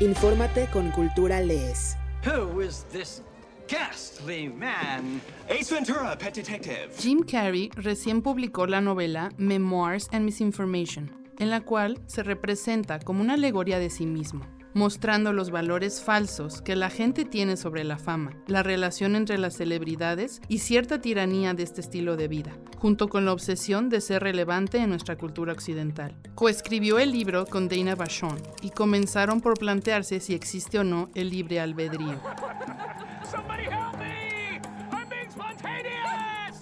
Infórmate 0.00 0.66
con 0.72 0.90
Cultura 0.90 1.40
Lees. 1.40 1.96
Who 2.24 2.60
is 2.60 2.84
this 2.92 3.20
ghastly 3.66 4.48
man? 4.48 5.20
Ace 5.48 5.70
Ventura, 5.70 6.16
Pet 6.16 6.32
Detective. 6.34 6.90
Jim 6.96 7.24
Carrey 7.24 7.68
recién 7.74 8.22
publicó 8.22 8.68
la 8.68 8.80
novela 8.80 9.32
Memoirs 9.38 10.08
and 10.12 10.24
Misinformation, 10.24 11.10
en 11.40 11.50
la 11.50 11.62
cual 11.62 11.98
se 12.06 12.22
representa 12.22 13.00
como 13.00 13.22
una 13.22 13.34
alegoría 13.34 13.80
de 13.80 13.90
sí 13.90 14.06
mismo 14.06 14.46
mostrando 14.74 15.32
los 15.32 15.50
valores 15.50 16.02
falsos 16.02 16.62
que 16.62 16.76
la 16.76 16.90
gente 16.90 17.24
tiene 17.24 17.56
sobre 17.56 17.84
la 17.84 17.98
fama, 17.98 18.32
la 18.46 18.62
relación 18.62 19.16
entre 19.16 19.38
las 19.38 19.56
celebridades 19.56 20.40
y 20.48 20.58
cierta 20.58 21.00
tiranía 21.00 21.54
de 21.54 21.62
este 21.62 21.80
estilo 21.80 22.16
de 22.16 22.28
vida, 22.28 22.52
junto 22.78 23.08
con 23.08 23.24
la 23.24 23.32
obsesión 23.32 23.88
de 23.88 24.00
ser 24.00 24.22
relevante 24.22 24.78
en 24.78 24.90
nuestra 24.90 25.16
cultura 25.16 25.52
occidental. 25.52 26.16
Coescribió 26.34 26.98
el 26.98 27.12
libro 27.12 27.46
con 27.46 27.68
Dana 27.68 27.94
Vachon 27.94 28.38
y 28.62 28.70
comenzaron 28.70 29.40
por 29.40 29.58
plantearse 29.58 30.20
si 30.20 30.34
existe 30.34 30.78
o 30.78 30.84
no 30.84 31.10
el 31.14 31.30
libre 31.30 31.60
albedrío. 31.60 32.20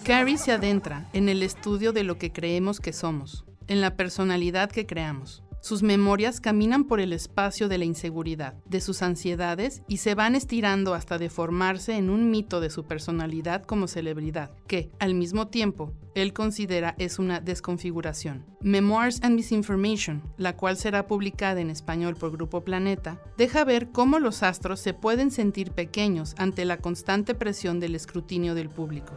Carrie 0.03 0.37
se 0.37 0.51
adentra 0.51 1.07
en 1.13 1.29
el 1.29 1.43
estudio 1.43 1.93
de 1.93 2.03
lo 2.03 2.17
que 2.17 2.31
creemos 2.31 2.79
que 2.79 2.91
somos, 2.91 3.45
en 3.67 3.81
la 3.81 3.95
personalidad 3.95 4.71
que 4.71 4.87
creamos. 4.87 5.43
Sus 5.61 5.83
memorias 5.83 6.41
caminan 6.41 6.85
por 6.85 6.99
el 6.99 7.13
espacio 7.13 7.69
de 7.69 7.77
la 7.77 7.85
inseguridad, 7.85 8.55
de 8.65 8.81
sus 8.81 9.03
ansiedades 9.03 9.83
y 9.87 9.97
se 9.97 10.15
van 10.15 10.33
estirando 10.33 10.95
hasta 10.95 11.19
deformarse 11.19 11.97
en 11.97 12.09
un 12.09 12.31
mito 12.31 12.59
de 12.61 12.71
su 12.71 12.85
personalidad 12.85 13.63
como 13.63 13.87
celebridad, 13.87 14.49
que, 14.65 14.89
al 14.97 15.13
mismo 15.13 15.49
tiempo, 15.49 15.93
él 16.15 16.33
considera 16.33 16.95
es 16.97 17.19
una 17.19 17.41
desconfiguración. 17.41 18.43
Memoirs 18.61 19.21
and 19.21 19.35
Misinformation, 19.35 20.23
la 20.37 20.57
cual 20.57 20.77
será 20.77 21.05
publicada 21.05 21.61
en 21.61 21.69
español 21.69 22.15
por 22.15 22.31
Grupo 22.31 22.61
Planeta, 22.61 23.21
deja 23.37 23.63
ver 23.63 23.91
cómo 23.91 24.17
los 24.17 24.41
astros 24.41 24.79
se 24.79 24.95
pueden 24.95 25.29
sentir 25.29 25.73
pequeños 25.73 26.33
ante 26.39 26.65
la 26.65 26.77
constante 26.77 27.35
presión 27.35 27.79
del 27.79 27.93
escrutinio 27.93 28.55
del 28.55 28.69
público. 28.69 29.13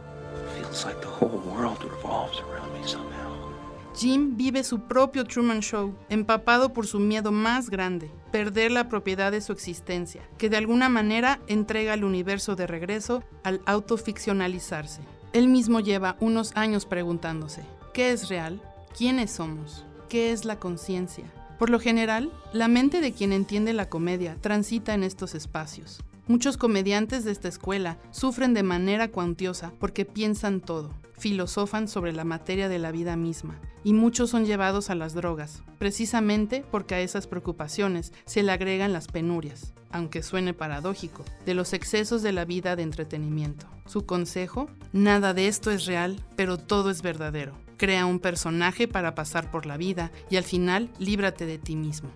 Jim 3.95 4.35
vive 4.35 4.65
su 4.65 4.81
propio 4.81 5.23
Truman 5.23 5.61
Show, 5.61 5.95
empapado 6.09 6.73
por 6.73 6.85
su 6.85 6.99
miedo 6.99 7.31
más 7.31 7.69
grande, 7.69 8.11
perder 8.29 8.71
la 8.71 8.89
propiedad 8.89 9.31
de 9.31 9.39
su 9.39 9.53
existencia, 9.53 10.21
que 10.37 10.49
de 10.49 10.57
alguna 10.57 10.89
manera 10.89 11.39
entrega 11.47 11.93
al 11.93 12.03
universo 12.03 12.57
de 12.57 12.67
regreso 12.67 13.23
al 13.43 13.61
autoficcionalizarse. 13.65 14.99
Él 15.31 15.47
mismo 15.47 15.79
lleva 15.79 16.17
unos 16.19 16.51
años 16.55 16.85
preguntándose, 16.85 17.61
¿qué 17.93 18.11
es 18.11 18.27
real? 18.27 18.61
¿Quiénes 18.97 19.31
somos? 19.31 19.85
¿Qué 20.09 20.33
es 20.33 20.43
la 20.43 20.59
conciencia? 20.59 21.25
Por 21.57 21.69
lo 21.69 21.79
general, 21.79 22.33
la 22.51 22.67
mente 22.67 22.99
de 22.99 23.13
quien 23.13 23.31
entiende 23.31 23.71
la 23.71 23.87
comedia 23.87 24.35
transita 24.41 24.93
en 24.93 25.03
estos 25.03 25.35
espacios. 25.35 26.01
Muchos 26.27 26.57
comediantes 26.57 27.23
de 27.23 27.31
esta 27.31 27.47
escuela 27.47 27.99
sufren 28.09 28.55
de 28.55 28.63
manera 28.63 29.09
cuantiosa 29.09 29.71
porque 29.79 30.05
piensan 30.05 30.59
todo, 30.59 30.89
filosofan 31.19 31.87
sobre 31.87 32.13
la 32.13 32.23
materia 32.23 32.67
de 32.67 32.79
la 32.79 32.91
vida 32.91 33.15
misma, 33.15 33.59
y 33.83 33.93
muchos 33.93 34.31
son 34.31 34.45
llevados 34.45 34.89
a 34.89 34.95
las 34.95 35.13
drogas, 35.13 35.61
precisamente 35.77 36.65
porque 36.71 36.95
a 36.95 36.99
esas 36.99 37.27
preocupaciones 37.27 38.11
se 38.25 38.41
le 38.41 38.51
agregan 38.51 38.91
las 38.91 39.07
penurias, 39.07 39.73
aunque 39.91 40.23
suene 40.23 40.55
paradójico, 40.55 41.23
de 41.45 41.53
los 41.53 41.73
excesos 41.73 42.23
de 42.23 42.31
la 42.31 42.43
vida 42.43 42.75
de 42.75 42.81
entretenimiento. 42.81 43.67
Su 43.85 44.07
consejo, 44.07 44.67
nada 44.93 45.35
de 45.35 45.47
esto 45.47 45.69
es 45.69 45.85
real, 45.85 46.19
pero 46.35 46.57
todo 46.57 46.89
es 46.89 47.03
verdadero. 47.03 47.53
Crea 47.77 48.07
un 48.07 48.19
personaje 48.19 48.87
para 48.87 49.13
pasar 49.13 49.51
por 49.51 49.67
la 49.67 49.77
vida 49.77 50.11
y 50.31 50.37
al 50.37 50.43
final 50.43 50.89
líbrate 50.97 51.45
de 51.45 51.59
ti 51.59 51.75
mismo. 51.75 52.09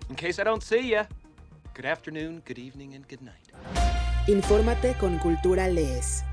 Infórmate 4.28 4.96
con 5.00 5.18
Cultura 5.18 5.70
Lees. 5.70 6.26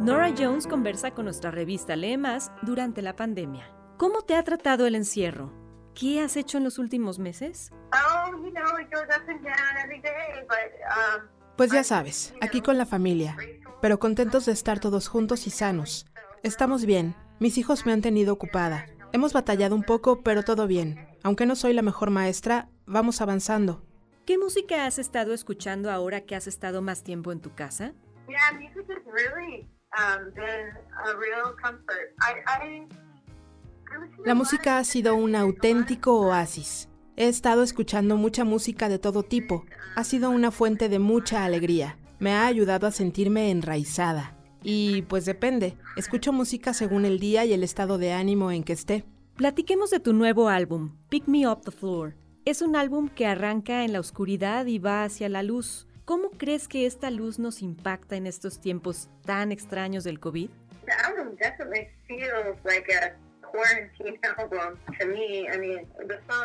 Nora 0.00 0.34
Jones 0.36 0.66
conversa 0.66 1.12
con 1.12 1.24
nuestra 1.24 1.50
revista 1.50 1.96
Lee 1.96 2.18
Más 2.18 2.52
durante 2.60 3.00
la 3.00 3.16
pandemia. 3.16 3.66
¿Cómo 3.96 4.20
te 4.20 4.36
ha 4.36 4.42
tratado 4.42 4.86
el 4.86 4.94
encierro? 4.94 5.54
¿Qué 5.94 6.20
has 6.20 6.36
hecho 6.36 6.58
en 6.58 6.64
los 6.64 6.78
últimos 6.78 7.18
meses? 7.18 7.72
Pues 11.56 11.72
ya 11.72 11.82
sabes, 11.82 12.34
aquí 12.42 12.60
con 12.60 12.76
la 12.76 12.84
familia, 12.84 13.38
pero 13.80 13.98
contentos 13.98 14.44
de 14.44 14.52
estar 14.52 14.80
todos 14.80 15.08
juntos 15.08 15.46
y 15.46 15.50
sanos. 15.50 16.04
Estamos 16.42 16.84
bien, 16.84 17.14
mis 17.40 17.56
hijos 17.56 17.86
me 17.86 17.92
han 17.94 18.02
tenido 18.02 18.34
ocupada. 18.34 18.84
Hemos 19.14 19.32
batallado 19.32 19.76
un 19.76 19.84
poco, 19.84 20.22
pero 20.24 20.42
todo 20.42 20.66
bien. 20.66 21.06
Aunque 21.22 21.46
no 21.46 21.54
soy 21.54 21.72
la 21.72 21.82
mejor 21.82 22.10
maestra, 22.10 22.68
vamos 22.84 23.20
avanzando. 23.20 23.80
¿Qué 24.26 24.38
música 24.38 24.86
has 24.86 24.98
estado 24.98 25.32
escuchando 25.32 25.92
ahora 25.92 26.22
que 26.22 26.34
has 26.34 26.48
estado 26.48 26.82
más 26.82 27.04
tiempo 27.04 27.30
en 27.30 27.38
tu 27.38 27.54
casa? 27.54 27.92
La 34.24 34.34
música 34.34 34.78
ha 34.78 34.84
sido 34.84 35.14
un 35.14 35.36
auténtico 35.36 36.18
oasis. 36.18 36.88
He 37.14 37.28
estado 37.28 37.62
escuchando 37.62 38.16
mucha 38.16 38.42
música 38.42 38.88
de 38.88 38.98
todo 38.98 39.22
tipo. 39.22 39.64
Ha 39.94 40.02
sido 40.02 40.30
una 40.30 40.50
fuente 40.50 40.88
de 40.88 40.98
mucha 40.98 41.44
alegría. 41.44 41.98
Me 42.18 42.32
ha 42.32 42.46
ayudado 42.46 42.88
a 42.88 42.90
sentirme 42.90 43.52
enraizada. 43.52 44.36
Y 44.64 45.02
pues 45.02 45.26
depende, 45.26 45.76
escucho 45.94 46.32
música 46.32 46.72
según 46.72 47.04
el 47.04 47.20
día 47.20 47.44
y 47.44 47.52
el 47.52 47.62
estado 47.62 47.98
de 47.98 48.12
ánimo 48.12 48.50
en 48.50 48.64
que 48.64 48.72
esté. 48.72 49.04
Platiquemos 49.36 49.90
de 49.90 50.00
tu 50.00 50.14
nuevo 50.14 50.48
álbum, 50.48 50.96
Pick 51.10 51.28
Me 51.28 51.46
Up 51.46 51.60
the 51.60 51.70
Floor. 51.70 52.14
Es 52.46 52.62
un 52.62 52.74
álbum 52.74 53.08
que 53.08 53.26
arranca 53.26 53.84
en 53.84 53.92
la 53.92 54.00
oscuridad 54.00 54.64
y 54.64 54.78
va 54.78 55.04
hacia 55.04 55.28
la 55.28 55.42
luz. 55.42 55.86
¿Cómo 56.06 56.30
crees 56.30 56.66
que 56.66 56.86
esta 56.86 57.10
luz 57.10 57.38
nos 57.38 57.60
impacta 57.60 58.16
en 58.16 58.26
estos 58.26 58.58
tiempos 58.58 59.10
tan 59.24 59.52
extraños 59.52 60.02
del 60.02 60.18
COVID? 60.18 60.48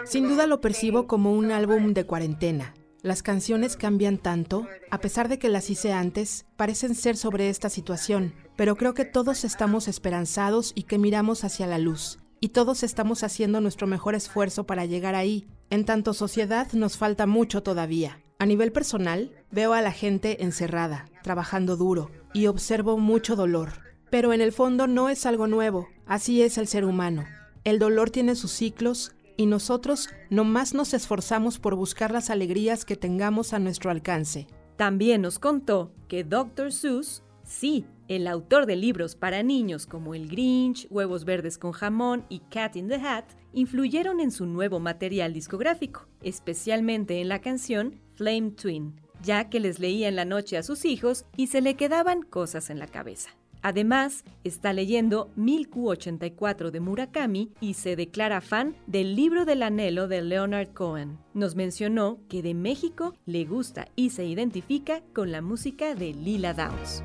Sin 0.06 0.28
duda 0.28 0.46
lo 0.46 0.60
percibo 0.60 1.08
como 1.08 1.34
un 1.34 1.52
álbum 1.52 1.94
de 1.94 2.06
cuarentena. 2.06 2.74
Las 3.02 3.24
canciones 3.24 3.78
cambian 3.78 4.18
tanto, 4.18 4.68
a 4.92 5.00
pesar 5.00 5.30
de 5.30 5.40
que 5.40 5.48
las 5.48 5.70
hice 5.70 5.94
antes, 5.94 6.46
parecen 6.58 6.96
ser 6.96 7.16
sobre 7.16 7.50
esta 7.50 7.70
situación, 7.70 8.34
pero 8.58 8.76
creo 8.76 8.94
que 8.94 9.06
todos 9.06 9.46
estamos 9.46 9.88
esperanzados 9.88 10.74
y 10.76 10.84
que 10.84 10.98
miramos 10.98 11.46
hacia 11.46 11.66
la 11.66 11.78
luz, 11.78 12.20
y 12.42 12.50
todos 12.50 12.84
estamos 12.84 13.24
haciendo 13.24 13.62
nuestro 13.62 13.88
mejor 13.88 14.16
esfuerzo 14.16 14.66
para 14.66 14.86
llegar 14.86 15.16
ahí. 15.16 15.48
En 15.70 15.86
tanto 15.86 16.14
sociedad 16.14 16.68
nos 16.74 16.98
falta 16.98 17.26
mucho 17.26 17.64
todavía. 17.64 18.20
A 18.38 18.46
nivel 18.46 18.74
personal, 18.74 19.32
veo 19.50 19.72
a 19.72 19.82
la 19.82 19.94
gente 19.94 20.44
encerrada, 20.44 21.06
trabajando 21.24 21.78
duro, 21.78 22.12
y 22.34 22.48
observo 22.48 22.98
mucho 22.98 23.38
dolor. 23.38 23.80
Pero 24.10 24.34
en 24.34 24.42
el 24.42 24.52
fondo 24.52 24.88
no 24.88 25.08
es 25.08 25.26
algo 25.26 25.48
nuevo, 25.48 25.88
así 26.06 26.42
es 26.42 26.58
el 26.58 26.68
ser 26.68 26.84
humano. 26.84 27.24
El 27.64 27.80
dolor 27.80 28.10
tiene 28.10 28.36
sus 28.36 28.52
ciclos 28.52 29.14
y 29.40 29.46
nosotros 29.46 30.10
nomás 30.30 30.74
nos 30.74 30.94
esforzamos 30.94 31.60
por 31.60 31.74
buscar 31.74 32.12
las 32.12 32.30
alegrías 32.30 32.84
que 32.84 32.98
tengamos 32.98 33.54
a 33.54 33.60
nuestro 33.60 33.90
alcance. 33.90 34.48
También 34.76 35.22
nos 35.22 35.40
contó 35.40 35.94
que 36.10 36.26
Dr. 36.26 36.74
Seuss, 36.74 37.24
sí, 37.42 37.86
el 38.10 38.28
autor 38.28 38.66
de 38.66 38.76
libros 38.76 39.16
para 39.16 39.42
niños 39.42 39.86
como 39.86 40.14
El 40.14 40.28
Grinch, 40.28 40.88
Huevos 40.90 41.24
Verdes 41.24 41.58
con 41.58 41.72
Jamón 41.72 42.26
y 42.28 42.40
Cat 42.52 42.76
in 42.76 42.90
the 42.90 42.96
Hat, 42.96 43.28
influyeron 43.54 44.20
en 44.20 44.32
su 44.32 44.46
nuevo 44.46 44.82
material 44.82 45.32
discográfico, 45.32 46.06
especialmente 46.22 47.22
en 47.22 47.30
la 47.30 47.40
canción 47.40 48.02
Flame 48.16 48.52
Twin, 48.52 49.00
ya 49.24 49.50
que 49.50 49.62
les 49.62 49.80
leía 49.80 50.10
en 50.10 50.18
la 50.18 50.26
noche 50.26 50.58
a 50.58 50.64
sus 50.64 50.84
hijos 50.84 51.24
y 51.38 51.48
se 51.48 51.62
le 51.62 51.76
quedaban 51.76 52.24
cosas 52.24 52.70
en 52.70 52.78
la 52.78 52.88
cabeza. 52.88 53.39
Además, 53.62 54.24
está 54.44 54.72
leyendo 54.72 55.32
1084 55.36 56.72
de 56.72 56.80
Murakami 56.80 57.52
y 57.60 57.74
se 57.74 57.96
declara 57.96 58.40
fan 58.42 58.76
del 58.88 59.16
libro 59.16 59.44
del 59.44 59.64
anhelo 59.64 60.08
de 60.08 60.22
Leonard 60.22 60.70
Cohen. 60.74 61.20
Nos 61.34 61.56
mencionó 61.56 62.20
que 62.30 62.42
de 62.42 62.54
México 62.54 63.14
le 63.26 63.44
gusta 63.46 63.90
y 63.96 64.12
se 64.12 64.24
identifica 64.26 65.02
con 65.14 65.32
la 65.32 65.42
música 65.42 65.94
de 65.94 66.14
Lila 66.14 66.54
Downs. 66.54 67.04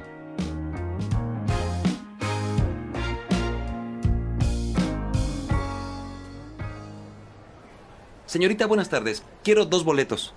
Señorita, 8.27 8.67
buenas 8.67 8.89
tardes. 8.89 9.23
Quiero 9.43 9.65
dos 9.65 9.85
boletos. 9.85 10.35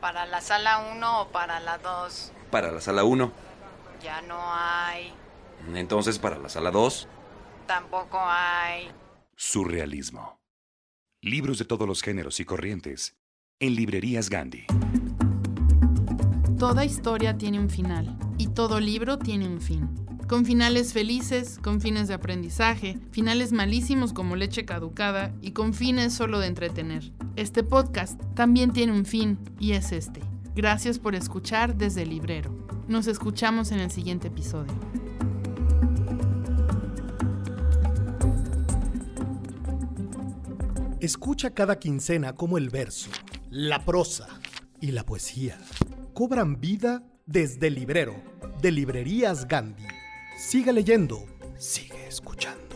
¿Para 0.00 0.26
la 0.26 0.40
sala 0.40 0.78
1 0.94 1.22
o 1.22 1.28
para 1.28 1.60
la 1.60 1.78
2? 1.78 2.32
Para 2.50 2.70
la 2.70 2.80
sala 2.80 3.04
1. 3.04 3.32
Ya 4.02 4.22
no 4.22 4.38
hay. 4.40 5.12
Entonces, 5.74 6.18
para 6.18 6.38
la 6.38 6.48
sala 6.48 6.70
2. 6.70 7.08
Tampoco 7.66 8.18
hay. 8.20 8.88
Surrealismo. 9.36 10.40
Libros 11.20 11.58
de 11.58 11.64
todos 11.64 11.86
los 11.86 12.02
géneros 12.02 12.40
y 12.40 12.44
corrientes. 12.44 13.16
En 13.60 13.74
librerías 13.74 14.30
Gandhi. 14.30 14.66
Toda 16.58 16.84
historia 16.84 17.38
tiene 17.38 17.60
un 17.60 17.70
final 17.70 18.18
y 18.36 18.48
todo 18.48 18.80
libro 18.80 19.18
tiene 19.18 19.46
un 19.46 19.60
fin. 19.60 19.88
Con 20.28 20.44
finales 20.44 20.92
felices, 20.92 21.58
con 21.62 21.80
fines 21.80 22.08
de 22.08 22.14
aprendizaje, 22.14 22.98
finales 23.12 23.52
malísimos 23.52 24.12
como 24.12 24.36
leche 24.36 24.64
caducada 24.64 25.32
y 25.40 25.52
con 25.52 25.72
fines 25.72 26.12
solo 26.12 26.38
de 26.38 26.48
entretener. 26.48 27.12
Este 27.36 27.62
podcast 27.62 28.20
también 28.34 28.72
tiene 28.72 28.92
un 28.92 29.04
fin 29.04 29.38
y 29.58 29.72
es 29.72 29.92
este. 29.92 30.20
Gracias 30.54 30.98
por 30.98 31.14
escuchar 31.14 31.76
desde 31.76 32.02
el 32.02 32.10
librero. 32.10 32.52
Nos 32.88 33.06
escuchamos 33.06 33.70
en 33.70 33.80
el 33.80 33.90
siguiente 33.90 34.28
episodio. 34.28 34.74
Escucha 41.00 41.50
cada 41.54 41.78
quincena 41.78 42.34
cómo 42.34 42.58
el 42.58 42.70
verso, 42.70 43.08
la 43.50 43.84
prosa 43.84 44.26
y 44.80 44.90
la 44.90 45.04
poesía 45.04 45.56
cobran 46.12 46.60
vida 46.60 47.04
desde 47.24 47.68
el 47.68 47.76
librero 47.76 48.16
de 48.60 48.72
Librerías 48.72 49.46
Gandhi. 49.46 49.86
Sigue 50.36 50.72
leyendo, 50.72 51.24
sigue 51.56 52.08
escuchando. 52.08 52.67